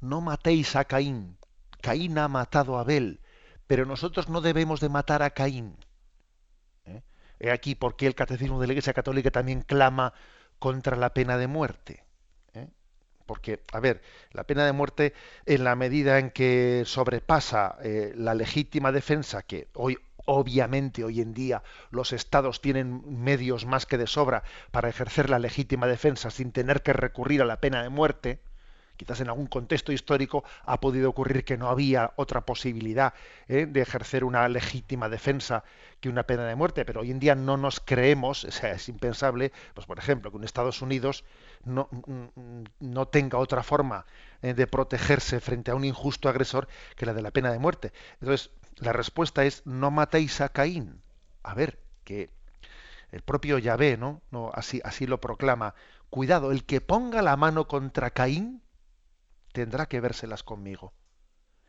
no 0.00 0.20
matéis 0.20 0.76
a 0.76 0.84
Caín. 0.84 1.36
Caín 1.80 2.18
ha 2.18 2.28
matado 2.28 2.76
a 2.76 2.80
Abel, 2.80 3.20
pero 3.66 3.86
nosotros 3.86 4.28
no 4.28 4.40
debemos 4.40 4.80
de 4.80 4.88
matar 4.88 5.22
a 5.22 5.30
Caín. 5.30 5.76
¿Eh? 6.84 7.02
He 7.38 7.50
aquí 7.50 7.74
por 7.74 7.96
qué 7.96 8.06
el 8.06 8.14
Catecismo 8.14 8.60
de 8.60 8.66
la 8.66 8.72
Iglesia 8.72 8.94
Católica 8.94 9.30
también 9.30 9.62
clama 9.62 10.12
contra 10.58 10.96
la 10.96 11.12
pena 11.12 11.36
de 11.38 11.46
muerte. 11.46 12.04
¿eh? 12.54 12.68
Porque, 13.26 13.62
a 13.72 13.80
ver, 13.80 14.02
la 14.32 14.44
pena 14.44 14.64
de 14.64 14.72
muerte, 14.72 15.14
en 15.44 15.64
la 15.64 15.76
medida 15.76 16.18
en 16.18 16.30
que 16.30 16.84
sobrepasa 16.86 17.76
eh, 17.82 18.12
la 18.16 18.34
legítima 18.34 18.92
defensa, 18.92 19.42
que 19.42 19.68
hoy, 19.74 19.98
obviamente, 20.26 21.04
hoy 21.04 21.20
en 21.20 21.32
día, 21.32 21.62
los 21.90 22.12
estados 22.12 22.60
tienen 22.60 23.02
medios 23.06 23.64
más 23.64 23.86
que 23.86 23.98
de 23.98 24.06
sobra 24.06 24.42
para 24.70 24.88
ejercer 24.88 25.30
la 25.30 25.38
legítima 25.38 25.86
defensa 25.86 26.30
sin 26.30 26.52
tener 26.52 26.82
que 26.82 26.92
recurrir 26.92 27.42
a 27.42 27.46
la 27.46 27.60
pena 27.60 27.82
de 27.82 27.88
muerte, 27.88 28.40
quizás 28.96 29.20
en 29.20 29.28
algún 29.28 29.46
contexto 29.46 29.92
histórico 29.92 30.44
ha 30.64 30.80
podido 30.80 31.10
ocurrir 31.10 31.44
que 31.44 31.56
no 31.56 31.68
había 31.68 32.12
otra 32.16 32.42
posibilidad 32.42 33.14
¿eh? 33.48 33.66
de 33.66 33.80
ejercer 33.80 34.24
una 34.24 34.48
legítima 34.48 35.08
defensa 35.08 35.64
que 36.00 36.08
una 36.08 36.24
pena 36.24 36.46
de 36.46 36.56
muerte, 36.56 36.84
pero 36.84 37.00
hoy 37.00 37.10
en 37.10 37.20
día 37.20 37.34
no 37.34 37.56
nos 37.56 37.80
creemos, 37.80 38.44
o 38.44 38.50
sea, 38.50 38.72
es 38.72 38.88
impensable, 38.88 39.52
pues 39.74 39.86
por 39.86 39.98
ejemplo, 39.98 40.30
que 40.30 40.38
en 40.38 40.44
Estados 40.44 40.82
Unidos 40.82 41.24
no, 41.64 41.88
mm, 41.90 42.64
no 42.80 43.06
tenga 43.06 43.38
otra 43.38 43.62
forma 43.62 44.06
¿eh? 44.42 44.54
de 44.54 44.66
protegerse 44.66 45.40
frente 45.40 45.70
a 45.70 45.74
un 45.74 45.84
injusto 45.84 46.28
agresor 46.28 46.68
que 46.96 47.06
la 47.06 47.14
de 47.14 47.22
la 47.22 47.30
pena 47.30 47.52
de 47.52 47.58
muerte. 47.58 47.92
Entonces, 48.20 48.50
la 48.76 48.92
respuesta 48.92 49.44
es 49.44 49.62
no 49.66 49.90
matéis 49.90 50.40
a 50.40 50.50
Caín. 50.50 51.02
A 51.42 51.54
ver, 51.54 51.82
que 52.04 52.30
el 53.10 53.22
propio 53.22 53.58
Yahvé, 53.58 53.96
¿no? 53.96 54.22
no 54.30 54.50
así, 54.54 54.80
así 54.84 55.06
lo 55.06 55.20
proclama. 55.20 55.74
Cuidado, 56.10 56.52
el 56.52 56.64
que 56.64 56.80
ponga 56.80 57.22
la 57.22 57.36
mano 57.36 57.68
contra 57.68 58.10
Caín, 58.10 58.62
tendrá 59.52 59.86
que 59.86 60.00
vérselas 60.00 60.42
conmigo. 60.42 60.92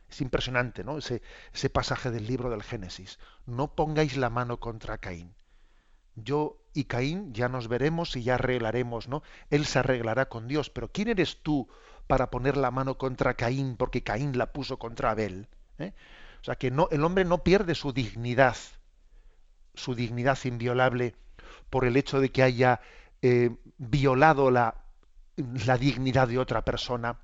Es 0.09 0.21
impresionante, 0.21 0.83
¿no? 0.83 0.97
Ese, 0.97 1.21
ese 1.53 1.69
pasaje 1.69 2.11
del 2.11 2.27
libro 2.27 2.49
del 2.49 2.63
Génesis. 2.63 3.19
No 3.45 3.75
pongáis 3.75 4.15
la 4.17 4.29
mano 4.29 4.59
contra 4.59 4.97
Caín. 4.97 5.35
Yo 6.15 6.63
y 6.73 6.85
Caín 6.85 7.33
ya 7.33 7.49
nos 7.49 7.67
veremos 7.67 8.15
y 8.15 8.23
ya 8.23 8.35
arreglaremos, 8.35 9.07
¿no? 9.07 9.21
Él 9.49 9.65
se 9.65 9.79
arreglará 9.79 10.29
con 10.29 10.47
Dios. 10.47 10.69
Pero 10.69 10.91
¿quién 10.91 11.09
eres 11.09 11.41
tú 11.43 11.67
para 12.07 12.29
poner 12.29 12.57
la 12.57 12.71
mano 12.71 12.97
contra 12.97 13.35
Caín 13.35 13.77
porque 13.77 14.03
Caín 14.03 14.37
la 14.37 14.51
puso 14.53 14.79
contra 14.79 15.11
Abel? 15.11 15.47
¿eh? 15.77 15.93
O 16.41 16.43
sea 16.43 16.55
que 16.55 16.67
el 16.67 17.03
hombre 17.03 17.25
no 17.25 17.43
pierde 17.43 17.75
su 17.75 17.93
dignidad, 17.93 18.55
su 19.73 19.95
dignidad 19.95 20.37
inviolable 20.43 21.15
por 21.69 21.85
el 21.85 21.97
hecho 21.97 22.19
de 22.19 22.29
que 22.29 22.43
haya 22.43 22.81
eh, 23.21 23.55
violado 23.77 24.51
la, 24.51 24.75
la 25.65 25.77
dignidad 25.77 26.27
de 26.27 26.39
otra 26.39 26.63
persona 26.63 27.19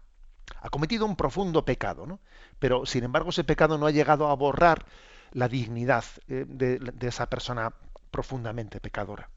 ha 0.61 0.69
cometido 0.69 1.05
un 1.05 1.15
profundo 1.15 1.63
pecado, 1.65 2.05
¿no? 2.05 2.19
pero 2.59 2.85
sin 2.85 3.03
embargo 3.03 3.29
ese 3.29 3.43
pecado 3.43 3.77
no 3.77 3.85
ha 3.85 3.91
llegado 3.91 4.27
a 4.27 4.35
borrar 4.35 4.85
la 5.31 5.47
dignidad 5.47 6.03
eh, 6.27 6.45
de 6.47 7.07
esa 7.07 7.27
persona 7.29 7.73
profundamente 8.11 8.79
pecadora. 8.79 9.29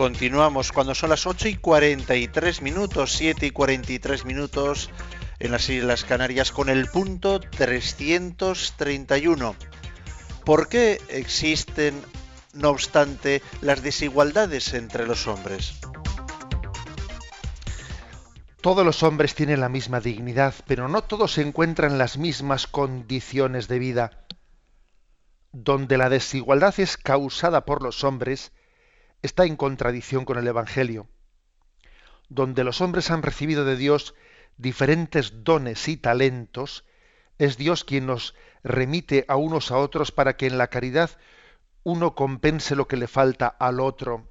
Continuamos 0.00 0.72
cuando 0.72 0.94
son 0.94 1.10
las 1.10 1.26
8 1.26 1.48
y 1.48 1.56
43 1.56 2.62
minutos, 2.62 3.12
7 3.12 3.44
y 3.44 3.50
43 3.50 4.24
minutos 4.24 4.88
en 5.38 5.52
las 5.52 5.68
Islas 5.68 6.04
Canarias 6.04 6.52
con 6.52 6.70
el 6.70 6.86
punto 6.86 7.38
331. 7.38 9.54
¿Por 10.46 10.70
qué 10.70 11.02
existen 11.10 12.00
no 12.54 12.70
obstante, 12.70 13.42
las 13.60 13.82
desigualdades 13.82 14.72
entre 14.72 15.06
los 15.06 15.26
hombres. 15.26 15.74
Todos 18.62 18.86
los 18.86 19.02
hombres 19.02 19.34
tienen 19.34 19.60
la 19.60 19.68
misma 19.68 20.00
dignidad, 20.00 20.54
pero 20.66 20.88
no 20.88 21.02
todos 21.02 21.32
se 21.32 21.42
encuentran 21.42 21.92
en 21.92 21.98
las 21.98 22.16
mismas 22.16 22.66
condiciones 22.66 23.68
de 23.68 23.78
vida. 23.78 24.24
Donde 25.52 25.98
la 25.98 26.08
desigualdad 26.08 26.80
es 26.80 26.96
causada 26.96 27.66
por 27.66 27.82
los 27.82 28.02
hombres, 28.02 28.52
está 29.22 29.44
en 29.44 29.56
contradicción 29.56 30.24
con 30.24 30.38
el 30.38 30.46
Evangelio. 30.46 31.08
Donde 32.28 32.64
los 32.64 32.80
hombres 32.80 33.10
han 33.10 33.22
recibido 33.22 33.64
de 33.64 33.76
Dios 33.76 34.14
diferentes 34.56 35.44
dones 35.44 35.88
y 35.88 35.96
talentos, 35.96 36.84
es 37.38 37.56
Dios 37.56 37.84
quien 37.84 38.06
nos 38.06 38.34
remite 38.62 39.24
a 39.28 39.36
unos 39.36 39.70
a 39.70 39.78
otros 39.78 40.12
para 40.12 40.36
que 40.36 40.46
en 40.46 40.58
la 40.58 40.68
caridad 40.68 41.10
uno 41.82 42.14
compense 42.14 42.76
lo 42.76 42.86
que 42.86 42.96
le 42.96 43.06
falta 43.06 43.48
al 43.48 43.80
otro. 43.80 44.30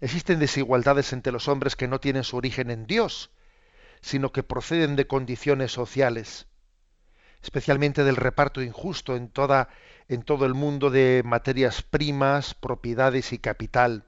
Existen 0.00 0.38
desigualdades 0.38 1.12
entre 1.12 1.32
los 1.32 1.48
hombres 1.48 1.76
que 1.76 1.88
no 1.88 2.00
tienen 2.00 2.24
su 2.24 2.36
origen 2.36 2.70
en 2.70 2.86
Dios, 2.86 3.30
sino 4.00 4.32
que 4.32 4.42
proceden 4.42 4.96
de 4.96 5.06
condiciones 5.06 5.72
sociales, 5.72 6.46
especialmente 7.42 8.04
del 8.04 8.16
reparto 8.16 8.62
injusto 8.62 9.16
en, 9.16 9.28
toda, 9.28 9.68
en 10.08 10.22
todo 10.22 10.46
el 10.46 10.54
mundo 10.54 10.90
de 10.90 11.22
materias 11.24 11.82
primas, 11.82 12.54
propiedades 12.54 13.32
y 13.32 13.38
capital. 13.38 14.04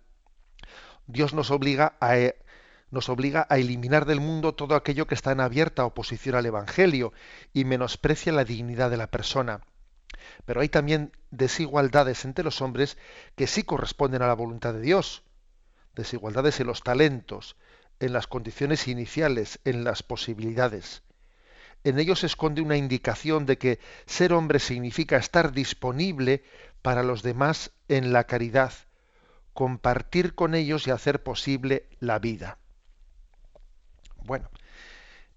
Dios 1.06 1.34
nos 1.34 1.50
obliga 1.50 1.96
a, 2.00 2.16
nos 2.90 3.08
obliga 3.08 3.46
a 3.50 3.58
eliminar 3.58 4.04
del 4.06 4.20
mundo 4.20 4.54
todo 4.54 4.74
aquello 4.74 5.06
que 5.06 5.14
está 5.14 5.32
en 5.32 5.40
abierta 5.40 5.84
oposición 5.84 6.36
al 6.36 6.46
Evangelio 6.46 7.12
y 7.52 7.64
menosprecia 7.64 8.32
la 8.32 8.44
dignidad 8.44 8.90
de 8.90 8.96
la 8.96 9.10
persona. 9.10 9.62
Pero 10.44 10.60
hay 10.60 10.68
también 10.68 11.12
desigualdades 11.30 12.24
entre 12.24 12.44
los 12.44 12.60
hombres 12.60 12.96
que 13.36 13.46
sí 13.46 13.62
corresponden 13.62 14.22
a 14.22 14.26
la 14.26 14.34
voluntad 14.34 14.74
de 14.74 14.80
Dios. 14.80 15.22
Desigualdades 15.94 16.60
en 16.60 16.66
los 16.66 16.82
talentos, 16.82 17.56
en 18.00 18.12
las 18.12 18.26
condiciones 18.26 18.86
iniciales, 18.88 19.58
en 19.64 19.84
las 19.84 20.02
posibilidades. 20.02 21.02
En 21.84 21.98
ellos 21.98 22.20
se 22.20 22.26
esconde 22.26 22.60
una 22.60 22.76
indicación 22.76 23.46
de 23.46 23.58
que 23.58 23.78
ser 24.06 24.32
hombre 24.32 24.58
significa 24.58 25.16
estar 25.16 25.52
disponible 25.52 26.42
para 26.82 27.02
los 27.02 27.22
demás 27.22 27.70
en 27.88 28.12
la 28.12 28.24
caridad, 28.24 28.72
compartir 29.54 30.34
con 30.34 30.54
ellos 30.54 30.86
y 30.86 30.90
hacer 30.90 31.22
posible 31.22 31.86
la 32.00 32.18
vida. 32.18 32.58
Bueno, 34.24 34.50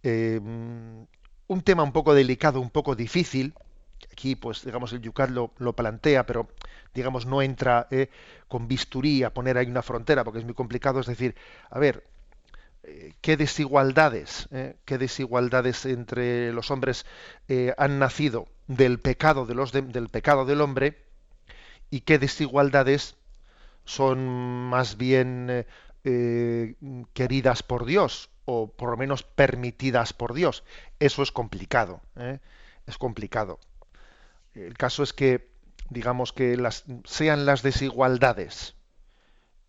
eh, 0.03 0.39
un 0.41 1.61
tema 1.63 1.83
un 1.83 1.91
poco 1.91 2.13
delicado, 2.13 2.59
un 2.59 2.69
poco 2.69 2.95
difícil, 2.95 3.53
aquí, 4.11 4.35
pues, 4.35 4.63
digamos, 4.63 4.93
el 4.93 5.01
Yucat 5.01 5.29
lo, 5.29 5.73
plantea, 5.73 6.25
pero, 6.25 6.49
digamos, 6.93 7.25
no 7.25 7.41
entra 7.41 7.87
eh, 7.91 8.09
con 8.47 8.67
bisturí 8.67 9.23
a 9.23 9.33
poner 9.33 9.57
ahí 9.57 9.67
una 9.67 9.81
frontera, 9.81 10.23
porque 10.23 10.39
es 10.39 10.45
muy 10.45 10.53
complicado. 10.53 10.99
Es 10.99 11.07
decir, 11.07 11.35
a 11.69 11.79
ver, 11.79 12.03
eh, 12.83 13.13
qué 13.21 13.37
desigualdades, 13.37 14.47
eh, 14.51 14.75
qué 14.85 14.97
desigualdades 14.97 15.85
entre 15.85 16.51
los 16.53 16.71
hombres 16.71 17.05
han 17.77 17.99
nacido 17.99 18.47
del 18.67 18.99
pecado 18.99 19.45
del 19.45 20.09
pecado 20.09 20.45
del 20.45 20.61
hombre 20.61 21.03
y 21.89 22.01
qué 22.01 22.17
desigualdades 22.17 23.15
son 23.83 24.25
más 24.69 24.95
bien 24.95 25.65
queridas 27.13 27.63
por 27.63 27.85
Dios 27.85 28.29
o 28.45 28.71
por 28.71 28.91
lo 28.91 28.97
menos 28.97 29.23
permitidas 29.23 30.13
por 30.13 30.33
Dios. 30.33 30.63
Eso 30.99 31.23
es 31.23 31.31
complicado, 31.31 32.01
es 32.87 32.97
complicado. 32.97 33.59
El 34.53 34.77
caso 34.77 35.03
es 35.03 35.13
que, 35.13 35.49
digamos 35.89 36.31
que 36.33 36.57
sean 37.05 37.45
las 37.45 37.61
desigualdades 37.63 38.75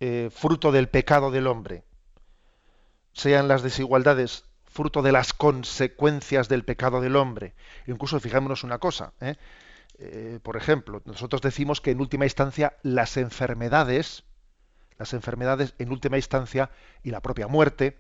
eh, 0.05 0.31
fruto 0.35 0.73
del 0.73 0.89
pecado 0.89 1.31
del 1.31 1.47
hombre, 1.47 1.85
sean 3.13 3.49
las 3.49 3.63
desigualdades 3.63 4.45
fruto 4.65 5.03
de 5.03 5.13
las 5.13 5.33
consecuencias 5.33 6.49
del 6.49 6.65
pecado 6.65 7.01
del 7.01 7.17
hombre. 7.17 7.55
Incluso 7.87 8.19
fijémonos 8.21 8.65
una 8.65 8.79
cosa, 8.79 9.13
¿eh? 9.21 9.37
Eh, 9.99 10.41
por 10.43 10.57
ejemplo, 10.57 11.03
nosotros 11.05 11.43
decimos 11.43 11.81
que 11.81 11.91
en 11.91 12.01
última 12.01 12.25
instancia 12.25 12.77
las 12.83 13.17
enfermedades, 13.19 14.25
las 14.99 15.13
enfermedades 15.13 15.75
en 15.79 15.93
última 15.93 16.17
instancia 16.17 16.71
y 17.03 17.11
la 17.11 17.21
propia 17.21 17.47
muerte 17.47 17.99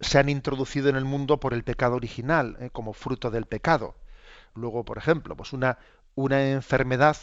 se 0.00 0.18
han 0.18 0.28
introducido 0.28 0.88
en 0.88 0.96
el 0.96 1.04
mundo 1.04 1.40
por 1.40 1.54
el 1.54 1.64
pecado 1.64 1.96
original, 1.96 2.70
como 2.72 2.92
fruto 2.92 3.30
del 3.30 3.46
pecado. 3.46 3.94
Luego, 4.54 4.84
por 4.84 4.98
ejemplo, 4.98 5.36
pues 5.36 5.52
una, 5.52 5.78
una 6.14 6.50
enfermedad, 6.50 7.16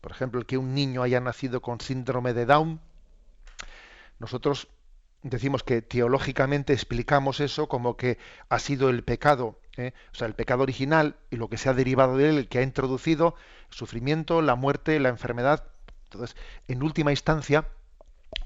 por 0.00 0.12
ejemplo, 0.12 0.40
el 0.40 0.46
que 0.46 0.56
un 0.56 0.74
niño 0.74 1.02
haya 1.02 1.20
nacido 1.20 1.60
con 1.60 1.80
síndrome 1.80 2.32
de 2.32 2.46
Down, 2.46 2.80
nosotros 4.18 4.68
decimos 5.22 5.62
que 5.62 5.82
teológicamente 5.82 6.72
explicamos 6.72 7.40
eso 7.40 7.68
como 7.68 7.96
que 7.96 8.18
ha 8.48 8.58
sido 8.58 8.88
el 8.88 9.04
pecado, 9.04 9.58
¿eh? 9.76 9.92
o 10.12 10.14
sea, 10.14 10.26
el 10.26 10.34
pecado 10.34 10.62
original 10.62 11.16
y 11.30 11.36
lo 11.36 11.48
que 11.48 11.58
se 11.58 11.68
ha 11.68 11.74
derivado 11.74 12.16
de 12.16 12.30
él, 12.30 12.38
el 12.38 12.48
que 12.48 12.58
ha 12.58 12.62
introducido 12.62 13.34
sufrimiento, 13.68 14.42
la 14.42 14.54
muerte, 14.54 14.98
la 15.00 15.08
enfermedad. 15.08 15.64
Entonces, 16.04 16.36
en 16.68 16.82
última 16.82 17.10
instancia, 17.10 17.68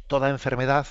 toda 0.06 0.30
enfermedad, 0.30 0.86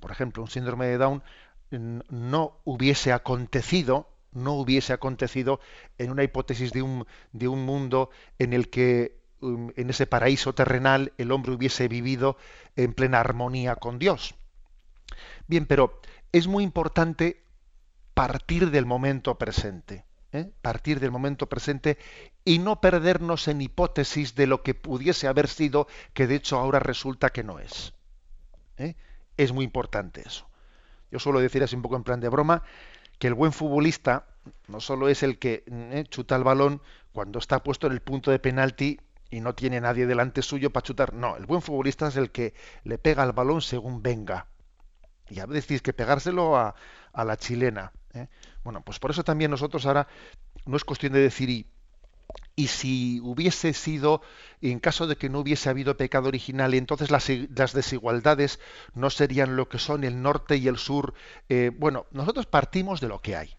por 0.00 0.10
ejemplo, 0.10 0.42
un 0.42 0.50
síndrome 0.50 0.86
de 0.86 0.98
Down, 0.98 1.22
no 1.70 2.58
hubiese 2.64 3.12
acontecido 3.12 4.08
no 4.32 4.54
hubiese 4.54 4.92
acontecido 4.92 5.60
en 5.98 6.10
una 6.10 6.22
hipótesis 6.22 6.72
de 6.72 6.82
un, 6.82 7.06
de 7.32 7.48
un 7.48 7.64
mundo 7.64 8.10
en 8.38 8.52
el 8.52 8.68
que 8.68 9.18
um, 9.40 9.70
en 9.76 9.90
ese 9.90 10.06
paraíso 10.06 10.54
terrenal 10.54 11.12
el 11.18 11.32
hombre 11.32 11.52
hubiese 11.52 11.88
vivido 11.88 12.36
en 12.76 12.92
plena 12.94 13.20
armonía 13.20 13.76
con 13.76 13.98
Dios. 13.98 14.34
Bien, 15.48 15.66
pero 15.66 16.00
es 16.30 16.46
muy 16.46 16.62
importante 16.62 17.42
partir 18.14 18.70
del 18.70 18.86
momento 18.86 19.38
presente. 19.38 20.04
¿eh? 20.32 20.50
Partir 20.60 21.00
del 21.00 21.10
momento 21.10 21.48
presente 21.48 21.98
y 22.44 22.58
no 22.58 22.80
perdernos 22.80 23.48
en 23.48 23.62
hipótesis 23.62 24.34
de 24.34 24.46
lo 24.46 24.62
que 24.62 24.74
pudiese 24.74 25.26
haber 25.26 25.48
sido, 25.48 25.88
que 26.12 26.26
de 26.26 26.36
hecho 26.36 26.58
ahora 26.58 26.78
resulta 26.78 27.30
que 27.30 27.44
no 27.44 27.58
es. 27.58 27.94
¿eh? 28.76 28.94
Es 29.38 29.52
muy 29.52 29.64
importante 29.64 30.22
eso. 30.24 30.48
Yo 31.10 31.18
suelo 31.18 31.40
decir 31.40 31.62
así 31.62 31.74
un 31.74 31.82
poco 31.82 31.96
en 31.96 32.04
plan 32.04 32.20
de 32.20 32.28
broma 32.28 32.62
que 33.18 33.28
el 33.28 33.34
buen 33.34 33.52
futbolista 33.52 34.26
no 34.66 34.80
solo 34.80 35.08
es 35.08 35.22
el 35.22 35.38
que 35.38 35.64
eh, 35.66 36.04
chuta 36.08 36.36
el 36.36 36.44
balón 36.44 36.82
cuando 37.12 37.38
está 37.38 37.62
puesto 37.62 37.86
en 37.86 37.94
el 37.94 38.00
punto 38.00 38.30
de 38.30 38.38
penalti 38.38 39.00
y 39.30 39.40
no 39.40 39.54
tiene 39.54 39.80
nadie 39.80 40.06
delante 40.06 40.42
suyo 40.42 40.70
para 40.70 40.84
chutar. 40.84 41.14
No, 41.14 41.36
el 41.36 41.46
buen 41.46 41.62
futbolista 41.62 42.08
es 42.08 42.16
el 42.16 42.30
que 42.30 42.52
le 42.84 42.98
pega 42.98 43.22
al 43.22 43.32
balón 43.32 43.62
según 43.62 44.02
venga. 44.02 44.46
Y 45.30 45.40
a 45.40 45.46
veces 45.46 45.82
que 45.82 45.92
pegárselo 45.92 46.56
a, 46.56 46.74
la 47.14 47.36
chilena. 47.36 47.92
¿eh? 48.14 48.28
Bueno, 48.62 48.82
pues 48.82 48.98
por 48.98 49.10
eso 49.10 49.24
también 49.24 49.50
nosotros 49.50 49.86
ahora 49.86 50.06
no 50.66 50.76
es 50.76 50.84
cuestión 50.84 51.12
de 51.12 51.20
decir 51.20 51.50
y, 51.50 51.66
y 52.54 52.66
si 52.66 53.20
hubiese 53.20 53.72
sido, 53.72 54.20
en 54.60 54.80
caso 54.80 55.06
de 55.06 55.16
que 55.16 55.28
no 55.28 55.40
hubiese 55.40 55.68
habido 55.70 55.96
pecado 55.96 56.28
original, 56.28 56.74
entonces 56.74 57.10
las, 57.10 57.28
las 57.28 57.72
desigualdades 57.72 58.58
no 58.94 59.10
serían 59.10 59.56
lo 59.56 59.68
que 59.68 59.78
son 59.78 60.04
el 60.04 60.20
norte 60.22 60.56
y 60.56 60.68
el 60.68 60.76
sur. 60.76 61.14
Eh, 61.48 61.70
bueno, 61.76 62.06
nosotros 62.10 62.46
partimos 62.46 63.00
de 63.00 63.08
lo 63.08 63.20
que 63.20 63.36
hay. 63.36 63.56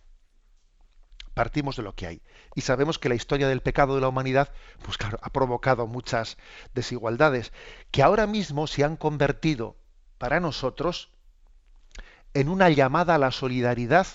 Partimos 1.33 1.77
de 1.77 1.83
lo 1.83 1.95
que 1.95 2.07
hay. 2.07 2.21
Y 2.55 2.61
sabemos 2.61 2.99
que 2.99 3.07
la 3.07 3.15
historia 3.15 3.47
del 3.47 3.61
pecado 3.61 3.95
de 3.95 4.01
la 4.01 4.09
humanidad, 4.09 4.51
pues 4.83 4.97
claro, 4.97 5.17
ha 5.21 5.29
provocado 5.29 5.87
muchas 5.87 6.37
desigualdades, 6.73 7.53
que 7.91 8.03
ahora 8.03 8.27
mismo 8.27 8.67
se 8.67 8.83
han 8.83 8.97
convertido 8.97 9.77
para 10.17 10.41
nosotros 10.41 11.13
en 12.33 12.49
una 12.49 12.69
llamada 12.69 13.15
a 13.15 13.19
la 13.19 13.31
solidaridad, 13.31 14.07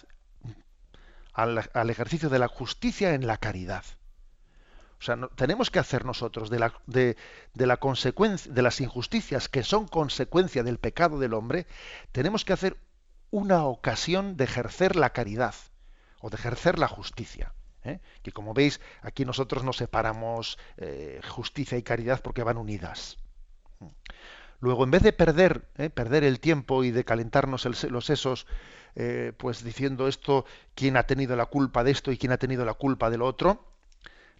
al 1.32 1.90
ejercicio 1.90 2.28
de 2.28 2.38
la 2.38 2.48
justicia 2.48 3.14
en 3.14 3.26
la 3.26 3.38
caridad. 3.38 3.84
O 5.00 5.06
sea, 5.06 5.18
tenemos 5.36 5.70
que 5.70 5.78
hacer 5.78 6.06
nosotros 6.06 6.48
de, 6.48 6.58
la, 6.58 7.76
consecuencia, 7.76 8.50
de 8.50 8.62
las 8.62 8.80
injusticias 8.80 9.50
que 9.50 9.62
son 9.62 9.86
consecuencia 9.86 10.62
del 10.62 10.78
pecado 10.78 11.18
del 11.18 11.34
hombre, 11.34 11.66
tenemos 12.12 12.46
que 12.46 12.54
hacer 12.54 12.78
una 13.30 13.64
ocasión 13.64 14.38
de 14.38 14.44
ejercer 14.44 14.96
la 14.96 15.10
caridad 15.10 15.54
o 16.20 16.30
de 16.30 16.36
ejercer 16.36 16.78
la 16.78 16.88
justicia. 16.88 17.52
¿eh? 17.82 18.00
Que 18.22 18.32
como 18.32 18.54
veis, 18.54 18.80
aquí 19.02 19.26
nosotros 19.26 19.62
no 19.62 19.74
separamos 19.74 20.58
eh, 20.78 21.20
justicia 21.28 21.76
y 21.76 21.82
caridad 21.82 22.22
porque 22.22 22.42
van 22.42 22.56
unidas. 22.56 23.18
Luego, 24.64 24.84
en 24.84 24.90
vez 24.90 25.02
de 25.02 25.12
perder, 25.12 25.68
¿eh? 25.76 25.90
perder 25.90 26.24
el 26.24 26.40
tiempo 26.40 26.84
y 26.84 26.90
de 26.90 27.04
calentarnos 27.04 27.64
los 27.84 28.04
sesos, 28.06 28.46
pues 29.36 29.62
diciendo 29.62 30.08
esto, 30.08 30.46
quién 30.74 30.96
ha 30.96 31.02
tenido 31.02 31.36
la 31.36 31.46
culpa 31.46 31.84
de 31.84 31.90
esto 31.90 32.12
y 32.12 32.16
quién 32.16 32.32
ha 32.32 32.38
tenido 32.38 32.64
la 32.64 32.74
culpa 32.74 33.10
del 33.10 33.22
otro, 33.22 33.64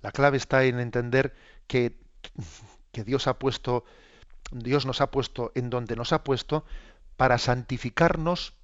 la 0.01 0.13
clave 0.13 0.39
está 0.39 0.65
en 0.65 0.81
entender 0.81 1.35
que, 1.67 1.99
que 2.93 3.05
Dios 3.05 3.27
ha 3.27 3.39
puesto, 3.39 3.85
Dios 4.51 4.87
nos 4.87 5.01
ha 5.01 5.11
puesto 5.11 5.53
en 5.55 5.69
donde 5.71 5.97
nos 5.97 6.13
ha 6.13 6.25
puesto 6.25 6.65
para 7.17 7.39
santificarnos 7.39 8.55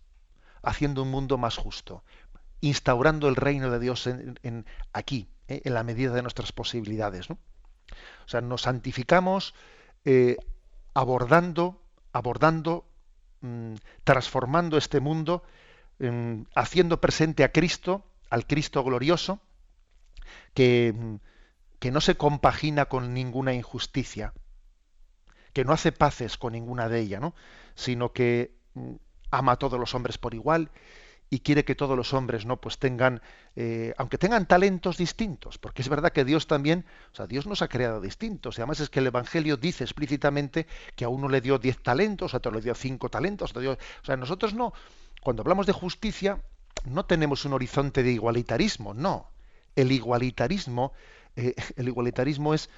haciendo 0.62 1.02
un 1.02 1.10
mundo 1.10 1.38
más 1.38 1.56
justo, 1.56 2.02
instaurando 2.60 3.28
el 3.28 3.36
reino 3.36 3.70
de 3.70 3.78
Dios 3.78 4.06
en, 4.06 4.66
aquí, 4.92 5.28
¿eh? 5.48 5.62
en 5.64 5.74
la 5.74 5.82
medida 5.82 6.12
de 6.12 6.22
nuestras 6.22 6.52
posibilidades. 6.52 7.30
O 7.30 7.36
sea, 8.26 8.40
nos 8.40 8.62
santificamos 8.62 9.54
eh, 10.04 10.36
abordando, 10.94 11.82
abordando, 12.12 12.84
mm, 13.40 13.74
transformando 14.04 14.76
este 14.76 15.00
mundo, 15.00 15.42
mm, 15.98 16.42
haciendo 16.54 17.00
presente 17.00 17.44
a 17.44 17.52
Cristo, 17.52 18.04
al 18.30 18.46
Cristo 18.46 18.82
glorioso, 18.84 19.40
que, 20.54 20.94
mm, 20.96 21.14
que 21.78 21.90
no 21.90 22.00
se 22.00 22.16
compagina 22.16 22.86
con 22.86 23.14
ninguna 23.14 23.54
injusticia, 23.54 24.32
que 25.52 25.64
no 25.64 25.72
hace 25.72 25.92
paces 25.92 26.36
con 26.36 26.52
ninguna 26.52 26.88
de 26.88 27.00
ellas, 27.00 27.20
¿no? 27.20 27.34
sino 27.74 28.12
que 28.12 28.54
ama 29.30 29.52
a 29.52 29.56
todos 29.56 29.80
los 29.80 29.94
hombres 29.94 30.18
por 30.18 30.34
igual 30.34 30.70
y 31.30 31.40
quiere 31.40 31.64
que 31.64 31.74
todos 31.74 31.96
los 31.96 32.12
hombres 32.12 32.44
no 32.44 32.60
pues 32.60 32.78
tengan 32.78 33.22
eh, 33.56 33.94
aunque 33.96 34.18
tengan 34.18 34.46
talentos 34.46 34.96
distintos 34.96 35.58
porque 35.58 35.82
es 35.82 35.88
verdad 35.88 36.12
que 36.12 36.24
Dios 36.24 36.46
también 36.46 36.84
o 37.12 37.16
sea 37.16 37.26
Dios 37.26 37.46
nos 37.46 37.62
ha 37.62 37.68
creado 37.68 38.00
distintos 38.00 38.58
y 38.58 38.60
además 38.60 38.80
es 38.80 38.90
que 38.90 38.98
el 38.98 39.06
Evangelio 39.06 39.56
dice 39.56 39.84
explícitamente 39.84 40.66
que 40.96 41.04
a 41.04 41.08
uno 41.08 41.28
le 41.28 41.40
dio 41.40 41.58
diez 41.58 41.80
talentos 41.82 42.34
a 42.34 42.38
otro 42.38 42.52
le 42.52 42.60
dio 42.60 42.74
cinco 42.74 43.08
talentos 43.08 43.54
o 43.54 43.76
sea 44.02 44.16
nosotros 44.16 44.54
no 44.54 44.72
cuando 45.22 45.42
hablamos 45.42 45.66
de 45.66 45.72
justicia 45.72 46.42
no 46.84 47.04
tenemos 47.04 47.44
un 47.44 47.52
horizonte 47.52 48.02
de 48.02 48.10
igualitarismo 48.10 48.92
no 48.92 49.30
el 49.76 49.92
igualitarismo 49.92 50.92
eh, 51.36 51.54
el 51.76 51.88
igualitarismo 51.88 52.54
es 52.54 52.68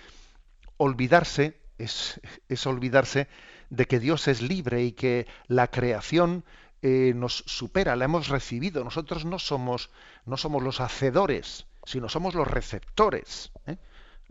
olvidarse, 0.77 1.59
es, 1.79 2.21
olvidarse 2.67 3.29
de 3.71 3.87
que 3.87 4.01
Dios 4.01 4.29
es 4.29 4.43
libre 4.43 4.83
y 4.85 4.93
que 4.93 5.27
la 5.47 5.69
creación 5.69 6.45
eh, 6.83 7.13
nos 7.15 7.45
supera, 7.47 7.95
la 7.95 8.07
hemos 8.07 8.29
recibido. 8.29 8.83
Nosotros 8.83 9.25
no 9.25 9.39
somos, 9.39 9.91
no 10.27 10.37
somos 10.37 10.63
los 10.63 10.81
hacedores, 10.81 11.67
sino 11.85 12.09
somos 12.09 12.35
los 12.35 12.47
receptores. 12.47 13.53
¿eh? 13.67 13.77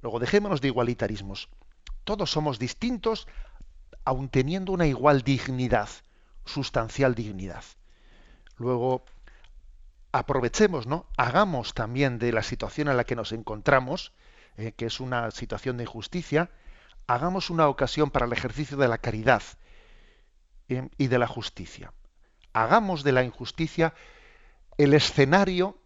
Luego 0.02 0.20
dejémonos 0.20 0.60
de 0.60 0.68
igualitarismos. 0.68 1.48
Todos 2.04 2.30
somos 2.30 2.60
distintos, 2.60 3.28
aun 4.04 4.28
teniendo 4.28 4.74
una 4.74 4.86
igual 4.86 5.22
dignidad, 5.22 5.88
sustancial 6.44 7.16
dignidad. 7.16 7.64
Luego, 8.58 9.06
aprovechemos, 10.12 10.88
¿no? 10.88 11.06
Hagamos 11.16 11.74
también 11.74 12.20
de 12.20 12.34
la 12.34 12.44
situación 12.44 12.90
en 12.90 12.98
la 12.98 13.06
que 13.06 13.16
nos 13.16 13.32
encontramos, 13.32 14.12
eh, 14.58 14.74
que 14.74 14.88
es 14.88 15.00
una 15.00 15.32
situación 15.32 15.78
de 15.78 15.84
injusticia, 15.84 16.50
hagamos 17.08 17.50
una 17.50 17.70
ocasión 17.70 18.12
para 18.12 18.26
el 18.26 18.34
ejercicio 18.34 18.76
de 18.76 18.90
la 18.90 18.98
caridad 18.98 19.42
y 20.98 21.08
de 21.08 21.20
la 21.20 21.28
justicia. 21.28 21.92
Hagamos 22.54 23.04
de 23.04 23.12
la 23.12 23.24
injusticia 23.24 23.94
el 24.78 24.94
escenario 24.94 25.78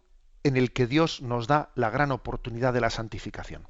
en 0.42 0.56
el 0.56 0.72
que 0.72 0.86
Dios 0.86 1.22
nos 1.22 1.46
da 1.46 1.70
la 1.74 1.90
gran 1.90 2.12
oportunidad 2.12 2.72
de 2.72 2.80
la 2.80 2.90
santificación. 2.90 3.64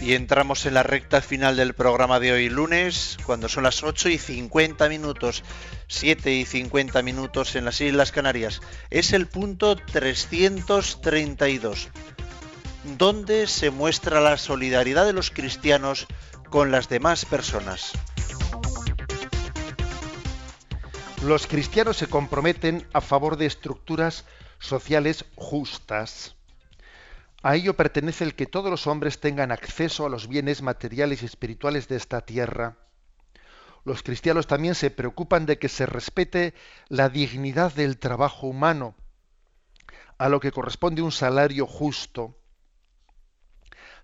Y 0.00 0.12
entramos 0.12 0.66
en 0.66 0.74
la 0.74 0.82
recta 0.82 1.22
final 1.22 1.56
del 1.56 1.72
programa 1.72 2.20
de 2.20 2.32
hoy 2.32 2.50
lunes, 2.50 3.16
cuando 3.24 3.48
son 3.48 3.62
las 3.62 3.82
8 3.82 4.10
y 4.10 4.18
50 4.18 4.86
minutos, 4.90 5.42
7 5.86 6.30
y 6.30 6.44
50 6.44 7.02
minutos 7.02 7.56
en 7.56 7.64
las 7.64 7.80
Islas 7.80 8.12
Canarias. 8.12 8.60
Es 8.90 9.14
el 9.14 9.26
punto 9.26 9.76
332 9.76 11.88
donde 12.98 13.46
se 13.46 13.70
muestra 13.70 14.20
la 14.20 14.36
solidaridad 14.36 15.06
de 15.06 15.12
los 15.12 15.30
cristianos 15.30 16.06
con 16.50 16.70
las 16.70 16.88
demás 16.88 17.24
personas. 17.24 17.92
Los 21.22 21.46
cristianos 21.46 21.96
se 21.96 22.06
comprometen 22.06 22.86
a 22.92 23.00
favor 23.00 23.36
de 23.36 23.46
estructuras 23.46 24.24
sociales 24.58 25.24
justas 25.34 26.34
a 27.44 27.56
ello 27.56 27.76
pertenece 27.76 28.24
el 28.24 28.34
que 28.34 28.46
todos 28.46 28.70
los 28.70 28.86
hombres 28.86 29.20
tengan 29.20 29.52
acceso 29.52 30.06
a 30.06 30.08
los 30.08 30.28
bienes 30.28 30.62
materiales 30.62 31.22
y 31.22 31.26
espirituales 31.26 31.88
de 31.88 31.96
esta 31.96 32.22
tierra. 32.22 32.78
Los 33.84 34.02
cristianos 34.02 34.46
también 34.46 34.74
se 34.74 34.90
preocupan 34.90 35.44
de 35.44 35.58
que 35.58 35.68
se 35.68 35.84
respete 35.84 36.54
la 36.88 37.10
dignidad 37.10 37.74
del 37.74 37.98
trabajo 37.98 38.46
humano, 38.46 38.94
a 40.16 40.30
lo 40.30 40.40
que 40.40 40.52
corresponde 40.52 41.02
un 41.02 41.12
salario 41.12 41.66
justo. 41.66 42.34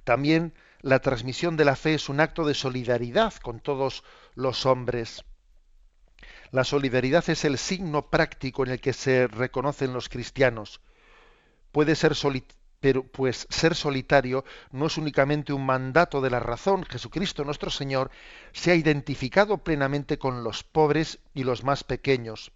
También 0.04 0.54
la 0.80 1.00
transmisión 1.00 1.56
de 1.56 1.64
la 1.64 1.76
fe 1.76 1.94
es 1.94 2.08
un 2.08 2.20
acto 2.20 2.46
de 2.46 2.54
solidaridad 2.54 3.34
con 3.34 3.60
todos 3.60 4.02
los 4.34 4.66
hombres. 4.66 5.24
La 6.50 6.64
solidaridad 6.64 7.28
es 7.28 7.44
el 7.44 7.58
signo 7.58 8.10
práctico 8.10 8.64
en 8.64 8.72
el 8.72 8.80
que 8.80 8.92
se 8.92 9.26
reconocen 9.28 9.92
los 9.92 10.08
cristianos. 10.08 10.80
Puede 11.70 11.94
ser 11.94 12.14
pero 12.80 13.04
pues 13.04 13.46
ser 13.50 13.74
solitario 13.74 14.44
no 14.72 14.86
es 14.86 14.96
únicamente 14.96 15.52
un 15.52 15.66
mandato 15.66 16.20
de 16.20 16.30
la 16.30 16.40
razón. 16.40 16.84
Jesucristo 16.84 17.44
nuestro 17.44 17.70
Señor 17.70 18.10
se 18.52 18.72
ha 18.72 18.74
identificado 18.74 19.58
plenamente 19.58 20.18
con 20.18 20.42
los 20.42 20.64
pobres 20.64 21.18
y 21.34 21.44
los 21.44 21.62
más 21.62 21.84
pequeños. 21.84 22.52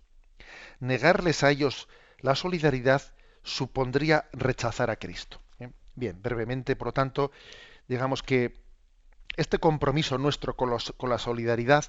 Negarles 0.81 1.45
a 1.45 1.51
ellos 1.51 1.89
la 2.19 2.35
solidaridad 2.35 3.03
supondría 3.43 4.29
rechazar 4.33 4.91
a 4.91 4.97
Cristo. 4.97 5.44
Bien, 5.95 6.21
brevemente, 6.21 6.77
por 6.77 6.89
lo 6.89 6.93
tanto, 6.93 7.31
digamos 7.89 8.23
que 8.23 8.63
este 9.37 9.59
compromiso 9.59 10.19
nuestro 10.19 10.57
con, 10.57 10.71
la 10.71 11.19
solidaridad 11.19 11.85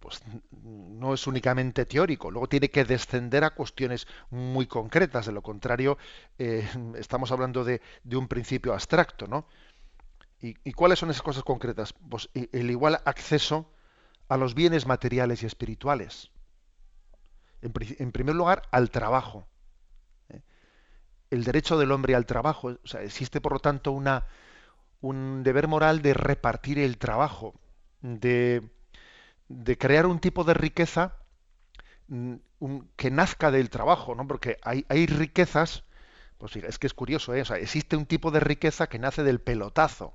pues 0.00 0.22
no 0.62 1.12
es 1.12 1.26
únicamente 1.26 1.84
teórico, 1.84 2.30
luego 2.30 2.48
tiene 2.48 2.70
que 2.70 2.84
descender 2.84 3.44
a 3.44 3.50
cuestiones 3.50 4.06
muy 4.30 4.66
concretas, 4.66 5.26
de 5.26 5.32
lo 5.32 5.42
contrario 5.42 5.98
eh, 6.38 6.66
estamos 6.96 7.32
hablando 7.32 7.64
de, 7.64 7.82
un 8.12 8.28
principio 8.28 8.72
abstracto, 8.72 9.26
¿no? 9.26 9.46
¿Y, 10.42 10.72
cuáles 10.72 10.98
son 10.98 11.10
esas 11.10 11.20
cosas 11.20 11.44
concretas? 11.44 11.92
Pues 11.92 12.30
el 12.32 12.70
igual 12.70 13.02
acceso 13.04 13.70
a 14.30 14.38
los 14.38 14.54
bienes 14.54 14.86
materiales 14.86 15.42
y 15.42 15.46
espirituales. 15.46 16.30
En, 17.62 18.12
primer 18.12 18.34
lugar, 18.34 18.62
al 18.70 18.90
trabajo. 18.90 19.46
El 21.30 21.44
derecho 21.44 21.78
del 21.78 21.92
hombre 21.92 22.14
al 22.14 22.26
trabajo. 22.26 22.68
O 22.82 22.86
sea, 22.86 23.02
existe, 23.02 23.40
por 23.40 23.52
lo 23.52 23.60
tanto, 23.60 23.92
una, 23.92 24.26
un 25.00 25.42
deber 25.44 25.68
moral 25.68 26.02
de 26.02 26.14
repartir 26.14 26.78
el 26.78 26.98
trabajo, 26.98 27.54
de 28.02 28.62
de 29.48 29.76
crear 29.76 30.06
un 30.06 30.20
tipo 30.20 30.44
de 30.44 30.54
riqueza 30.54 31.16
mm, 32.08 32.36
que 32.96 33.10
nazca 33.10 33.50
del 33.50 33.70
trabajo, 33.70 34.14
¿no? 34.14 34.26
Porque 34.26 34.58
hay, 34.62 34.86
hay 34.88 35.06
riquezas, 35.06 35.84
pues 36.38 36.56
es 36.56 36.78
que 36.78 36.86
es 36.86 36.94
curioso, 36.94 37.34
¿eh? 37.34 37.42
existe 37.60 37.96
un 37.96 38.06
tipo 38.06 38.30
de 38.30 38.40
riqueza 38.40 38.88
que 38.88 38.98
nace 38.98 39.22
del 39.24 39.40
pelotazo, 39.40 40.14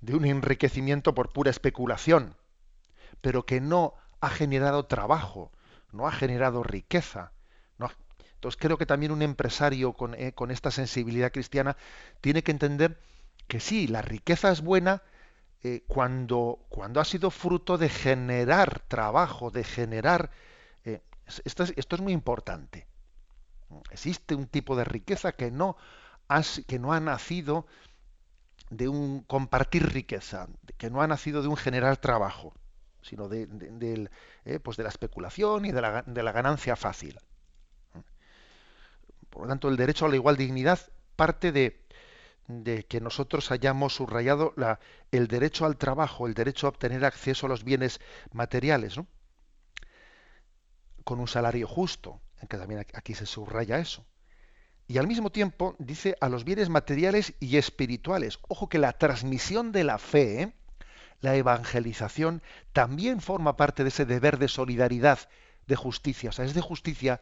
de 0.00 0.14
un 0.16 0.24
enriquecimiento 0.24 1.14
por 1.14 1.32
pura 1.32 1.50
especulación, 1.50 2.36
pero 3.20 3.46
que 3.46 3.60
no 3.60 3.94
ha 4.20 4.30
generado 4.30 4.86
trabajo, 4.86 5.52
no 5.92 6.06
ha 6.08 6.12
generado 6.12 6.62
riqueza. 6.62 7.32
Entonces 8.38 8.60
creo 8.60 8.78
que 8.78 8.86
también 8.86 9.10
un 9.10 9.22
empresario 9.22 9.94
con, 9.94 10.14
eh, 10.14 10.32
con 10.32 10.52
esta 10.52 10.70
sensibilidad 10.70 11.32
cristiana 11.32 11.76
tiene 12.20 12.44
que 12.44 12.52
entender 12.52 13.00
que 13.48 13.58
sí, 13.58 13.88
la 13.88 14.00
riqueza 14.00 14.52
es 14.52 14.60
buena, 14.60 15.02
eh, 15.64 15.82
cuando, 15.88 16.60
cuando 16.68 17.00
ha 17.00 17.04
sido 17.04 17.32
fruto 17.32 17.78
de 17.78 17.88
generar 17.88 18.78
trabajo, 18.86 19.50
de 19.50 19.64
generar... 19.64 20.30
Eh, 20.84 21.02
esto, 21.44 21.64
es, 21.64 22.00
muy 22.00 22.12
importante. 22.12 22.86
Existe 23.90 24.36
un 24.36 24.46
tipo 24.46 24.76
de 24.76 24.84
riqueza 24.84 25.32
que 25.32 25.50
no, 25.50 25.76
que 26.68 26.78
no 26.78 26.92
ha 26.92 27.00
nacido 27.00 27.66
de 28.70 28.86
un 28.86 29.22
compartir 29.22 29.92
riqueza, 29.92 30.46
que 30.76 30.90
no 30.90 31.02
ha 31.02 31.08
nacido 31.08 31.42
de 31.42 31.48
un 31.48 31.56
generar 31.56 31.96
trabajo, 31.96 32.54
sino 33.02 33.28
de, 33.28 33.48
pues 34.62 34.76
de 34.76 34.82
la 34.84 34.90
especulación 34.90 35.64
y 35.64 35.72
de 35.72 35.82
la 36.22 36.32
ganancia 36.32 36.76
fácil. 36.76 37.18
Por 39.30 39.42
lo 39.42 39.48
tanto, 39.48 39.68
el 39.68 39.76
derecho 39.76 40.06
a 40.06 40.08
la 40.08 40.16
igual 40.16 40.36
dignidad 40.36 40.80
parte 41.16 41.52
de, 41.52 41.80
de 42.48 42.84
que 42.84 43.00
nosotros 43.00 43.50
hayamos 43.50 43.94
subrayado 43.94 44.54
el 45.12 45.28
derecho 45.28 45.66
al 45.66 45.76
trabajo, 45.76 46.26
el 46.26 46.34
derecho 46.34 46.66
a 46.66 46.70
obtener 46.70 47.04
acceso 47.04 47.46
a 47.46 47.48
los 47.48 47.64
bienes 47.64 48.00
materiales, 48.32 48.96
¿no? 48.96 49.06
con 51.04 51.20
un 51.20 51.28
salario 51.28 51.66
justo, 51.66 52.20
que 52.50 52.58
también 52.58 52.84
aquí 52.92 53.14
se 53.14 53.24
subraya 53.24 53.78
eso. 53.78 54.04
Y 54.86 54.98
al 54.98 55.06
mismo 55.06 55.30
tiempo 55.30 55.74
dice 55.78 56.16
a 56.20 56.28
los 56.28 56.44
bienes 56.44 56.68
materiales 56.68 57.34
y 57.40 57.56
espirituales. 57.56 58.38
Ojo 58.48 58.68
que 58.68 58.78
la 58.78 58.92
transmisión 58.92 59.72
de 59.72 59.84
la 59.84 59.98
fe, 59.98 60.42
¿eh? 60.42 60.52
la 61.20 61.34
evangelización, 61.34 62.42
también 62.72 63.20
forma 63.20 63.56
parte 63.56 63.84
de 63.84 63.88
ese 63.88 64.04
deber 64.04 64.38
de 64.38 64.48
solidaridad, 64.48 65.18
de 65.66 65.76
justicia. 65.76 66.30
O 66.30 66.32
sea, 66.32 66.44
es 66.44 66.54
de 66.54 66.60
justicia 66.60 67.20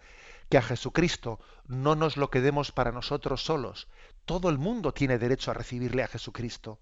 que 0.49 0.59
a 0.59 0.63
Jesucristo 0.63 1.41
no 1.67 1.97
nos 1.97 2.17
lo 2.17 2.31
quedemos 2.31 2.73
para 2.73 2.93
nosotros 2.93 3.45
solos, 3.45 3.89
todo 4.25 4.49
el 4.49 4.59
mundo 4.59 4.93
tiene 4.93 5.19
derecho 5.19 5.51
a 5.51 5.55
recibirle 5.55 6.03
a 6.03 6.09
Jesucristo. 6.09 6.81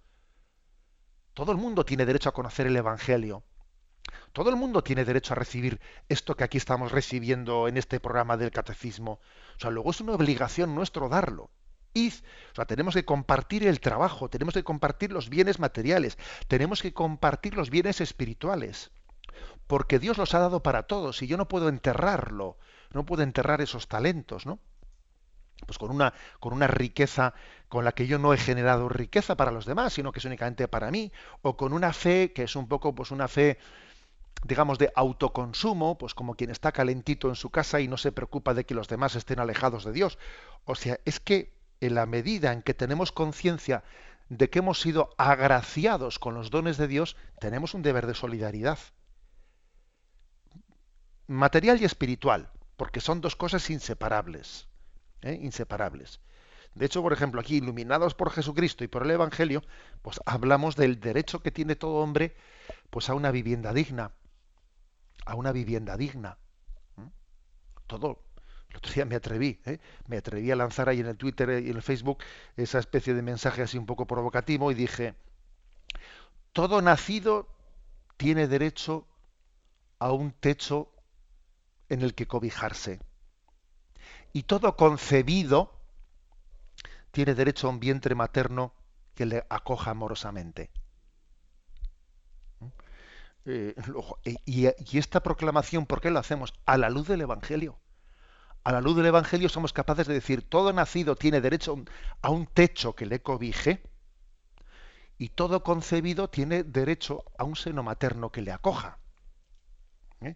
Todo 1.35 1.53
el 1.53 1.59
mundo 1.59 1.85
tiene 1.85 2.07
derecho 2.07 2.29
a 2.29 2.35
conocer 2.35 2.67
el 2.67 2.77
Evangelio. 2.77 3.45
Todo 4.33 4.51
el 4.51 4.57
mundo 4.57 4.83
tiene 4.83 5.05
derecho 5.05 5.33
a 5.33 5.37
recibir 5.37 5.81
esto 6.09 6.37
que 6.37 6.45
aquí 6.45 6.59
estamos 6.59 6.93
recibiendo 6.93 7.69
en 7.69 7.77
este 7.77 8.01
programa 8.01 8.37
del 8.37 8.51
catecismo. 8.51 9.21
O 9.57 9.61
sea, 9.61 9.71
luego 9.71 9.91
es 9.91 10.01
una 10.01 10.13
obligación 10.13 10.75
nuestro 10.75 11.09
darlo. 11.09 11.51
Id. 11.95 12.13
O 12.53 12.55
sea, 12.57 12.67
tenemos 12.67 12.95
que 12.95 13.05
compartir 13.05 13.67
el 13.67 13.81
trabajo, 13.81 14.29
tenemos 14.29 14.55
que 14.55 14.65
compartir 14.65 15.13
los 15.13 15.29
bienes 15.31 15.59
materiales, 15.59 16.19
tenemos 16.49 16.83
que 16.83 16.93
compartir 16.93 17.55
los 17.55 17.71
bienes 17.71 18.01
espirituales. 18.01 18.91
Porque 19.67 19.99
Dios 19.99 20.19
los 20.19 20.35
ha 20.35 20.41
dado 20.41 20.63
para 20.63 20.85
todos 20.85 21.23
y 21.23 21.27
yo 21.27 21.37
no 21.37 21.49
puedo 21.49 21.69
enterrarlo, 21.69 22.59
no 22.95 23.05
puedo 23.05 23.23
enterrar 23.23 23.61
esos 23.61 23.89
talentos, 23.89 24.47
¿no? 24.47 24.59
pues 25.67 25.79
con 25.79 25.91
una, 25.91 26.13
con 26.41 26.53
una 26.53 26.67
riqueza 26.67 27.35
con 27.69 27.85
la 27.85 27.93
que 27.93 28.07
yo 28.07 28.19
no 28.19 28.35
he 28.35 28.39
generado 28.39 28.89
riqueza 28.89 29.37
para 29.37 29.51
los 29.51 29.67
demás, 29.67 29.93
sino 29.95 30.13
que 30.13 30.19
es 30.19 30.25
únicamente 30.25 30.69
para 30.69 30.91
mí, 30.91 31.13
o 31.43 31.57
con 31.57 31.73
una 31.73 31.93
fe 31.93 32.33
que 32.33 32.45
es 32.45 32.57
un 32.57 32.69
poco 32.69 32.95
pues 32.95 33.11
una 33.11 33.29
fe 33.29 33.59
digamos 34.45 34.79
de 34.79 34.93
autoconsumo, 34.95 35.97
pues 35.97 36.15
como 36.15 36.35
quien 36.35 36.51
está 36.51 36.73
calentito 36.73 37.29
en 37.29 37.35
su 37.35 37.51
casa 37.51 37.81
y 37.81 37.89
no 37.89 37.97
se 37.97 38.13
preocupa 38.13 38.53
de 38.53 38.67
que 38.67 38.75
los 38.75 38.89
demás 38.89 39.15
estén 39.15 39.41
alejados 39.41 39.85
de 39.85 39.93
Dios. 39.93 40.19
O 40.65 40.75
sea, 40.75 40.99
es 41.07 41.19
que 41.19 41.55
en 41.81 41.95
la 41.95 42.05
medida 42.05 42.53
en 42.53 42.61
que 42.61 42.75
tenemos 42.75 43.11
conciencia 43.11 43.85
de 44.29 44.51
que 44.51 44.59
hemos 44.59 44.81
sido 44.81 45.15
agraciados 45.17 46.19
con 46.19 46.35
los 46.35 46.51
dones 46.51 46.77
de 46.77 46.89
Dios, 46.89 47.17
tenemos 47.41 47.73
un 47.73 47.83
deber 47.83 48.07
de 48.07 48.15
solidaridad. 48.15 48.79
Material 51.27 51.81
y 51.81 51.85
espiritual, 51.87 52.51
porque 52.77 53.01
son 53.01 53.21
dos 53.21 53.37
cosas 53.37 53.71
inseparables. 53.71 54.69
¿eh? 55.25 55.39
inseparables. 55.43 56.21
De 56.75 56.87
hecho, 56.87 57.03
por 57.03 57.13
ejemplo, 57.13 57.41
aquí, 57.41 57.57
iluminados 57.57 58.15
por 58.15 58.31
Jesucristo 58.31 58.85
y 58.85 58.89
por 58.89 59.05
el 59.05 59.11
Evangelio, 59.11 59.63
pues 60.03 60.21
hablamos 60.27 60.77
del 60.77 61.01
derecho 61.01 61.41
que 61.41 61.51
tiene 61.51 61.77
todo 61.77 61.97
hombre 61.97 62.37
pues 62.91 63.09
a 63.09 63.15
una 63.15 63.31
vivienda 63.31 63.73
digna. 63.73 64.13
A 65.25 65.35
una 65.35 65.53
vivienda 65.53 65.97
digna. 65.97 66.39
Todo. 67.87 68.23
El 68.71 68.79
otro 68.79 68.93
día 68.93 69.05
me 69.05 69.15
atreví, 69.15 69.61
¿eh? 69.67 69.79
me 70.09 70.17
atreví 70.17 70.51
a 70.51 70.57
lanzar 70.57 70.89
ahí 70.89 70.99
en 70.99 71.07
el 71.07 71.17
Twitter 71.17 71.63
y 71.65 71.71
en 71.71 71.77
el 71.77 71.83
Facebook 71.83 72.19
esa 72.57 72.81
especie 72.81 73.15
de 73.15 73.23
mensaje 73.23 73.63
así 73.63 73.79
un 73.79 73.87
poco 73.87 74.05
provocativo 74.05 74.73
y 74.73 74.75
dije, 74.75 75.15
todo 76.53 76.83
nacido 76.83 77.47
tiene 78.17 78.49
derecho 78.49 79.07
a 80.01 80.11
un 80.11 80.33
techo 80.33 80.94
en 81.95 82.03
el 82.03 82.15
que 82.15 82.27
cobijarse 82.27 83.01
y 84.35 84.43
todo 84.43 84.77
concebido 84.77 85.81
tiene 87.13 87.35
derecho 87.35 87.69
a 87.69 87.71
un 87.71 87.81
vientre 87.81 88.15
materno 88.17 88.75
que 89.15 89.25
le 89.25 89.47
acoja 89.49 89.93
amorosamente. 89.93 90.71
¿Mm? 92.59 92.67
Eh, 93.47 93.75
y, 94.45 94.99
esta 94.99 95.23
proclamación, 95.23 95.87
¿por 95.87 96.01
qué 96.01 96.11
lo 96.11 96.19
hacemos? 96.19 96.53
A 96.67 96.77
la 96.77 96.91
luz 96.91 97.07
del 97.07 97.21
Evangelio. 97.21 97.79
A 98.65 98.73
la 98.73 98.81
luz 98.81 98.97
del 98.97 99.07
Evangelio 99.07 99.49
somos 99.49 99.73
capaces 99.73 100.09
de 100.09 100.15
decir, 100.15 100.43
todo 100.43 100.73
nacido 100.73 101.15
tiene 101.15 101.41
derecho 101.41 101.77
a 102.21 102.31
un 102.31 102.47
techo 102.47 102.97
que 102.97 103.07
le 103.07 103.23
cobije, 103.23 103.83
y 105.17 105.29
todo 105.29 105.63
concebido 105.63 106.29
tiene 106.29 106.65
derecho 106.65 107.25
a 107.39 107.45
un 107.45 107.55
seno 107.55 107.85
materno 107.85 108.33
que 108.33 108.43
le 108.43 108.51
acoja. 108.51 108.99
¿eh? 110.23 110.35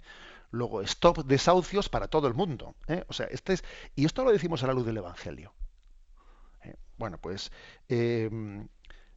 Luego, 0.50 0.82
stop 0.82 1.24
desahucios 1.24 1.88
para 1.88 2.08
todo 2.08 2.28
el 2.28 2.34
mundo. 2.34 2.74
¿eh? 2.86 3.04
O 3.08 3.12
sea, 3.12 3.26
este 3.26 3.54
es, 3.54 3.64
y 3.94 4.06
esto 4.06 4.24
lo 4.24 4.32
decimos 4.32 4.62
a 4.62 4.66
la 4.66 4.72
luz 4.72 4.86
del 4.86 4.96
Evangelio. 4.96 5.52
¿eh? 6.64 6.76
Bueno, 6.96 7.18
pues 7.18 7.52
em, 7.88 8.68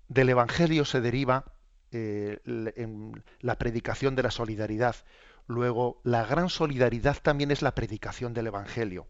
del 0.08 0.30
Evangelio 0.30 0.86
se 0.86 1.02
deriva 1.02 1.46
la 1.94 3.58
predicación 3.58 4.16
de 4.16 4.24
la 4.24 4.32
solidaridad. 4.32 4.96
Luego, 5.48 6.00
la 6.06 6.26
gran 6.26 6.50
solidaridad 6.50 7.18
también 7.22 7.52
es 7.52 7.62
la 7.62 7.76
predicación 7.76 8.34
del 8.34 8.48
Evangelio 8.48 9.08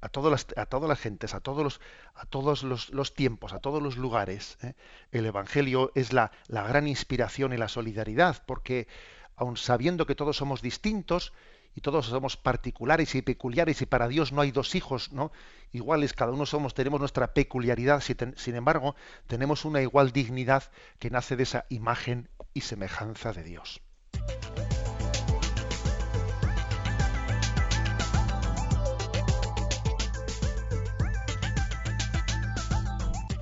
a, 0.00 0.08
todas 0.08 0.46
las, 0.56 0.90
a 0.90 0.96
gentes, 0.96 1.34
a 1.34 1.40
todos 1.40 1.64
los, 1.64 1.80
a 2.14 2.26
todos 2.26 2.62
los, 2.62 3.14
tiempos, 3.14 3.52
a 3.52 3.60
todos 3.60 3.82
los 3.82 3.96
lugares. 3.96 4.58
¿eh? 4.62 4.74
El 5.10 5.26
Evangelio 5.26 5.92
es 5.94 6.12
la, 6.12 6.30
la, 6.48 6.62
gran 6.62 6.86
inspiración 6.86 7.52
y 7.52 7.56
la 7.56 7.68
solidaridad, 7.68 8.42
porque 8.46 8.88
aun 9.36 9.56
sabiendo 9.56 10.06
que 10.06 10.14
todos 10.14 10.36
somos 10.36 10.62
distintos 10.62 11.32
y 11.74 11.82
todos 11.82 12.06
somos 12.06 12.36
particulares 12.36 13.14
y 13.14 13.22
peculiares 13.22 13.82
y 13.82 13.86
para 13.86 14.08
Dios 14.08 14.32
no 14.32 14.40
hay 14.40 14.50
dos 14.50 14.74
hijos, 14.74 15.12
¿no? 15.12 15.30
Iguales, 15.72 16.14
cada 16.14 16.32
uno 16.32 16.46
somos, 16.46 16.72
tenemos 16.72 17.00
nuestra 17.00 17.34
peculiaridad, 17.34 18.00
sin 18.00 18.54
embargo, 18.54 18.96
tenemos 19.26 19.66
una 19.66 19.82
igual 19.82 20.10
dignidad 20.10 20.64
que 20.98 21.10
nace 21.10 21.36
de 21.36 21.42
esa 21.42 21.66
imagen 21.68 22.30
y 22.54 22.62
semejanza 22.62 23.32
de 23.34 23.42
Dios. 23.42 23.82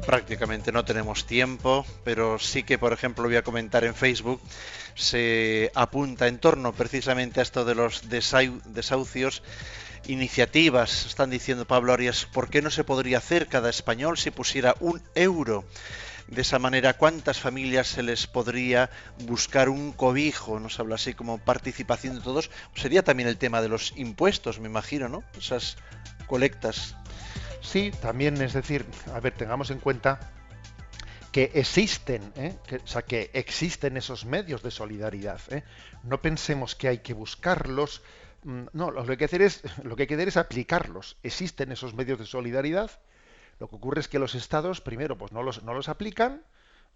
Prácticamente 0.05 0.73
no 0.73 0.85
tenemos 0.85 1.27
tiempo, 1.27 1.87
pero 2.05 2.39
sí 2.39 2.63
que, 2.63 2.79
por 2.79 2.93
ejemplo, 2.93 3.25
voy 3.25 3.37
a 3.37 3.43
comentar 3.43 3.85
en 3.85 3.95
Facebook, 3.95 4.41
se 4.95 5.71
apunta 5.75 6.29
en 6.29 6.39
torno 6.39 6.73
precisamente 6.73 7.41
a 7.41 7.43
esto 7.43 7.65
de 7.65 7.75
los 7.75 8.03
desahucios, 8.09 9.43
iniciativas. 10.07 11.07
Están 11.07 11.31
diciendo 11.31 11.67
Pablo 11.67 11.93
Arias, 11.93 12.27
¿por 12.27 12.51
qué 12.51 12.63
no 12.63 12.71
se 12.71 12.85
podría 12.85 13.19
hacer 13.19 13.49
cada 13.49 13.71
español 13.71 14.19
si 14.19 14.31
pusiera 14.31 14.77
un 14.81 15.03
euro? 15.15 15.65
De 16.27 16.43
esa 16.43 16.59
manera, 16.59 16.95
¿cuántas 16.95 17.39
familias 17.39 17.87
se 17.87 18.03
les 18.03 18.27
podría 18.27 18.91
buscar 19.27 19.69
un 19.69 19.93
cobijo? 19.93 20.59
Nos 20.59 20.81
habla 20.81 20.95
así 20.95 21.15
como 21.15 21.39
participación 21.39 22.17
de 22.17 22.23
todos. 22.23 22.51
Sería 22.75 23.03
también 23.03 23.29
el 23.29 23.37
tema 23.37 23.61
de 23.61 23.69
los 23.69 23.93
impuestos, 23.97 24.59
me 24.59 24.69
imagino, 24.69 25.09
¿no? 25.09 25.23
Esas 25.37 25.77
colectas 26.27 26.97
Sí, 27.65 27.91
también 27.91 28.41
es 28.43 28.53
decir, 28.53 28.85
a 29.13 29.21
ver, 29.21 29.35
tengamos 29.35 29.71
en 29.71 29.81
cuenta 29.81 30.21
que 31.33 31.51
existen, 31.55 32.33
¿eh? 32.37 32.57
que, 32.67 32.77
o 32.77 32.87
sea, 32.87 33.03
que 33.03 33.31
existen 33.33 33.97
esos 33.97 34.27
medios 34.27 34.63
de 34.63 34.71
solidaridad. 34.71 35.41
¿eh? 35.51 35.65
No 36.05 36.21
pensemos 36.21 36.77
que 36.77 36.89
hay 36.89 36.99
que 36.99 37.15
buscarlos. 37.15 38.03
Mm, 38.45 38.67
no, 38.75 38.91
lo 38.91 39.05
que 39.05 39.13
hay 39.13 39.17
que 39.17 39.25
hacer 39.25 39.43
es, 39.43 39.63
lo 39.83 39.97
que 39.97 40.03
hay 40.03 40.07
que 40.07 40.15
hacer 40.15 40.29
es 40.29 40.37
aplicarlos. 40.37 41.17
Existen 41.23 41.73
esos 41.73 41.95
medios 41.95 42.19
de 42.19 42.27
solidaridad. 42.27 42.91
Lo 43.59 43.69
que 43.69 43.77
ocurre 43.77 44.01
es 44.01 44.09
que 44.09 44.19
los 44.19 44.35
estados, 44.35 44.81
primero, 44.81 45.17
pues 45.17 45.33
no 45.33 45.43
los, 45.43 45.65
no 45.65 45.75
los 45.75 45.89
aplican 45.89 46.43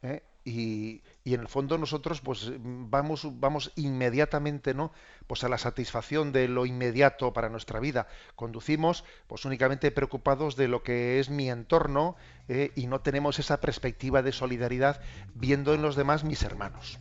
¿eh? 0.02 0.22
y, 0.48 1.02
en 1.24 1.40
el 1.40 1.48
fondo 1.48 1.76
nosotros 1.76 2.20
pues 2.22 2.50
vamos, 2.58 3.28
vamos 3.38 3.72
inmediatamente 3.76 4.72
¿no? 4.72 4.92
pues 5.26 5.44
a 5.44 5.48
la 5.48 5.58
satisfacción 5.58 6.32
de 6.32 6.48
lo 6.48 6.64
inmediato 6.64 7.32
para 7.32 7.50
nuestra 7.50 7.80
vida. 7.80 8.08
Conducimos 8.34 9.04
pues 9.26 9.44
únicamente 9.44 9.90
preocupados 9.90 10.56
de 10.56 10.68
lo 10.68 10.82
que 10.82 11.20
es 11.20 11.28
mi 11.28 11.50
entorno 11.50 12.16
¿eh? 12.48 12.72
y 12.76 12.86
no 12.86 13.00
tenemos 13.00 13.38
esa 13.38 13.60
perspectiva 13.60 14.22
de 14.22 14.32
solidaridad 14.32 15.02
viendo 15.34 15.74
en 15.74 15.82
los 15.82 15.96
demás 15.96 16.24
mis 16.24 16.42
hermanos. 16.42 16.98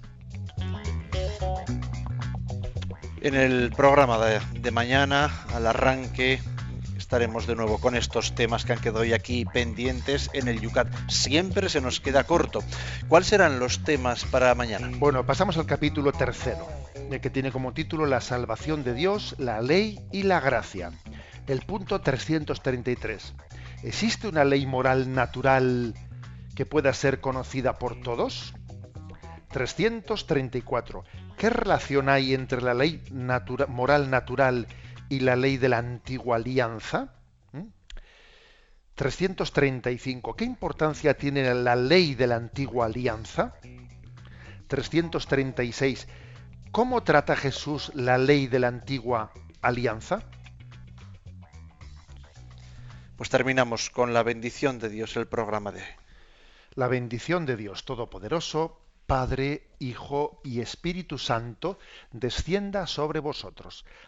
En 3.21 3.33
el 3.33 3.71
programa 3.71 4.19
de 4.25 4.71
mañana, 4.71 5.45
al 5.53 5.67
arranque, 5.67 6.39
estaremos 7.07 7.47
de 7.47 7.55
nuevo 7.55 7.77
con 7.77 7.95
estos 7.95 8.35
temas 8.35 8.65
que 8.65 8.73
han 8.73 8.81
quedado 8.81 8.99
hoy 8.99 9.13
aquí 9.13 9.45
pendientes 9.45 10.29
en 10.33 10.49
el 10.49 10.59
Yucat. 10.59 10.89
Siempre 11.07 11.69
se 11.69 11.79
nos 11.79 12.01
queda 12.01 12.25
corto. 12.25 12.59
¿Cuáles 13.07 13.29
serán 13.29 13.59
los 13.59 13.81
temas 13.85 14.25
para 14.25 14.53
mañana? 14.55 14.91
Bueno, 14.97 15.25
pasamos 15.25 15.55
al 15.57 15.65
capítulo 15.65 16.11
tercero, 16.11 16.67
que 17.09 17.29
tiene 17.29 17.53
como 17.53 17.71
título 17.71 18.07
La 18.07 18.19
salvación 18.19 18.83
de 18.83 18.93
Dios, 18.93 19.35
la 19.37 19.61
ley 19.61 20.01
y 20.11 20.23
la 20.23 20.41
gracia. 20.41 20.91
El 21.47 21.61
punto 21.61 22.01
333. 22.01 23.35
¿Existe 23.83 24.27
una 24.27 24.43
ley 24.43 24.65
moral 24.65 25.13
natural 25.13 25.93
que 26.55 26.65
pueda 26.65 26.91
ser 26.91 27.21
conocida 27.21 27.79
por 27.79 28.01
todos? 28.01 28.53
334. 29.53 31.05
¿Qué 31.37 31.49
relación 31.49 32.09
hay 32.09 32.33
entre 32.33 32.61
la 32.61 32.73
ley 32.73 33.01
moral 33.69 34.09
natural 34.09 34.67
y 35.09 35.19
la 35.21 35.35
ley 35.35 35.57
de 35.57 35.69
la 35.69 35.77
antigua 35.77 36.37
alianza. 36.37 37.13
335. 38.95 40.35
¿Qué 40.35 40.43
importancia 40.43 41.15
tiene 41.15 41.53
la 41.53 41.75
ley 41.75 42.15
de 42.15 42.25
la 42.25 42.35
antigua 42.35 42.87
alianza? 42.87 43.53
336. 44.67 46.07
¿Cómo 46.71 47.03
trata 47.03 47.35
Jesús 47.35 47.91
la 47.93 48.17
ley 48.17 48.47
de 48.47 48.59
la 48.59 48.69
antigua 48.69 49.31
alianza? 49.61 50.23
Pues 53.17 53.29
terminamos 53.29 53.89
con 53.89 54.13
la 54.13 54.23
bendición 54.23 54.79
de 54.79 54.89
Dios 54.89 55.15
el 55.15 55.27
programa 55.27 55.71
de 55.71 55.83
La 56.73 56.87
bendición 56.87 57.45
de 57.45 57.55
Dios 57.55 57.85
Todopoderoso, 57.85 58.81
Padre, 59.07 59.69
Hijo 59.79 60.41
y 60.43 60.59
Espíritu 60.59 61.17
Santo, 61.17 61.79
descienda 62.11 62.85
sobre 62.87 63.19
vosotros. 63.19 63.85